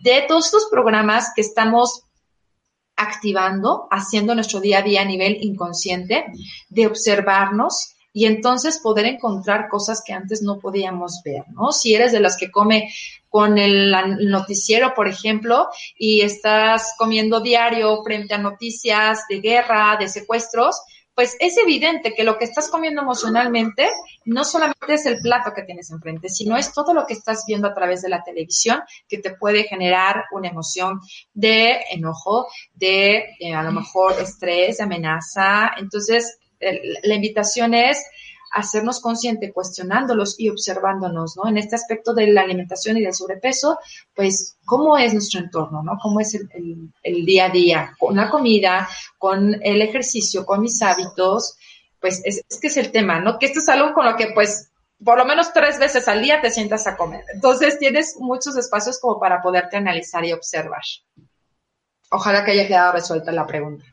[0.01, 2.05] de todos estos programas que estamos
[2.99, 6.25] activando, haciendo nuestro día a día a nivel inconsciente,
[6.69, 11.71] de observarnos y entonces poder encontrar cosas que antes no podíamos ver, ¿no?
[11.71, 12.91] Si eres de las que come
[13.29, 13.91] con el
[14.29, 20.81] noticiero, por ejemplo, y estás comiendo diario frente a noticias de guerra, de secuestros,
[21.19, 23.89] pues es evidente que lo que estás comiendo emocionalmente
[24.23, 27.67] no solamente es el plato que tienes enfrente, sino es todo lo que estás viendo
[27.67, 31.01] a través de la televisión que te puede generar una emoción
[31.33, 35.73] de enojo, de eh, a lo mejor estrés, de amenaza.
[35.77, 36.37] Entonces,
[37.03, 38.01] la invitación es
[38.51, 41.47] hacernos consciente, cuestionándolos y observándonos, ¿no?
[41.47, 43.79] En este aspecto de la alimentación y del sobrepeso,
[44.15, 45.97] pues, ¿cómo es nuestro entorno, ¿no?
[46.01, 47.95] ¿Cómo es el, día a día?
[47.99, 48.87] Con la comida,
[49.17, 51.57] con el ejercicio, con mis hábitos,
[51.99, 53.37] pues es, que es el tema, ¿no?
[53.37, 54.69] Que esto es algo con lo que, pues,
[55.03, 57.23] por lo menos tres veces al día te sientas a comer.
[57.33, 60.81] Entonces tienes muchos espacios como para poderte analizar y observar.
[62.11, 63.85] Ojalá que haya quedado resuelta la pregunta.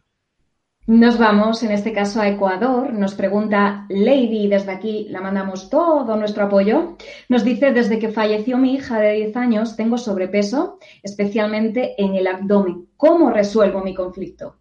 [0.87, 2.93] Nos vamos, en este caso, a Ecuador.
[2.93, 6.97] Nos pregunta Lady, desde aquí la mandamos todo nuestro apoyo.
[7.29, 12.29] Nos dice, desde que falleció mi hija de 10 años, tengo sobrepeso, especialmente en el
[12.29, 12.91] abdomen.
[12.97, 14.59] ¿Cómo resuelvo mi conflicto?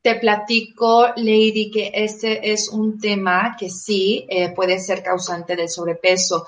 [0.00, 5.68] Te platico, Lady, que este es un tema que sí eh, puede ser causante del
[5.68, 6.46] sobrepeso.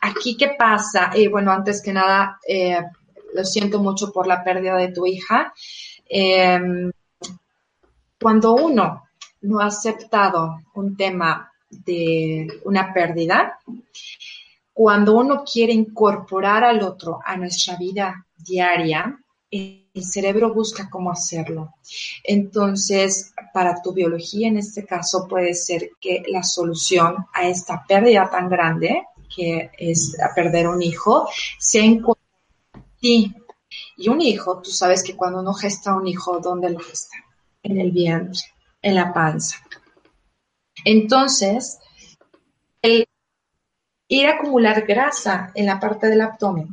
[0.00, 1.10] Aquí, ¿qué pasa?
[1.14, 2.78] Eh, bueno, antes que nada, eh,
[3.34, 5.52] lo siento mucho por la pérdida de tu hija
[8.24, 9.10] cuando uno
[9.42, 13.58] no ha aceptado un tema de una pérdida,
[14.72, 19.14] cuando uno quiere incorporar al otro a nuestra vida diaria,
[19.50, 21.74] el cerebro busca cómo hacerlo.
[22.22, 28.30] Entonces, para tu biología en este caso puede ser que la solución a esta pérdida
[28.30, 29.02] tan grande,
[29.36, 32.24] que es perder un hijo, se encuentra
[32.98, 33.34] ti.
[33.98, 37.18] Y un hijo, tú sabes que cuando uno gesta un hijo, ¿dónde lo gesta?
[37.64, 38.40] En el vientre,
[38.80, 39.56] en la panza.
[40.84, 41.80] Entonces,
[42.80, 43.06] el
[44.08, 46.68] ir a acumular grasa en la parte del abdomen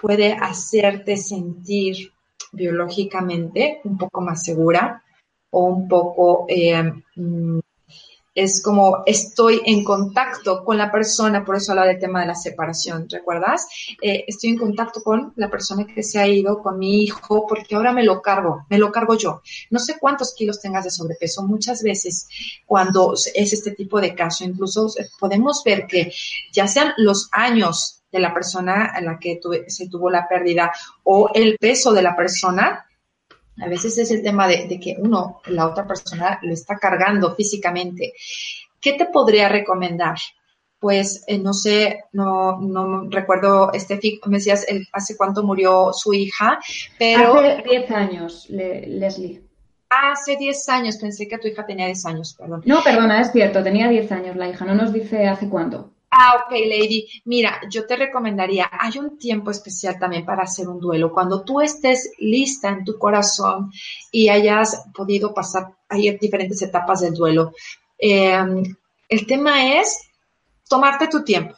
[0.00, 2.12] puede hacerte sentir
[2.52, 5.02] biológicamente un poco más segura
[5.50, 6.82] o un poco eh,
[7.16, 7.58] mm,
[8.36, 12.34] es como estoy en contacto con la persona, por eso habla del tema de la
[12.34, 13.66] separación, ¿recuerdas?
[14.00, 17.74] Eh, estoy en contacto con la persona que se ha ido, con mi hijo, porque
[17.74, 19.40] ahora me lo cargo, me lo cargo yo.
[19.70, 21.44] No sé cuántos kilos tengas de sobrepeso.
[21.44, 22.28] Muchas veces
[22.66, 26.12] cuando es este tipo de caso, incluso podemos ver que
[26.52, 30.70] ya sean los años de la persona en la que se tuvo la pérdida
[31.04, 32.84] o el peso de la persona,
[33.60, 38.12] a veces es el tema de, que uno, la otra persona, lo está cargando físicamente.
[38.80, 40.16] ¿Qué te podría recomendar?
[40.78, 46.58] Pues eh, no sé, no, no recuerdo, este, me decías hace cuánto murió su hija,
[46.98, 47.38] pero...
[47.38, 49.42] Hace 10 años, Leslie.
[49.88, 52.62] Hace 10 años, pensé que tu hija tenía 10 años, perdón.
[52.66, 55.95] No, perdona, es cierto, tenía 10 años la hija, no nos dice hace cuánto.
[56.18, 57.06] Ah, ok, Lady.
[57.26, 61.12] Mira, yo te recomendaría, hay un tiempo especial también para hacer un duelo.
[61.12, 63.70] Cuando tú estés lista en tu corazón
[64.10, 65.74] y hayas podido pasar,
[66.18, 67.52] diferentes etapas del duelo.
[67.98, 68.62] Em,
[69.10, 70.08] el tema es
[70.66, 71.54] tomarte tu tiempo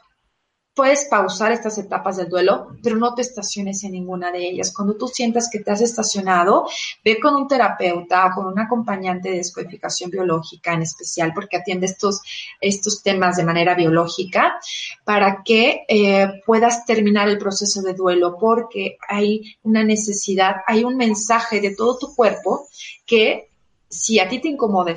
[0.79, 4.73] puedes pausar estas etapas del duelo, pero no te estaciones en ninguna de ellas.
[4.73, 6.69] Cuando tú sientas que te has estacionado,
[7.05, 11.87] ve con un terapeuta o con un acompañante de descodificación biológica en especial, porque atiende
[11.87, 12.21] estos,
[12.61, 14.61] estos temas de manera biológica,
[15.03, 20.97] para que eh, puedas terminar el proceso de duelo, porque hay una necesidad, hay un
[20.97, 22.69] mensaje de todo tu cuerpo
[23.05, 23.51] que
[23.89, 24.93] si a ti te incomoda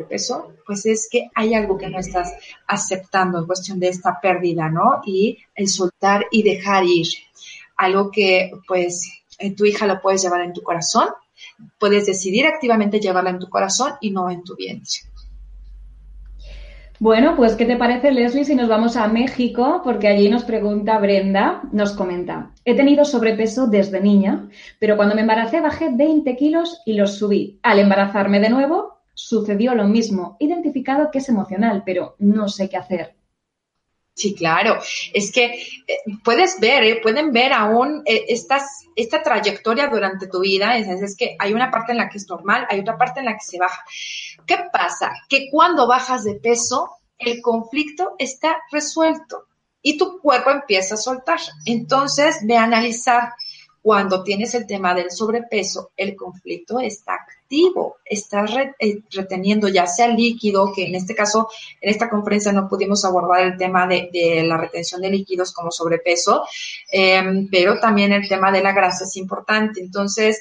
[0.00, 2.34] peso, pues es que hay algo que no estás
[2.66, 5.02] aceptando en cuestión de esta pérdida, ¿no?
[5.04, 7.06] Y el soltar y dejar ir.
[7.76, 9.24] Algo que, pues,
[9.56, 11.08] tu hija lo puedes llevar en tu corazón,
[11.78, 15.00] puedes decidir activamente llevarla en tu corazón y no en tu vientre.
[17.02, 19.80] Bueno, pues ¿qué te parece, Leslie, si nos vamos a México?
[19.82, 25.22] Porque allí nos pregunta Brenda, nos comenta, he tenido sobrepeso desde niña, pero cuando me
[25.22, 27.58] embaracé bajé 20 kilos y los subí.
[27.64, 32.76] Al embarazarme de nuevo, sucedió lo mismo, identificado que es emocional, pero no sé qué
[32.76, 33.14] hacer.
[34.14, 34.78] Sí, claro.
[35.14, 40.40] Es que eh, puedes ver, eh, pueden ver aún eh, estas, esta trayectoria durante tu
[40.40, 40.76] vida.
[40.76, 43.26] Es, es, que hay una parte en la que es normal, hay otra parte en
[43.26, 43.82] la que se baja.
[44.46, 45.12] ¿Qué pasa?
[45.28, 49.46] Que cuando bajas de peso, el conflicto está resuelto
[49.80, 51.40] y tu cuerpo empieza a soltar.
[51.64, 53.32] Entonces, ve a analizar
[53.82, 60.06] cuando tienes el tema del sobrepeso, el conflicto está activo, estás eh, reteniendo ya sea
[60.06, 61.48] líquido, que en este caso,
[61.80, 66.44] en esta conferencia no pudimos abordar el tema de, la retención de líquidos como sobrepeso,
[66.92, 69.80] em, pero también el tema de la grasa es importante.
[69.80, 70.40] Entonces,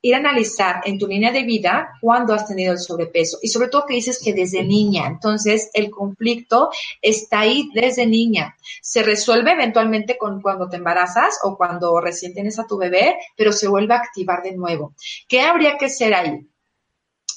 [0.00, 3.68] ir a analizar en tu línea de vida cuándo has tenido el sobrepeso y sobre
[3.68, 6.70] todo que dices que desde niña, entonces el conflicto
[7.02, 8.56] está ahí desde niña.
[8.80, 13.52] Se resuelve eventualmente con cuando te embarazas o cuando recién tienes a tu bebé, pero
[13.52, 14.94] se vuelve a activar de nuevo.
[15.26, 16.46] ¿Qué habría que hacer ahí?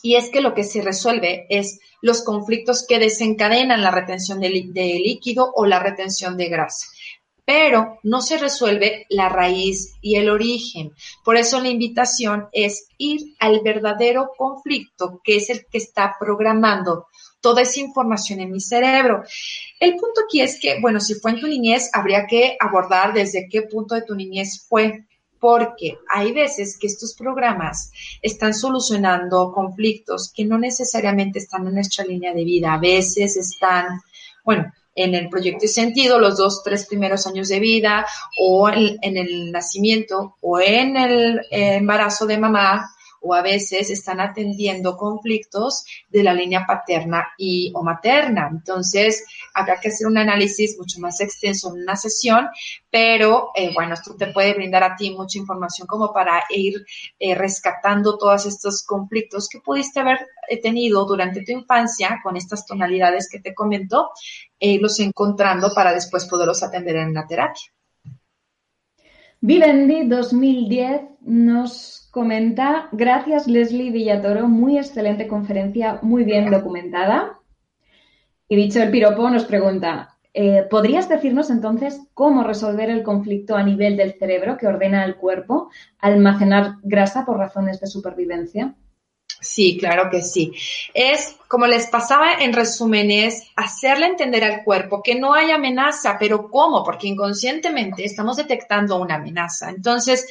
[0.03, 4.49] Y es que lo que se resuelve es los conflictos que desencadenan la retención de,
[4.49, 6.88] líquido o la retención de grasa
[7.46, 10.94] pero no se resuelve la raíz y el origen.
[11.24, 17.08] Por eso la invitación es ir al verdadero conflicto, que es el que está programando
[17.42, 19.24] toda esa información en mi cerebro.
[19.80, 23.48] El punto aquí es que, bueno, si fue en tu niñez, habría que abordar desde
[23.50, 25.06] qué punto de tu niñez fue,
[25.39, 32.06] porque hay veces que estos programas están solucionando conflictos que no necesariamente están en nuestra
[32.06, 34.02] línea de vida, a veces están,
[34.46, 38.06] bueno, en el proyecto y sentido, los dos, tres primeros años de vida,
[38.39, 44.97] o en, el nacimiento, o en el embarazo de mamá, o a veces están atendiendo
[44.97, 48.49] conflictos de la línea paterna y o materna.
[48.51, 52.47] Entonces, habrá que hacer un análisis mucho más extenso en una sesión,
[52.89, 56.84] pero eh, bueno, esto te puede brindar a ti mucha información como para ir
[57.19, 60.19] eh, rescatando todos estos conflictos que pudiste haber
[60.49, 64.09] eh, tenido durante tu infancia con estas tonalidades que te comento,
[64.59, 67.72] e irlos encontrando para después poderlos atender en la terapia.
[69.44, 77.39] Vivendi 2010 nos comenta, gracias Leslie Villatoro, muy excelente conferencia, muy bien documentada.
[78.48, 83.64] Y dicho el piropo, nos pregunta, Eh, ¿Podrías decirnos entonces cómo resolver el conflicto a
[83.64, 85.70] nivel del cerebro que ordena al cuerpo
[86.00, 88.76] almacenar grasa por razones de supervivencia?
[89.42, 90.54] Sí, claro que sí.
[90.94, 96.16] Es, como les pasaba en resumen, es hacerle entender al cuerpo que no hay amenaza,
[96.20, 96.84] pero ¿cómo?
[96.84, 99.72] Porque inconscientemente estamos detectando una amenaza.
[99.72, 100.28] Entonces,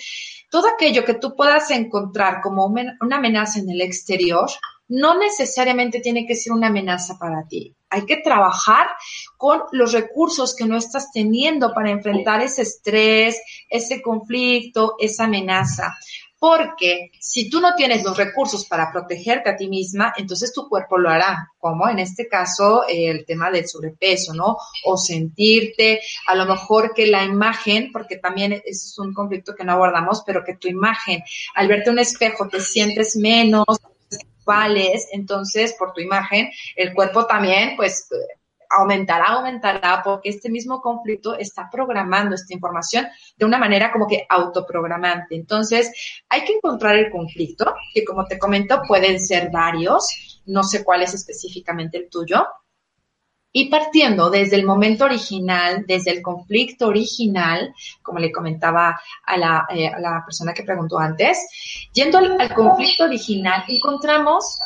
[0.49, 4.49] todo aquello que tú puedas encontrar como una amenaza en el exterior,
[4.91, 7.75] no necesariamente tiene que ser una amenaza para ti.
[7.91, 8.89] Hay que trabajar
[9.37, 15.97] con los recursos que no estás teniendo para enfrentar ese estrés, ese conflicto, esa amenaza.
[16.41, 20.97] Porque si tú no tienes los recursos para protegerte a ti misma, entonces tu cuerpo
[20.97, 24.57] lo hará, como en este caso el tema del sobrepeso, ¿no?
[24.87, 29.73] O sentirte, a lo mejor que la imagen, porque también es un conflicto que no
[29.73, 31.23] abordamos, pero que tu imagen,
[31.55, 33.67] al verte un espejo, te sientes menos,
[34.47, 38.09] vales, entonces por tu imagen, el cuerpo también, pues
[38.71, 43.07] aumentará, aumentará, porque este mismo conflicto está programando esta información
[43.37, 45.35] de una manera como que autoprogramante.
[45.35, 45.93] Entonces,
[46.29, 51.03] hay que encontrar el conflicto, que como te comento, pueden ser varios, no sé cuál
[51.03, 52.47] es específicamente el tuyo.
[53.53, 59.67] Y partiendo desde el momento original, desde el conflicto original, como le comentaba a la,
[59.71, 59.91] eh,
[60.25, 64.61] persona que preguntó antes, yendo al conflicto original, encontramos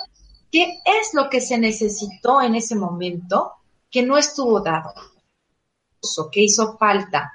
[0.53, 3.53] qué es lo que se necesitó en ese momento
[3.95, 4.93] que no estuvo dado,
[6.33, 7.33] que hizo falta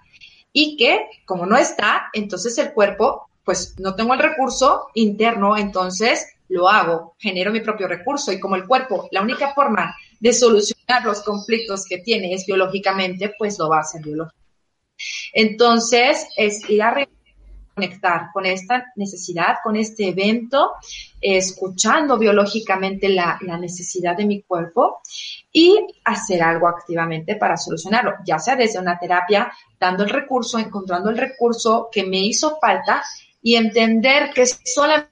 [0.51, 6.27] y que como no está, entonces el cuerpo, pues no tengo el recurso interno, entonces
[6.49, 11.05] lo hago, genero mi propio recurso y como el cuerpo, la única forma de solucionar
[11.05, 14.37] los conflictos que tiene es biológicamente, pues lo va a hacer biológicamente.
[15.31, 17.07] Entonces, es ir a
[17.73, 20.73] conectar con esta necesidad, con este evento,
[21.21, 25.01] escuchando biológicamente la, necesidad de mi cuerpo
[25.51, 31.09] y hacer algo activamente para solucionarlo, ya sea desde una terapia, dando el recurso, encontrando
[31.09, 33.03] el recurso que me hizo falta
[33.41, 35.09] y entender que solamente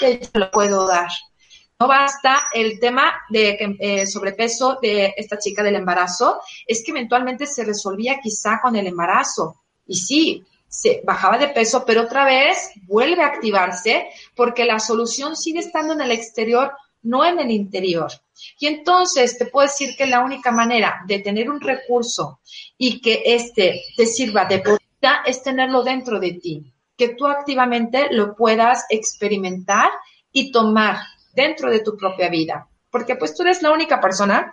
[0.00, 1.10] yo lo puedo dar.
[1.80, 7.44] No basta el tema de eh, sobrepeso de esta chica del embarazo, es que eventualmente
[7.46, 9.62] se resolvía quizá con el embarazo.
[9.88, 15.36] Y sí, se bajaba de peso, pero otra vez vuelve a activarse porque la solución
[15.36, 16.72] sigue estando en el exterior,
[17.02, 18.12] no en el interior.
[18.58, 22.40] Y entonces te puedo decir que la única manera de tener un recurso
[22.78, 28.08] y que este te sirva de vida es tenerlo dentro de ti, que tú activamente
[28.10, 29.90] lo puedas experimentar
[30.32, 30.98] y tomar
[31.34, 34.52] dentro de tu propia vida, porque pues tú eres la única persona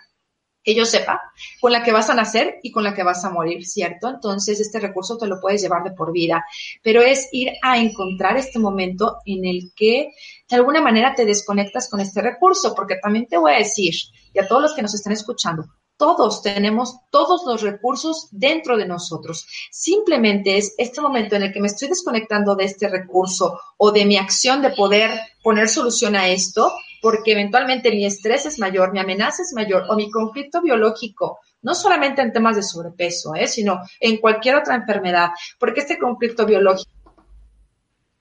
[0.70, 1.20] que yo sepa,
[1.60, 4.08] con la que vas a nacer y con la que vas a morir, ¿cierto?
[4.08, 6.46] Entonces, este recurso te lo puedes llevar de por vida,
[6.84, 10.12] pero es ir a encontrar este momento en el que
[10.48, 13.96] de alguna manera te desconectas con este recurso, porque también te voy a decir,
[14.32, 15.66] y a todos los que nos están escuchando,
[15.98, 19.48] todos tenemos todos los recursos dentro de nosotros.
[19.72, 24.06] Simplemente es este momento en el que me estoy desconectando de este recurso o de
[24.06, 25.10] mi acción de poder
[25.42, 26.72] poner solución a esto,
[27.02, 31.76] porque eventualmente mi estrés es mayor, mi amenaza es mayor o mi conflicto biológico, no
[31.76, 33.48] solamente en temas de sobrepeso, ¿eh?
[33.48, 35.30] sino en cualquier otra enfermedad,
[35.60, 36.92] porque este conflicto biológico,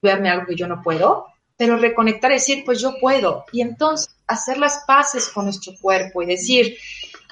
[0.03, 1.27] verme algo que yo no puedo,
[1.57, 6.23] pero reconectar y decir, pues yo puedo, y entonces hacer las paces con nuestro cuerpo
[6.23, 6.77] y decir,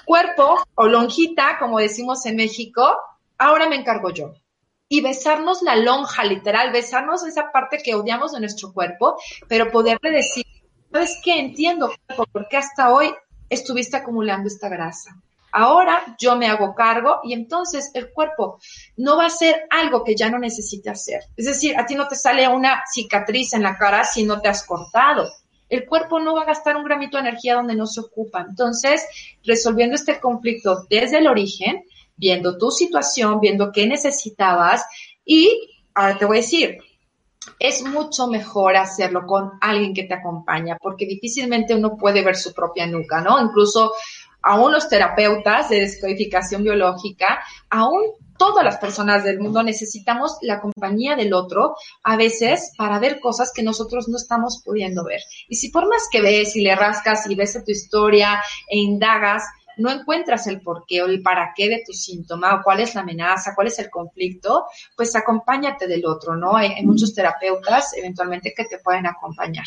[0.05, 2.97] cuerpo o lonjita, como decimos en México,
[3.38, 4.34] ahora me encargo yo
[4.88, 9.16] y besarnos la lonja, literal, besarnos esa parte que odiamos de nuestro cuerpo,
[9.49, 10.47] pero poderle decir,
[10.97, 11.38] ¿sabes qué?
[11.38, 11.92] Entiendo
[12.32, 13.12] por qué hasta hoy
[13.51, 15.14] estuviste acumulando esta grasa.
[15.53, 18.59] Ahora yo me hago cargo y entonces el cuerpo
[18.97, 21.20] no va a ser algo que ya no necesite hacer.
[21.36, 24.49] Es decir, a ti no te sale una cicatriz en la cara si no te
[24.49, 25.28] has cortado.
[25.68, 28.47] El cuerpo no va a gastar un gramito de energía donde no se ocupa.
[28.49, 29.05] Entonces,
[29.44, 31.84] resolviendo este conflicto desde el origen,
[32.16, 34.82] viendo tu situación, viendo qué necesitabas
[35.26, 36.78] y ahora te voy a decir,
[37.59, 42.53] es mucho mejor hacerlo con alguien que te acompaña, porque difícilmente uno puede ver su
[42.53, 43.40] propia nuca, ¿no?
[43.42, 43.92] Incluso
[44.42, 48.03] aún los terapeutas de descodificación biológica, aún
[48.38, 53.51] todas las personas del mundo necesitamos la compañía del otro a veces para ver cosas
[53.55, 55.20] que nosotros no estamos pudiendo ver.
[55.49, 59.44] Y si por más que ves y le rascas y ves tu historia e indagas,
[59.77, 63.03] no encuentras el porqué o el para qué de tu síntoma o cuál es la
[63.03, 64.66] amenaza, cuál es el conflicto,
[64.97, 66.57] pues acompáñate del otro, ¿no?
[66.57, 69.66] Hay, muchos terapeutas eventualmente que te pueden acompañar.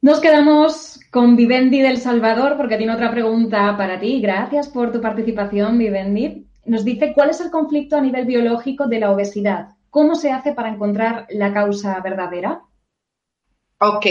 [0.00, 4.20] Nos quedamos con Vivendi del Salvador porque tiene otra pregunta para ti.
[4.20, 6.48] Gracias por tu participación, Vivendi.
[6.64, 9.68] Nos dice cuál es el conflicto a nivel biológico de la obesidad.
[9.90, 12.62] ¿Cómo se hace para encontrar la causa verdadera?
[13.84, 14.06] Ok,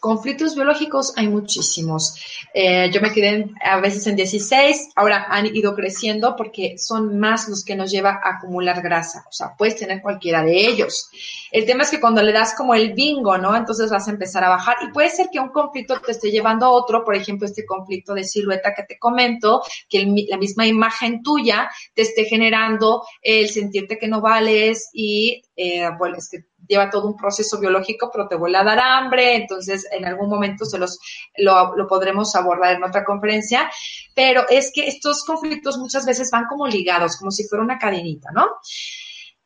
[0.00, 2.14] conflictos biológicos hay muchísimos.
[2.52, 7.48] Eh, yo me quedé a veces en 16, ahora han ido creciendo porque son más
[7.48, 9.24] los que nos lleva a acumular grasa.
[9.26, 11.08] O sea, puedes tener cualquiera de ellos.
[11.50, 13.56] El tema es que cuando le das como el bingo, ¿no?
[13.56, 16.66] Entonces vas a empezar a bajar y puede ser que un conflicto te esté llevando
[16.66, 21.22] a otro, por ejemplo, este conflicto de silueta que te comento, que la misma imagen
[21.22, 26.90] tuya te esté generando el sentirte que no vales y, eh, bueno, es que lleva
[26.90, 30.78] todo un proceso biológico, pero te vuelve a dar hambre, entonces en algún momento se
[30.78, 30.98] los,
[31.36, 33.70] lo, podremos abordar en otra conferencia,
[34.14, 38.30] pero es que estos conflictos muchas veces van como ligados, como si fuera una cadenita,
[38.32, 38.46] ¿no?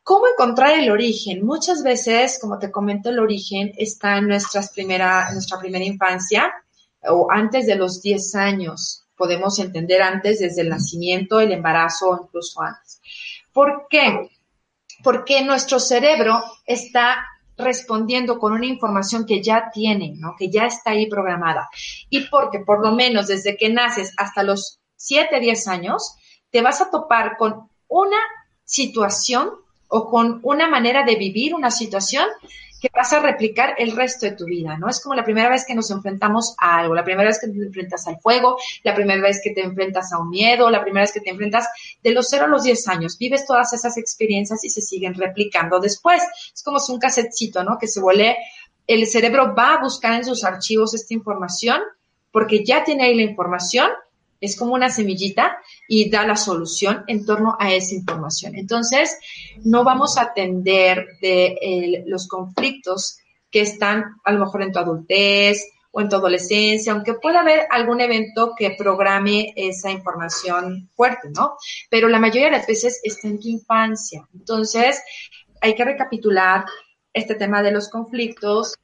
[0.03, 1.45] ¿Cómo encontrar el origen?
[1.45, 6.51] Muchas veces, como te comento, el origen está en nuestras primera, nuestra primera infancia
[7.03, 9.05] o antes de los 10 años.
[9.15, 13.01] Podemos entender antes, desde el nacimiento, el embarazo o incluso antes.
[13.53, 14.29] ¿Por qué?
[15.03, 17.25] Porque nuestro cerebro está
[17.57, 20.35] respondiendo con una información que ya tiene, ¿no?
[20.37, 21.69] que ya está ahí programada.
[22.09, 26.15] Y porque por lo menos desde que naces hasta los 7, 10 años,
[26.51, 28.17] te vas a topar con una
[28.63, 29.51] situación
[29.89, 32.25] o con una manera de vivir una situación
[32.79, 34.89] que vas a replicar el resto de tu vida, ¿no?
[34.89, 37.57] Es como la primera vez que nos enfrentamos a algo, la primera vez que te
[37.57, 41.11] enfrentas al fuego, la primera vez que te enfrentas a un miedo, la primera vez
[41.11, 41.67] que te enfrentas
[42.01, 45.79] de los 0 a los 10 años, vives todas esas experiencias y se siguen replicando
[45.79, 46.21] después.
[46.53, 47.77] Es como si un casetcito, ¿no?
[47.77, 48.37] Que se vuelve,
[48.87, 51.81] el cerebro va a buscar en sus archivos esta información
[52.31, 53.89] porque ya tiene ahí la información
[54.41, 58.55] es como una semillita y da la solución en torno a esa información.
[58.55, 59.17] Entonces,
[59.63, 63.17] no vamos a atender de los conflictos
[63.51, 67.61] que están a lo mejor en tu adultez o en tu adolescencia, aunque pueda haber
[67.71, 71.57] algún evento que programe esa información fuerte, ¿no?
[71.89, 74.27] Pero la mayoría de las veces está en tu infancia.
[74.33, 75.01] Entonces,
[75.61, 76.65] hay que recapitular
[77.11, 78.75] este tema de los conflictos,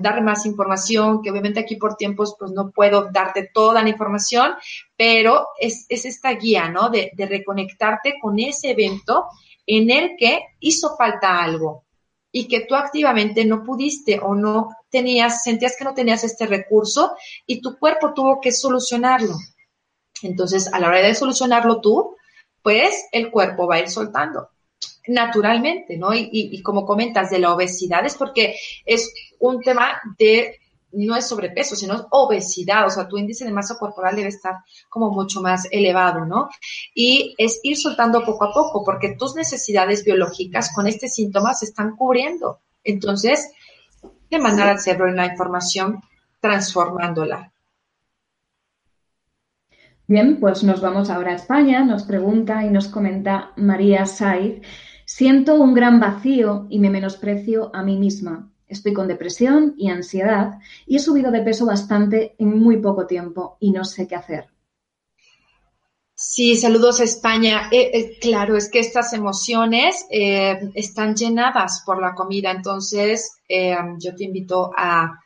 [0.00, 4.52] dar más información, que obviamente aquí por tiempos pues no puedo darte toda la información,
[4.96, 6.90] pero es, esta guía, ¿no?
[6.90, 9.26] De, reconectarte con ese evento
[9.66, 11.84] en el que hizo falta algo
[12.30, 17.12] y que tú activamente no pudiste o no tenías, sentías que no tenías este recurso
[17.46, 19.34] y tu cuerpo tuvo que solucionarlo.
[20.22, 22.16] Entonces, a la hora de solucionarlo tú,
[22.62, 24.48] pues el cuerpo va a ir soltando
[25.06, 26.14] naturalmente, ¿no?
[26.14, 28.56] Y, como comentas, de la obesidad es porque
[28.86, 30.60] es un tema de,
[30.92, 34.56] no es sobrepeso, sino obesidad, o sea, tu índice de masa corporal debe estar
[34.88, 36.48] como mucho más elevado, ¿no?
[36.94, 41.66] Y es ir soltando poco a poco, porque tus necesidades biológicas con este síntoma se
[41.66, 42.60] están cubriendo.
[42.82, 43.50] Entonces,
[44.30, 46.00] de mandar al cerebro la información
[46.40, 47.52] transformándola.
[50.06, 51.82] Bien, pues nos vamos ahora a España.
[51.82, 54.60] Nos pregunta y nos comenta María Saiz.
[55.06, 58.50] Siento un gran vacío y me menosprecio a mí misma.
[58.74, 63.56] Estoy con depresión y ansiedad y he subido de peso bastante en muy poco tiempo
[63.60, 64.48] y no sé qué hacer.
[66.16, 67.68] Sí, saludos a España.
[67.70, 74.14] Eh, eh, claro, es que estas emociones eh, están llenadas por la comida, entonces yo
[74.14, 75.20] te invito a,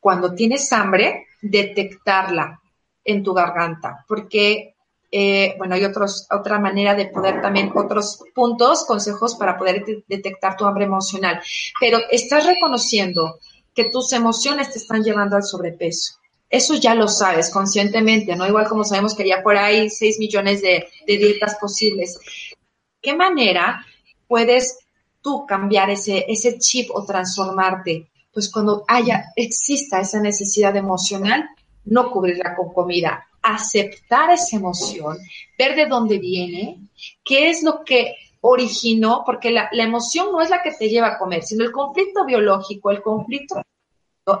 [0.00, 2.60] cuando tienes hambre, detectarla
[3.04, 4.74] en tu garganta, porque
[5.12, 10.56] eh, bueno, hay otros, otra manera de poder también, otros puntos, consejos para poder detectar
[10.56, 11.40] tu hambre emocional.
[11.80, 13.38] Pero estás reconociendo
[13.74, 16.14] que tus emociones te están llevando al sobrepeso.
[16.48, 18.46] Eso ya lo sabes conscientemente, ¿no?
[18.46, 22.18] Igual como sabemos que ya por ahí 6 millones de, dietas posibles.
[23.00, 23.84] ¿Qué manera
[24.26, 24.78] puedes
[25.22, 28.08] tú cambiar ese, ese chip o transformarte?
[28.32, 31.48] Pues cuando haya, exista esa necesidad emocional,
[31.84, 35.18] no cubrirla con comida, aceptar esa emoción,
[35.58, 36.78] ver de dónde viene,
[37.24, 41.18] qué es lo que originó, porque la, emoción no es la que te lleva a
[41.18, 43.62] comer, sino el conflicto biológico, el conflicto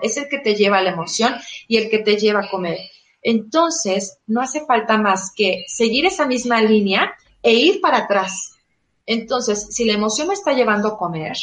[0.02, 1.34] es el que te lleva a la emoción
[1.66, 2.78] y el que te lleva a comer.
[3.22, 7.12] Entonces, no hace falta más que seguir esa misma línea
[7.42, 8.56] e ir para atrás.
[9.04, 11.36] Entonces, si la emoción me está llevando a comer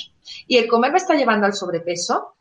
[0.47, 2.35] y el comer me está llevando al sobrepeso,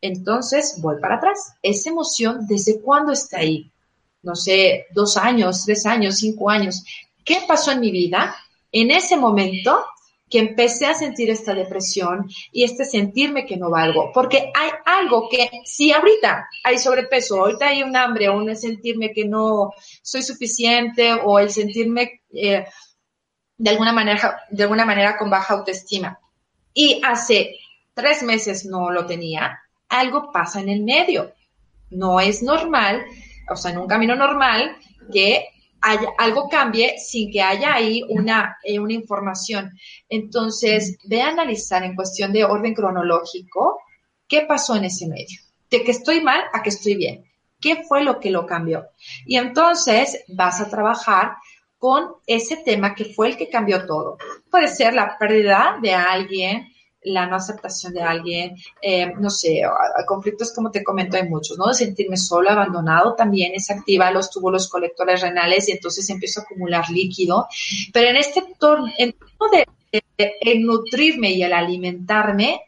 [0.00, 1.54] entonces voy para atrás.
[1.62, 3.70] Esa emoción, ¿desde cuándo está ahí?
[4.22, 6.84] No sé, dos años, tres años, cinco años.
[7.24, 8.36] ¿Qué pasó en mi vida
[8.72, 9.84] en ese momento
[10.30, 14.10] que empecé a sentir esta depresión y este sentirme que no valgo?
[14.12, 19.12] Porque hay algo que, si ahorita hay sobrepeso, ahorita hay un hambre o un sentirme
[19.12, 19.72] que no
[20.02, 22.64] soy suficiente o el sentirme eh,
[23.56, 26.18] de, alguna manera, de alguna manera con baja autoestima
[26.74, 27.56] y hace
[27.92, 29.58] tres meses no lo tenía,
[29.88, 31.32] algo pasa en el medio.
[31.90, 33.04] No es normal
[33.50, 34.76] o sea, en un camino normal,
[35.12, 35.46] que
[35.80, 39.72] haya, algo cambie sin que haya ahí una, eh, una información.
[40.08, 43.80] Entonces, ve a analizar en cuestión de orden cronológico
[44.26, 45.40] qué pasó en ese medio.
[45.70, 47.24] de que estoy mal a que estoy bien.
[47.60, 48.86] ¿Qué fue lo que lo cambió?
[49.26, 51.32] Y entonces vas a trabajar
[51.76, 54.16] con ese tema que fue el que cambió todo.
[54.50, 56.68] Puede ser la pérdida de alguien,
[57.02, 59.62] la no aceptación de alguien, eh, no sé,
[60.06, 61.68] conflictos como te comento hay muchos, ¿no?
[61.68, 66.42] De sentirme solo, abandonado también es activa los túbulos colectores renales y entonces empiezo a
[66.44, 67.46] acumular líquido.
[67.92, 69.14] Pero en este torno, en
[69.52, 69.66] de,
[70.18, 72.62] de, nutrirme y el alimentarme,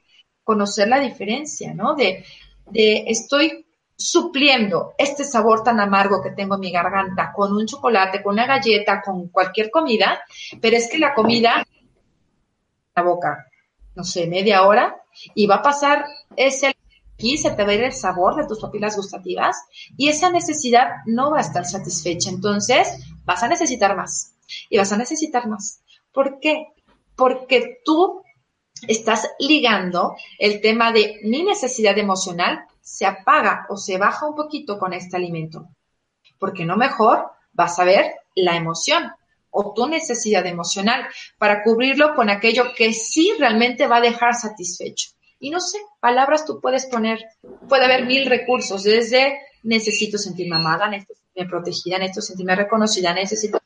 [0.45, 1.95] conocer la diferencia, ¿no?
[1.95, 2.25] De,
[2.71, 3.67] de estoy
[3.97, 8.47] supliendo este sabor tan amargo que tengo en mi garganta con un chocolate, con una
[8.47, 10.23] galleta, con cualquier comida,
[10.61, 11.67] pero es que la comida
[12.97, 13.50] la boca,
[14.01, 14.97] no sé, media hora
[15.35, 16.75] y va a pasar ese
[17.19, 19.55] y se te va a ir el sabor de tus papilas gustativas
[19.95, 22.31] y esa necesidad no va a estar satisfecha.
[22.31, 22.89] Entonces,
[23.27, 24.33] vas a necesitar más
[24.71, 25.83] y vas a necesitar más.
[26.15, 26.69] ¿Por qué?
[27.15, 28.23] Porque tú
[28.89, 34.79] estás ligando el tema de mi necesidad emocional se apaga o se baja un poquito
[34.79, 35.69] con este alimento.
[36.39, 39.13] Porque no mejor vas a ver la emoción
[39.51, 41.07] o tu necesidad emocional
[41.39, 45.11] para cubrirlo con aquello que sí realmente va a dejar satisfecho.
[45.39, 47.19] Y no sé, palabras tú puedes poner,
[47.69, 53.59] puede haber mil recursos, desde necesito sentirme amada, necesito sentirme protegida, necesito sentirme reconocida, necesito,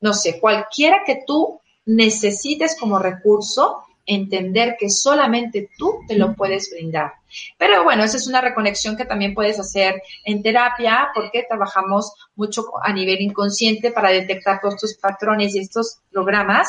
[0.00, 6.70] no sé, cualquiera que tú necesites como recurso, entender que solamente tú te lo puedes
[6.70, 7.12] brindar.
[7.56, 12.64] Pero bueno, esa es una reconexión que también puedes hacer en terapia porque trabajamos mucho
[12.82, 16.68] a nivel inconsciente para detectar todos estos patrones y estos programas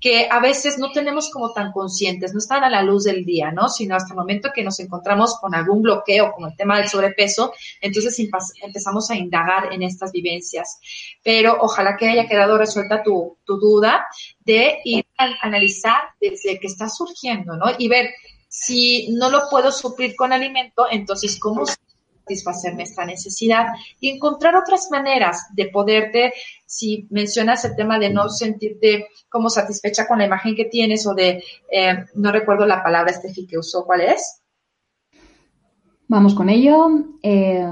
[0.00, 3.52] que a veces no tenemos como tan conscientes, no están a la luz del día,
[3.52, 3.68] ¿no?
[3.68, 7.52] Sino hasta el momento que nos encontramos con algún bloqueo, como el tema del sobrepeso,
[7.82, 8.18] entonces
[8.62, 10.80] empezamos a indagar en estas vivencias.
[11.22, 14.06] Pero ojalá que haya quedado resuelta tu, tu duda
[14.40, 15.04] de ir
[15.42, 17.66] analizar desde que está surgiendo, ¿no?
[17.78, 18.10] Y ver
[18.48, 23.66] si no lo puedo suplir con alimento, entonces cómo satisfacerme esta necesidad
[24.00, 26.32] y encontrar otras maneras de poderte,
[26.66, 31.14] si mencionas el tema de no sentirte como satisfecha con la imagen que tienes o
[31.14, 34.42] de, eh, no recuerdo la palabra Estefi que usó, ¿cuál es?
[36.08, 36.88] Vamos con ello.
[37.22, 37.68] Eh,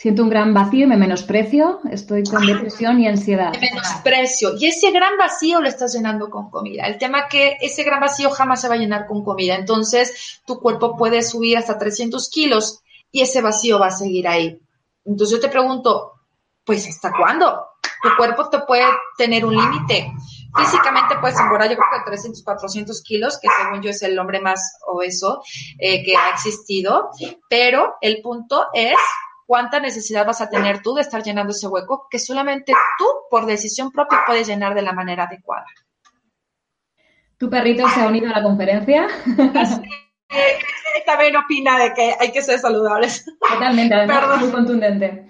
[0.00, 3.52] Siento un gran vacío y me menosprecio, estoy con depresión y ansiedad.
[3.60, 4.56] Menosprecio.
[4.58, 6.86] Y ese gran vacío lo estás llenando con comida.
[6.86, 9.56] El tema que ese gran vacío jamás se va a llenar con comida.
[9.56, 12.80] Entonces, tu cuerpo puede subir hasta 300 kilos
[13.12, 14.58] y ese vacío va a seguir ahí.
[15.04, 16.12] Entonces, yo te pregunto,
[16.64, 17.62] pues, ¿hasta cuándo?
[18.02, 18.86] Tu cuerpo te puede
[19.18, 20.10] tener un límite.
[20.56, 24.40] Físicamente puedes engordar, yo creo que 300, 400 kilos, que según yo es el hombre
[24.40, 25.42] más obeso
[25.78, 27.10] eh, que ha existido.
[27.50, 28.96] Pero el punto es
[29.50, 33.46] cuánta necesidad vas a tener tú de estar llenando ese hueco que solamente tú, por
[33.46, 35.66] decisión propia, puedes llenar de la manera adecuada.
[37.36, 39.08] ¿Tu perrito se ha unido a la conferencia?
[41.04, 43.24] También opina de que hay que ser saludables.
[43.40, 45.26] Totalmente, además muy contundente.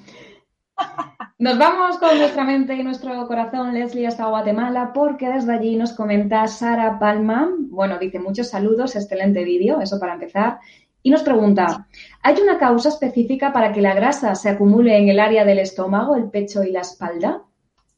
[1.39, 5.95] Nos vamos con nuestra mente y nuestro corazón, Leslie, hasta Guatemala, porque desde allí nos
[5.95, 7.49] comenta Sara Palma.
[7.57, 10.59] Bueno, dice muchos saludos, excelente vídeo, eso para empezar.
[11.03, 11.89] Y nos pregunta,
[12.23, 16.15] ¿hay una causa específica para que la grasa se acumule en el área del estómago,
[16.15, 17.43] el pecho y la espalda?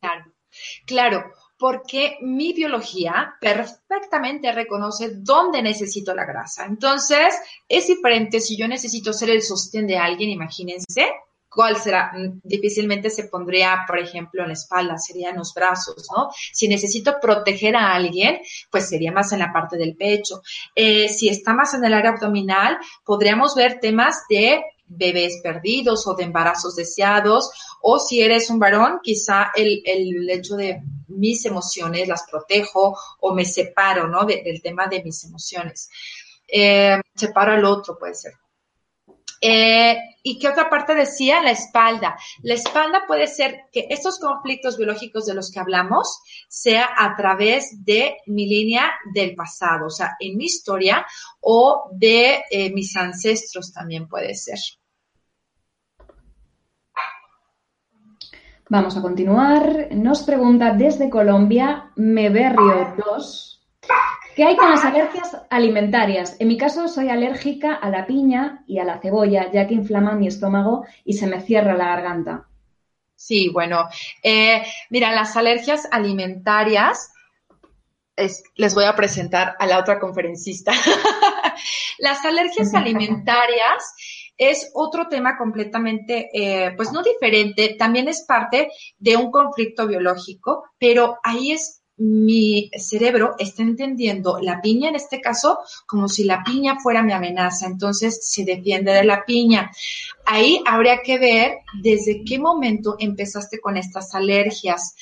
[0.00, 0.32] Claro,
[0.86, 1.24] claro,
[1.58, 6.64] porque mi biología perfectamente reconoce dónde necesito la grasa.
[6.64, 7.34] Entonces,
[7.68, 11.08] es diferente si yo necesito ser el sostén de alguien, imagínense,
[11.54, 12.12] ¿Cuál será?
[12.14, 16.30] Mm, difícilmente se pondría, por ejemplo, en la espalda, sería en los brazos, ¿no?
[16.52, 20.42] Si necesito proteger a alguien, pues sería más en la parte del pecho.
[20.74, 26.14] Eh, si está más en el área abdominal, podríamos ver temas de bebés perdidos o
[26.14, 27.50] de embarazos deseados,
[27.80, 33.34] o si eres un varón, quizá el, el hecho de mis emociones las protejo o
[33.34, 34.24] me separo, ¿no?
[34.24, 35.90] del tema de mis emociones.
[36.48, 38.34] Eh, separo al otro, puede ser.
[39.40, 41.42] Eh, ¿Y qué otra parte decía?
[41.42, 42.16] La espalda.
[42.42, 47.84] La espalda puede ser que estos conflictos biológicos de los que hablamos sea a través
[47.84, 51.04] de mi línea del pasado, o sea, en mi historia
[51.40, 54.58] o de eh, mis ancestros también puede ser.
[58.68, 59.88] Vamos a continuar.
[59.90, 63.61] Nos pregunta desde Colombia, Meberrio 2.
[64.34, 66.36] ¿Qué hay con las alergias alimentarias?
[66.38, 70.14] En mi caso, soy alérgica a la piña y a la cebolla, ya que inflama
[70.14, 72.48] mi estómago y se me cierra la garganta.
[73.14, 73.88] Sí, bueno,
[74.22, 77.12] eh, mira, las alergias alimentarias,
[78.56, 80.72] les voy a presentar a la otra conferencista.
[81.98, 83.94] las alergias alimentarias
[84.38, 90.64] es otro tema completamente, eh, pues no diferente, también es parte de un conflicto biológico,
[90.78, 96.42] pero ahí es mi cerebro está entendiendo la piña en este caso como si la
[96.42, 99.70] piña fuera mi amenaza, entonces se defiende de la piña.
[100.24, 104.94] Ahí habría que ver desde qué momento empezaste con estas alergias,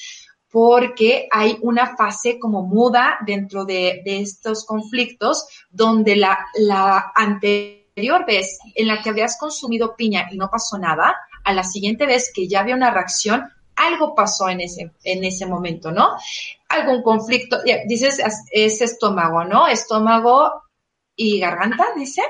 [0.50, 8.58] porque hay una fase como muda dentro de, estos conflictos donde la, la anterior vez
[8.74, 11.14] en la que habías consumido piña y no pasó nada,
[11.44, 15.46] a la siguiente vez que ya había una reacción, algo pasó en ese, en ese
[15.46, 16.16] momento, ¿no?
[16.70, 19.68] Algún conflicto, dices, es estómago, ¿no?
[19.68, 20.62] Estómago
[21.14, 22.22] y garganta, dice.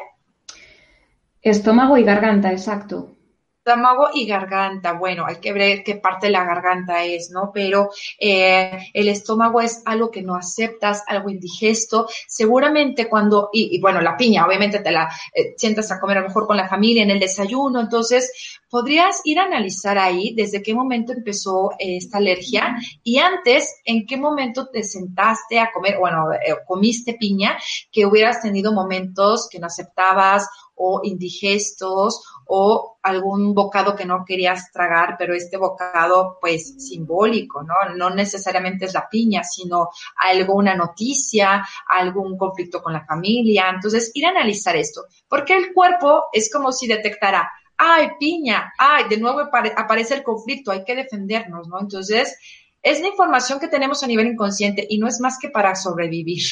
[1.40, 3.16] Estómago y garganta, exacto
[3.64, 4.94] estómago y garganta.
[4.94, 7.50] Bueno, hay que ver qué parte de la garganta es, ¿no?
[7.52, 12.08] Pero eh, el estómago es algo que no aceptas, algo indigesto.
[12.26, 16.28] Seguramente cuando, y, bueno, la piña, obviamente te la eh, sientas a comer a lo
[16.28, 20.74] mejor con la familia en el desayuno, entonces podrías ir a analizar ahí desde qué
[20.74, 26.54] momento empezó esta alergia y antes, en qué momento te sentaste a comer, bueno, eh,
[26.66, 27.58] comiste piña,
[27.92, 30.48] que hubieras tenido momentos que no aceptabas
[30.82, 37.74] o indigestos o algún bocado que no querías tragar, pero este bocado pues simbólico, ¿no?
[37.96, 43.70] No necesariamente es la piña, sino alguna noticia, algún conflicto con la familia.
[43.74, 49.04] Entonces, ir a analizar esto, porque el cuerpo es como si detectara, ay, piña, ay,
[49.08, 51.78] de nuevo aparece el conflicto, hay que defendernos, ¿no?
[51.78, 52.38] Entonces,
[52.82, 56.42] es la información que tenemos a nivel inconsciente y no es más que para sobrevivir.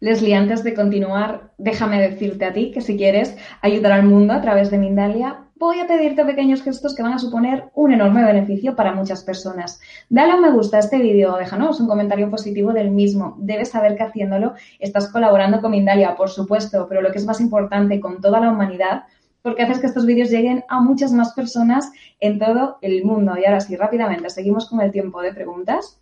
[0.00, 4.40] Leslie, antes de continuar, déjame decirte a ti que si quieres ayudar al mundo a
[4.40, 8.76] través de Mindalia, voy a pedirte pequeños gestos que van a suponer un enorme beneficio
[8.76, 9.80] para muchas personas.
[10.08, 13.34] Dale un me gusta a este vídeo, déjanos un comentario positivo del mismo.
[13.40, 17.40] Debes saber que haciéndolo estás colaborando con Mindalia, por supuesto, pero lo que es más
[17.40, 19.02] importante, con toda la humanidad,
[19.42, 23.36] porque haces que estos vídeos lleguen a muchas más personas en todo el mundo.
[23.36, 25.98] Y ahora sí, rápidamente, seguimos con el tiempo de preguntas.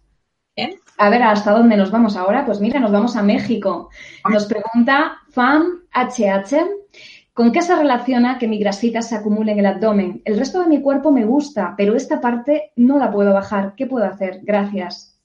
[0.98, 2.46] A ver, ¿hasta dónde nos vamos ahora?
[2.46, 3.90] Pues mira, nos vamos a México.
[4.30, 6.56] Nos pregunta Fan HH,
[7.34, 10.22] ¿con qué se relaciona que mi grasita se acumule en el abdomen?
[10.24, 13.74] El resto de mi cuerpo me gusta, pero esta parte no la puedo bajar.
[13.76, 14.40] ¿Qué puedo hacer?
[14.42, 15.15] Gracias.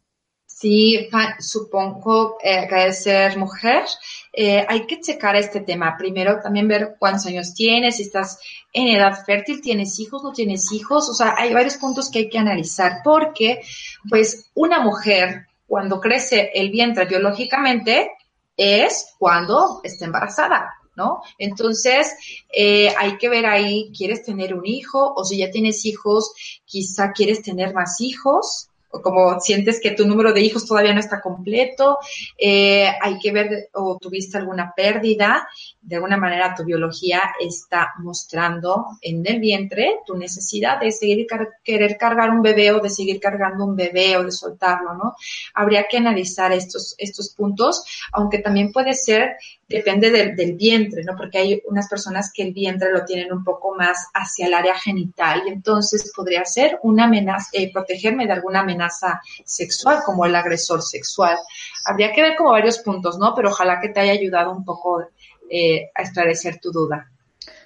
[0.62, 1.10] Sí,
[1.40, 3.84] supongo eh, que ser mujer
[4.32, 5.98] eh, hay que checar este tema.
[5.98, 8.40] Primero también ver cuántos años tienes, si estás
[8.72, 11.10] en edad fértil, tienes hijos, no tienes hijos.
[11.10, 13.62] O sea, hay varios puntos que hay que analizar porque,
[14.08, 18.12] pues, una mujer cuando crece el vientre biológicamente
[18.56, 20.76] es cuando está embarazada.
[20.94, 21.24] ¿No?
[21.40, 22.14] Entonces,
[22.54, 25.14] eh, hay que ver ahí, ¿quieres tener un hijo?
[25.16, 26.34] O si ya tienes hijos,
[26.66, 31.22] quizá quieres tener más hijos, como sientes que tu número de hijos todavía no está
[31.22, 31.98] completo,
[32.38, 35.48] eh, hay que ver o tuviste alguna pérdida,
[35.82, 41.26] de alguna manera tu biología está mostrando en el vientre tu necesidad de seguir
[41.64, 45.16] querer cargar un bebé o de seguir cargando un bebé o de soltarlo, ¿no?
[45.54, 49.38] Habría que analizar estos, estos puntos, aunque también puede ser
[49.72, 51.16] depende del, vientre, ¿no?
[51.16, 54.76] Porque hay unas personas que el vientre lo tienen un poco más hacia el área
[54.76, 60.36] genital y entonces podría ser una amenaza, eh, protegerme de alguna amenaza sexual como el
[60.36, 61.38] agresor sexual.
[61.86, 63.34] Habría que ver como varios puntos, ¿no?
[63.36, 65.08] Pero ojalá que te haya ayudado un poco
[65.50, 67.10] eh, a esclarecer tu duda.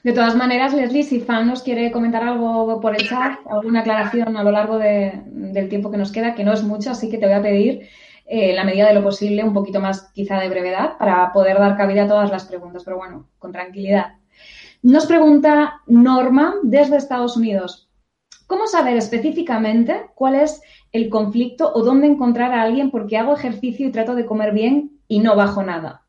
[0.03, 4.37] De todas maneras, Leslie, si Fan nos quiere comentar algo por el chat, alguna aclaración
[4.37, 7.25] a lo largo del tiempo que nos queda, que no es mucho, así que te
[7.25, 7.89] voy a pedir
[8.25, 11.59] eh, en la medida de lo posible, un poquito más quizá de brevedad para poder
[11.59, 14.15] dar cabida a todas las preguntas, pero bueno, con tranquilidad.
[14.81, 17.89] Nos pregunta Norma desde Estados Unidos.
[18.47, 20.61] ¿Cómo saber específicamente cuál es
[20.91, 24.99] el conflicto o dónde encontrar a alguien porque hago ejercicio y trato de comer bien
[25.07, 26.04] y no bajo nada?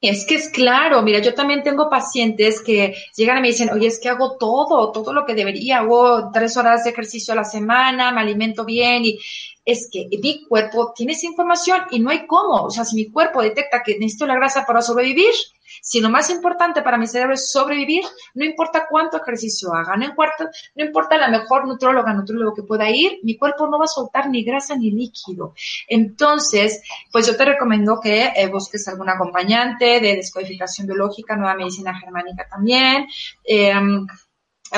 [0.00, 3.86] Es que es claro, mira, yo también tengo pacientes que llegan y me dicen, oye,
[3.86, 7.44] es que hago todo, todo lo que debería, hago tres horas de ejercicio a la
[7.44, 9.18] semana, me alimento bien y
[9.64, 12.64] es que mi cuerpo tiene esa información y no hay cómo.
[12.64, 15.34] O sea, si mi cuerpo detecta que necesito la grasa para sobrevivir,
[15.80, 18.04] si lo más importante para mi cerebro es sobrevivir,
[18.34, 22.90] no importa cuánto ejercicio haga, no importa, no importa la mejor nutróloga, nutrólogo que pueda
[22.90, 25.54] ir, mi cuerpo no va a soltar ni grasa ni líquido.
[25.88, 26.82] Entonces,
[27.12, 32.46] pues yo te recomiendo que eh, busques algún acompañante de descodificación biológica, nueva medicina germánica
[32.48, 33.06] también.
[33.44, 34.06] Em,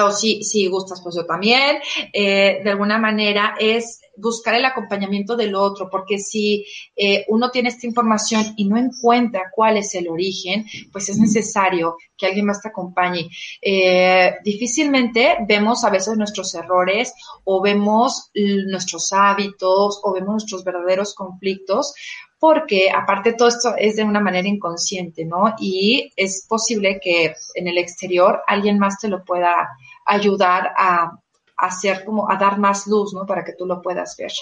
[0.00, 1.78] o si, si gustas, pues yo también.
[2.12, 6.64] Eh, de alguna manera es buscar el acompañamiento del otro, porque si
[6.96, 11.96] eh, uno tiene esta información y no encuentra cuál es el origen, pues es necesario
[12.16, 13.28] que alguien más te acompañe.
[13.60, 17.14] Eh, difícilmente vemos a veces nuestros errores
[17.44, 21.94] o vemos nuestros hábitos o vemos nuestros verdaderos conflictos
[22.42, 25.54] porque aparte todo esto es de una manera inconsciente, ¿no?
[25.60, 29.68] Y es posible que en el exterior alguien más te lo pueda
[30.04, 31.21] ayudar a
[31.62, 33.24] hacer como a dar más luz, ¿no?
[33.24, 34.32] Para que tú lo puedas ver.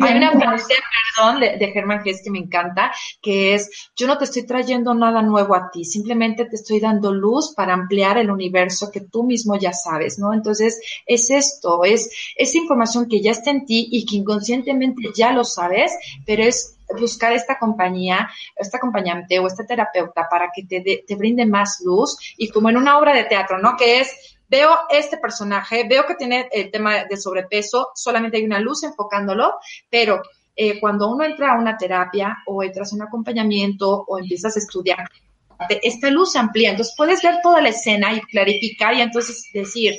[0.00, 0.74] Hay una frase,
[1.16, 2.92] perdón, de, de Germán Hess que me encanta,
[3.22, 7.14] que es, yo no te estoy trayendo nada nuevo a ti, simplemente te estoy dando
[7.14, 10.34] luz para ampliar el universo que tú mismo ya sabes, ¿no?
[10.34, 15.32] Entonces, es esto, es esa información que ya está en ti y que inconscientemente ya
[15.32, 15.92] lo sabes,
[16.26, 21.46] pero es buscar esta compañía, este acompañante o este terapeuta para que te, te brinde
[21.46, 23.76] más luz y como en una obra de teatro, ¿no?
[23.76, 28.60] Que es veo este personaje, veo que tiene el tema de sobrepeso, solamente hay una
[28.60, 29.54] luz enfocándolo,
[29.90, 30.22] pero
[30.54, 34.60] eh, cuando uno entra a una terapia o entras a un acompañamiento o empiezas a
[34.60, 35.08] estudiar,
[35.82, 39.94] esta luz se amplía, entonces puedes ver toda la escena y clarificar y entonces decir,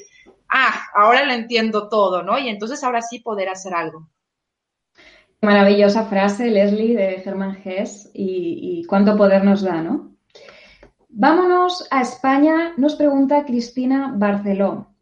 [0.49, 2.37] ah, ahora lo entiendo todo, ¿no?
[2.37, 4.09] Y entonces ahora sí poder hacer algo.
[5.41, 10.16] Maravillosa frase, Leslie, de Germán Hess, y, y cuánto poder nos da, ¿no?
[11.09, 14.93] Vámonos a España, nos pregunta Cristina Barceló,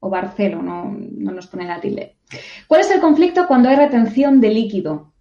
[0.00, 2.18] o Barcelo, no, no nos pone la tilde.
[2.66, 5.12] ¿Cuál es el conflicto cuando hay retención de líquido?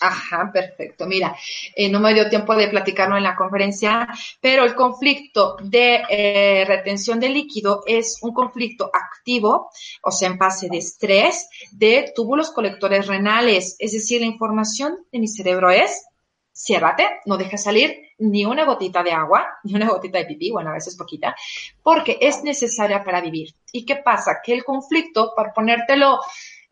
[0.00, 1.06] Ajá, perfecto.
[1.06, 1.36] Mira,
[1.76, 4.08] eh, no me dio tiempo de platicarlo en la conferencia,
[4.40, 9.70] pero el conflicto de eh, retención de líquido es un conflicto activo,
[10.02, 13.76] o sea, en fase de estrés, de túbulos colectores renales.
[13.78, 16.06] Es decir, la información de mi cerebro es,
[16.52, 20.70] ciérrate, no dejes salir ni una gotita de agua, ni una gotita de pipí, bueno,
[20.70, 21.34] a veces poquita,
[21.82, 23.54] porque es necesaria para vivir.
[23.72, 24.38] ¿Y qué pasa?
[24.44, 26.20] Que el conflicto, para ponértelo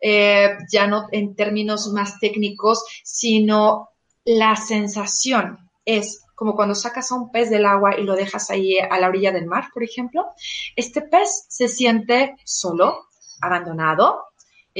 [0.01, 3.89] eh, ya no en términos más técnicos, sino
[4.23, 8.79] la sensación es como cuando sacas a un pez del agua y lo dejas ahí
[8.79, 10.27] a la orilla del mar, por ejemplo.
[10.75, 13.07] Este pez se siente solo,
[13.41, 14.28] abandonado,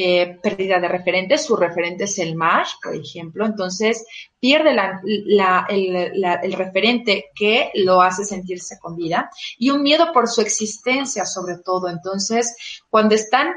[0.02, 4.06] eh, pérdida de referentes, su referente es el mar, por ejemplo, entonces
[4.40, 11.26] pierde el, referente que lo hace sentirse con vida y un miedo por su existencia
[11.26, 11.90] sobre todo.
[11.90, 12.56] Entonces,
[12.90, 13.54] cuando están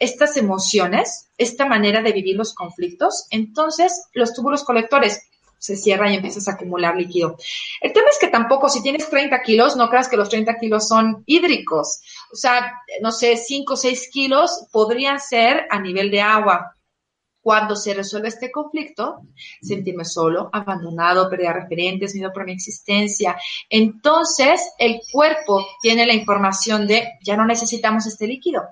[0.00, 5.22] estas emociones, esta manera de vivir los conflictos, entonces los túbulos colectores
[5.64, 7.36] se cierran y empiezas a acumular líquido.
[7.80, 10.86] El tema es que tampoco, si tienes 30 kilos, no creas que los 30 kilos
[10.86, 12.02] son hídricos.
[12.30, 16.76] O sea, no sé, 5 o 6 kilos podrían ser a nivel de agua.
[17.40, 19.20] Cuando se resuelve este conflicto,
[19.62, 23.36] sentirme solo, abandonado, perder referentes, miedo por mi existencia.
[23.70, 28.62] Entonces, el cuerpo tiene la información de ya no necesitamos este líquido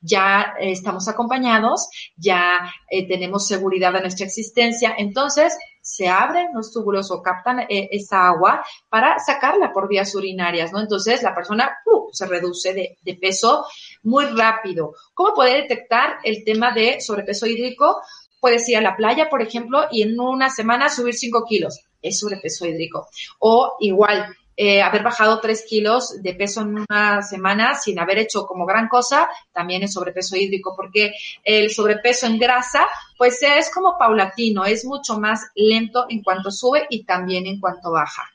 [0.00, 5.56] ya eh, estamos acompañados, ya eh, tenemos seguridad de nuestra existencia, entonces
[5.90, 10.80] se abren los túbulos o captan eh, esa agua para sacarla por vías urinarias, ¿no?
[10.80, 11.70] Entonces la persona
[12.12, 13.66] se reduce de, de, peso
[14.02, 14.94] muy rápido.
[15.14, 18.00] ¿Cómo poder detectar el tema de sobrepeso hídrico?
[18.40, 21.80] Puedes ir a la playa, por ejemplo, y en una semana subir 5 kilos.
[22.00, 23.08] Es sobrepeso hídrico.
[23.38, 28.44] O igual, eh, haber bajado tres kilos de peso en una semana sin haber hecho
[28.44, 33.96] como gran cosa, también es sobrepeso hídrico, porque el sobrepeso en grasa, pues es como
[33.96, 38.28] paulatino, es mucho más lento en cuanto sube y también en cuanto baja.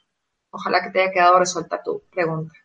[0.50, 2.56] Ojalá que te haya quedado resuelta tu pregunta.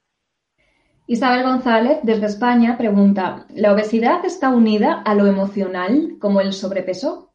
[1.06, 7.34] Isabel González, desde España, pregunta, ¿la obesidad está unida a lo emocional como el sobrepeso?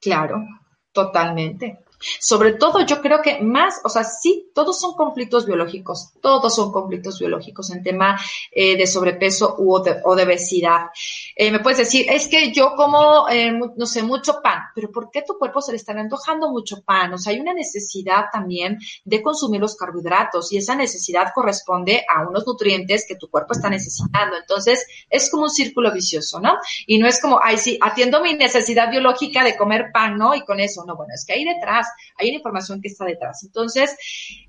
[0.00, 0.44] Claro,
[0.90, 1.83] totalmente.
[2.20, 6.72] Sobre todo yo creo que más, o sea, sí, todos son conflictos biológicos, todos son
[6.72, 8.20] conflictos biológicos en tema
[8.50, 10.86] eh, de sobrepeso u, o de, obesidad.
[11.34, 15.10] Eh, me puedes decir, es que yo como, eh, no sé, mucho pan, pero ¿por
[15.10, 17.12] qué tu cuerpo se le está antojando mucho pan?
[17.14, 22.26] O sea, hay una necesidad también de consumir los carbohidratos y esa necesidad corresponde a
[22.26, 24.36] unos nutrientes que tu cuerpo está necesitando.
[24.36, 26.56] Entonces, es como un círculo vicioso, ¿no?
[26.86, 30.34] Y no es como, ay, sí, atiendo mi necesidad biológica de comer pan, ¿no?
[30.34, 31.88] Y con eso, no, bueno, es que ahí detrás
[32.18, 33.42] hay una información que está detrás.
[33.44, 33.96] Entonces,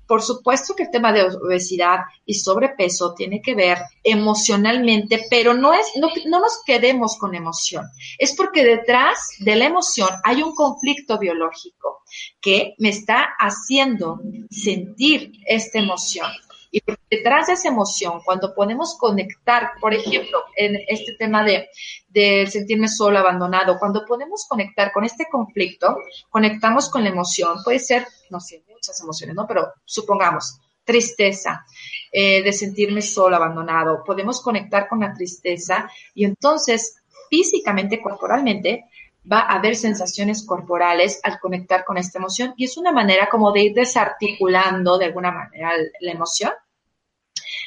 [0.06, 5.74] por supuesto que el tema de obesidad y sobrepeso tiene que ver emocionalmente, pero no
[5.74, 7.84] es, no, no nos quedemos con emoción.
[8.18, 12.02] Es porque detrás de la emoción hay un conflicto biológico
[12.40, 14.20] que me está haciendo
[14.50, 16.30] sentir esta emoción.
[16.76, 21.70] Y detrás de esa emoción, cuando podemos conectar, por ejemplo, en este tema de,
[22.08, 25.96] de sentirme solo, abandonado, cuando podemos conectar con este conflicto,
[26.28, 29.46] conectamos con la emoción, puede ser, no sé, muchas emociones, ¿no?
[29.46, 31.64] Pero supongamos, tristeza,
[32.12, 36.96] eh, de sentirme solo, abandonado, podemos conectar con la tristeza y entonces
[37.30, 38.84] físicamente, corporalmente,
[39.30, 43.50] va a haber sensaciones corporales al conectar con esta emoción y es una manera como
[43.50, 46.52] de ir desarticulando de alguna manera la emoción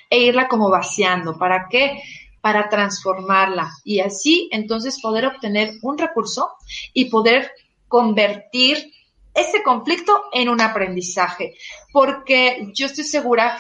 [0.10, 1.38] e irla como vaciando.
[1.38, 2.02] ¿Para qué?
[2.42, 6.52] Para transformarla y así entonces poder obtener un recurso
[6.94, 7.52] y poder
[7.88, 8.94] convertir
[9.34, 11.56] ese conflicto en un aprendizaje.
[11.92, 13.60] Porque yo estoy segura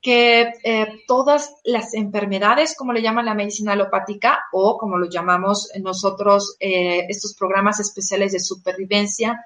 [0.00, 5.68] que eh, todas las enfermedades, como le llaman la medicina alopática o como lo llamamos
[5.80, 9.44] nosotros, eh, estos programas especiales de supervivencia,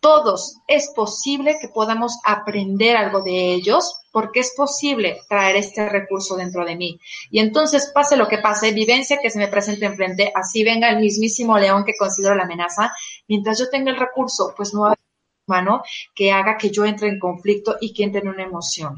[0.00, 6.34] todos es posible que podamos aprender algo de ellos porque es posible traer este recurso
[6.34, 6.98] dentro de mí.
[7.30, 10.98] Y entonces, pase lo que pase, vivencia que se me presente enfrente, así venga el
[10.98, 12.92] mismísimo león que considero la amenaza,
[13.28, 14.98] mientras yo tenga el recurso, pues no va a haber
[15.46, 15.82] humano
[16.16, 18.96] que haga que yo entre en conflicto y que entre en una emoción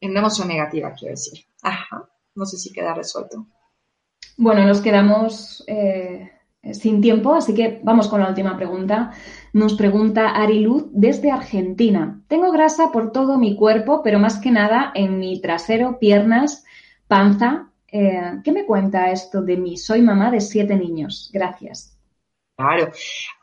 [0.00, 1.44] en una emoción negativa, quiero decir.
[1.62, 3.46] Ajá, no sé si queda resuelto.
[4.36, 6.30] Bueno, nos quedamos eh,
[6.70, 9.12] sin tiempo, así que vamos con la última pregunta.
[9.52, 12.22] Nos pregunta Ariluz desde Argentina.
[12.28, 16.64] Tengo grasa por todo mi cuerpo, pero más que nada en mi trasero, piernas,
[17.08, 17.68] panza.
[17.88, 19.76] Eh, ¿Qué me cuenta esto de mí?
[19.76, 21.30] Soy mamá de siete niños.
[21.32, 21.98] Gracias.
[22.54, 22.92] Claro,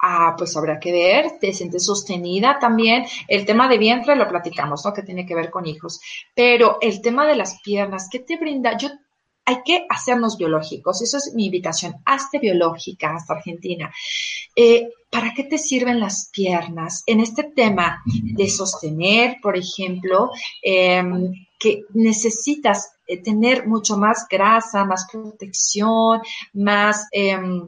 [0.01, 3.05] ah, pues habrá que ver, te sientes sostenida también.
[3.27, 4.93] El tema de vientre lo platicamos, ¿no?
[4.93, 5.99] Que tiene que ver con hijos.
[6.33, 8.77] Pero el tema de las piernas, ¿qué te brinda?
[8.77, 8.89] Yo
[9.49, 11.01] hay que hacernos biológicos.
[11.01, 11.95] Eso es mi invitación.
[12.05, 13.91] Hazte biológica hasta Argentina.
[14.55, 17.01] Eh, ¿Para qué te sirven las piernas?
[17.07, 20.29] En este tema de sostener, por ejemplo,
[20.61, 26.21] em, que necesitas eh, tener mucho más grasa, más protección,
[26.53, 27.07] más...
[27.11, 27.67] Em,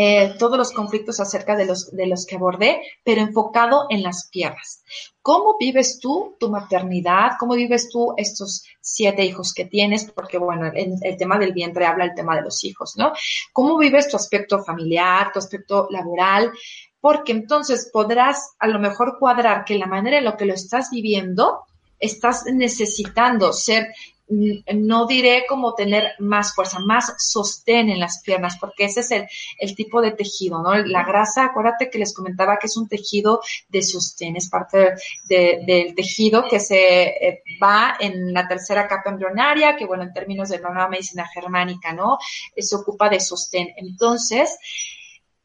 [0.00, 4.28] eh, todos los conflictos acerca de los, de los que abordé, pero enfocado en las
[4.30, 4.84] piernas.
[5.22, 7.32] ¿Cómo vives tú tu maternidad?
[7.36, 10.08] ¿Cómo vives tú estos siete hijos que tienes?
[10.08, 13.12] Porque, bueno, el, el tema del vientre habla el tema de los hijos, ¿no?
[13.52, 16.52] ¿Cómo vives tu aspecto familiar, tu aspecto laboral?
[17.00, 20.90] Porque entonces podrás a lo mejor cuadrar que la manera en la que lo estás
[20.92, 21.64] viviendo,
[21.98, 23.88] estás necesitando ser
[24.28, 29.74] no diré como tener más fuerza, más sostén en las piernas, porque ese es el,
[29.74, 30.74] tipo de tejido, ¿no?
[30.74, 34.94] La grasa, acuérdate que les comentaba que es un tejido de sostén, es parte
[35.28, 40.48] del tejido que se eh, va en la tercera capa embrionaria, que bueno, en términos
[40.48, 42.18] de la nueva medicina germánica, ¿no?
[42.56, 43.68] Se ocupa de sostén.
[43.76, 44.58] Entonces,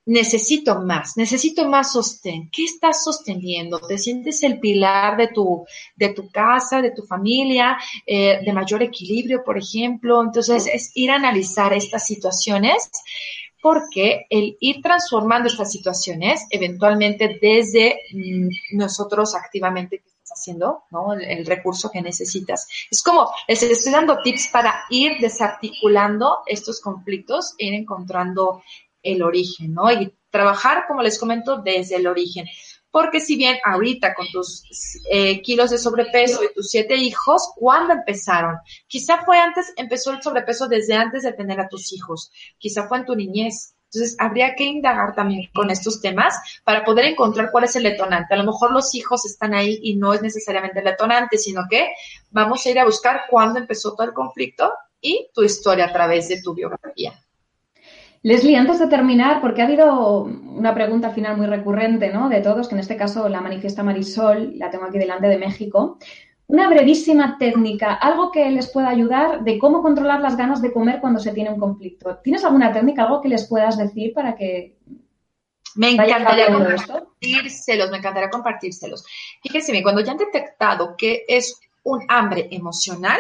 [0.06, 2.50] necesito más, necesito más sostén.
[2.52, 3.80] ¿Qué estás sosteniendo?
[3.80, 5.66] ¿Te sientes el pilar de tu,
[5.96, 10.22] de tu casa, de tu familia, eh, de mayor equilibrio, por ejemplo?
[10.22, 12.90] Entonces, es ir a analizar estas situaciones
[13.64, 21.14] porque el ir transformando estas situaciones, eventualmente desde mm, nosotros activamente que estás haciendo, ¿no?
[21.14, 22.68] El, recurso que necesitas.
[22.92, 28.62] Es como, les estoy dando tips para ir desarticulando estos conflictos, ir encontrando
[29.04, 29.92] el origen, ¿no?
[29.92, 32.48] Y trabajar, como les comento, desde el origen.
[32.90, 34.64] Porque si bien ahorita con tus
[35.12, 38.58] eh, kilos de sobrepeso y tus siete hijos, ¿cuándo empezaron?
[38.88, 42.32] Quizá fue antes, empezó el sobrepeso desde antes de tener a tus hijos.
[42.58, 43.76] Quizá fue en tu niñez.
[43.86, 48.34] Entonces, habría que indagar también con estos temas para poder encontrar cuál es el detonante.
[48.34, 51.90] A lo mejor los hijos están ahí y no es necesariamente el detonante, sino que
[52.32, 56.28] vamos a ir a buscar cuándo empezó todo el conflicto y tu historia a través
[56.30, 57.14] de tu biografía.
[58.24, 62.30] Leslie, antes de terminar, porque ha habido una pregunta final muy recurrente, ¿no?
[62.30, 66.00] De todos, que en este caso la manifiesta Marisol, la tengo aquí delante de México.
[66.48, 71.02] Una brevísima técnica, algo que les pueda ayudar de cómo controlar las ganas de comer
[71.02, 72.18] cuando se tiene un conflicto.
[72.24, 74.78] ¿Tienes alguna técnica, algo que les puedas decir para que
[75.76, 79.06] me encantaría compartírselos, me encantaría compartírselos.
[79.42, 83.20] Fíjense bien, cuando ya han detectado que es un hambre emocional,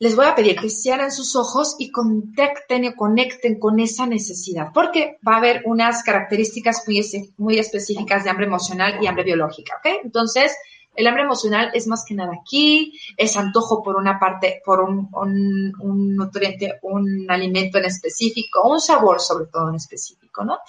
[0.00, 4.68] les voy a pedir que cierren sus ojos y contacten o conecten con esa necesidad,
[4.72, 7.02] porque va a haber unas características muy,
[7.36, 10.00] muy específicas de hambre emocional y hambre biológica, ¿ok?
[10.02, 10.56] Entonces,
[10.96, 15.10] el hambre emocional es más que nada aquí, es antojo por una parte, por un,
[15.12, 20.60] un, nutriente, un alimento en específico, un sabor sobre todo en específico, ¿no?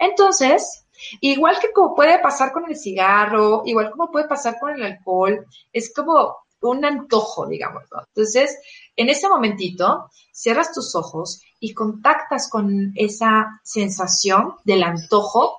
[0.00, 0.86] Entonces,
[1.20, 5.46] igual que como puede pasar con el cigarro, igual como puede pasar con el alcohol,
[5.74, 7.84] es como un antojo, digamos.
[8.14, 8.56] Entonces,
[8.96, 15.58] en ese momentito, cierras tus ojos y contactas con esa sensación del antojo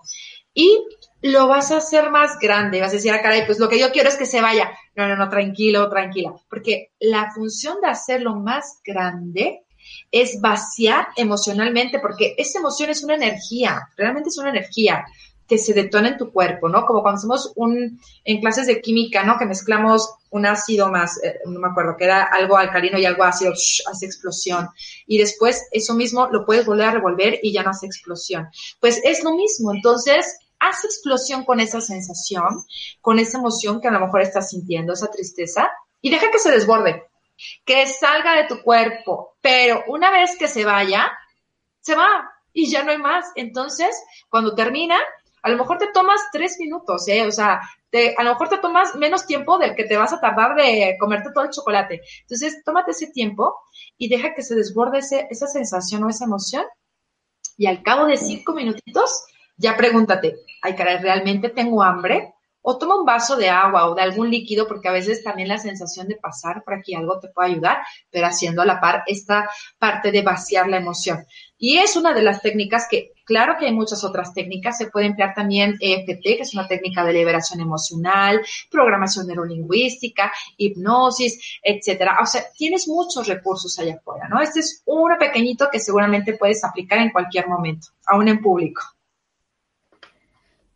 [0.53, 0.83] y
[1.21, 2.81] lo vas a hacer más grande.
[2.81, 4.71] Vas a decir, ah, caray, pues lo que yo quiero es que se vaya.
[4.95, 6.33] No, no, no, tranquilo, tranquila.
[6.49, 9.65] Porque la función de hacerlo más grande
[10.11, 15.05] es vaciar emocionalmente, porque esa emoción es una energía, realmente es una energía
[15.49, 16.85] que se detona en tu cuerpo, ¿no?
[16.85, 19.39] Como cuando hacemos un, en clases de química, ¿no?
[19.39, 23.23] Que mezclamos un ácido más, eh, no me acuerdo, que era algo alcalino y algo
[23.23, 24.69] ácido, hace explosión.
[25.07, 28.47] Y después eso mismo lo puedes volver a revolver y ya no hace explosión.
[28.79, 29.73] Pues es lo mismo.
[29.73, 32.63] Entonces, haz explosión con esa sensación,
[33.01, 36.51] con esa emoción que a lo mejor estás sintiendo, esa tristeza, y deja que se
[36.51, 37.07] desborde,
[37.65, 39.35] que salga de tu cuerpo.
[39.41, 41.11] Pero una vez que se vaya,
[41.81, 43.25] se va y ya no hay más.
[43.35, 43.95] Entonces,
[44.29, 44.99] cuando termina,
[45.41, 47.25] a lo mejor te tomas tres minutos, ¿eh?
[47.25, 50.19] O sea, te, a lo mejor te tomas menos tiempo del que te vas a
[50.19, 52.01] tardar de comerte todo el chocolate.
[52.21, 53.55] Entonces, tómate ese tiempo
[53.97, 56.65] y deja que se desborde esa sensación o esa emoción.
[57.57, 59.25] Y al cabo de cinco minutitos,
[59.57, 62.33] ya pregúntate, ay caray, ¿realmente tengo hambre?
[62.61, 65.57] O toma un vaso de agua o de algún líquido, porque a veces también la
[65.57, 67.79] sensación de pasar por aquí algo te puede ayudar,
[68.11, 71.25] pero haciendo a la par esta parte de vaciar la emoción.
[71.57, 75.07] Y es una de las técnicas que, claro que hay muchas otras técnicas, se puede
[75.07, 78.41] emplear también EFT, que es una técnica de liberación emocional,
[78.71, 82.19] programación neurolingüística, hipnosis, etcétera.
[82.21, 84.41] O sea, tienes muchos recursos allá afuera, ¿no?
[84.41, 88.81] Este es uno pequeñito que seguramente puedes aplicar en cualquier momento, aún en público.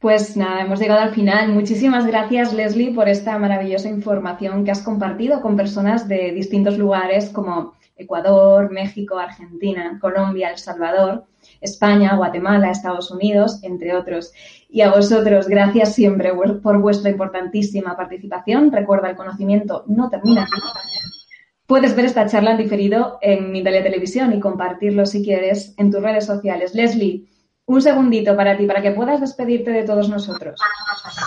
[0.03, 1.53] Pues nada, hemos llegado al final.
[1.53, 7.29] Muchísimas gracias, Leslie, por esta maravillosa información que has compartido con personas de distintos lugares
[7.29, 11.23] como Ecuador, México, Argentina, Colombia, El Salvador,
[11.61, 14.33] España, Guatemala, Estados Unidos, entre otros.
[14.69, 18.73] Y a vosotros, gracias siempre por vuestra importantísima participación.
[18.73, 20.49] Recuerda, el conocimiento no termina.
[21.65, 26.01] Puedes ver esta charla en diferido en Mindalia Televisión y compartirlo si quieres en tus
[26.01, 26.75] redes sociales.
[26.75, 27.25] Leslie,
[27.65, 30.59] un segundito para ti, para que puedas despedirte de todos nosotros.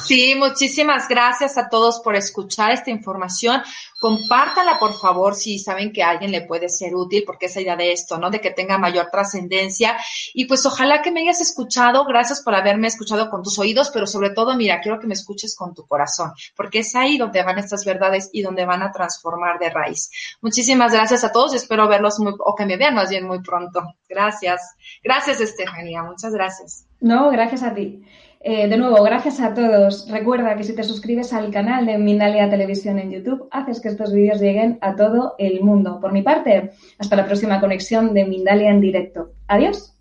[0.05, 3.63] Sí, muchísimas gracias a todos por escuchar esta información.
[3.99, 7.77] Compártala, por favor, si saben que a alguien le puede ser útil, porque esa idea
[7.77, 8.31] de esto, ¿no?
[8.31, 9.97] De que tenga mayor trascendencia.
[10.35, 12.05] Y pues ojalá que me hayas escuchado.
[12.05, 15.57] Gracias por haberme escuchado con tus oídos, pero sobre todo, mira, quiero que me escuches
[15.57, 19.59] con tu corazón, porque es ahí donde van estas verdades y donde van a transformar
[19.59, 20.11] de raíz.
[20.43, 21.55] Muchísimas gracias a todos.
[21.55, 23.83] Espero verlos muy, o que me vean más bien muy pronto.
[24.09, 24.77] Gracias.
[25.03, 26.03] Gracias, Estefanía.
[26.03, 26.87] Muchas gracias.
[27.01, 28.03] No, gracias a ti.
[28.41, 30.09] Eh, de nuevo, gracias a todos.
[30.09, 34.13] Recuerda que si te suscribes al canal de Mindalia Televisión en YouTube, haces que estos
[34.13, 35.99] vídeos lleguen a todo el mundo.
[36.01, 39.33] Por mi parte, hasta la próxima conexión de Mindalia en directo.
[39.49, 39.96] Adiós.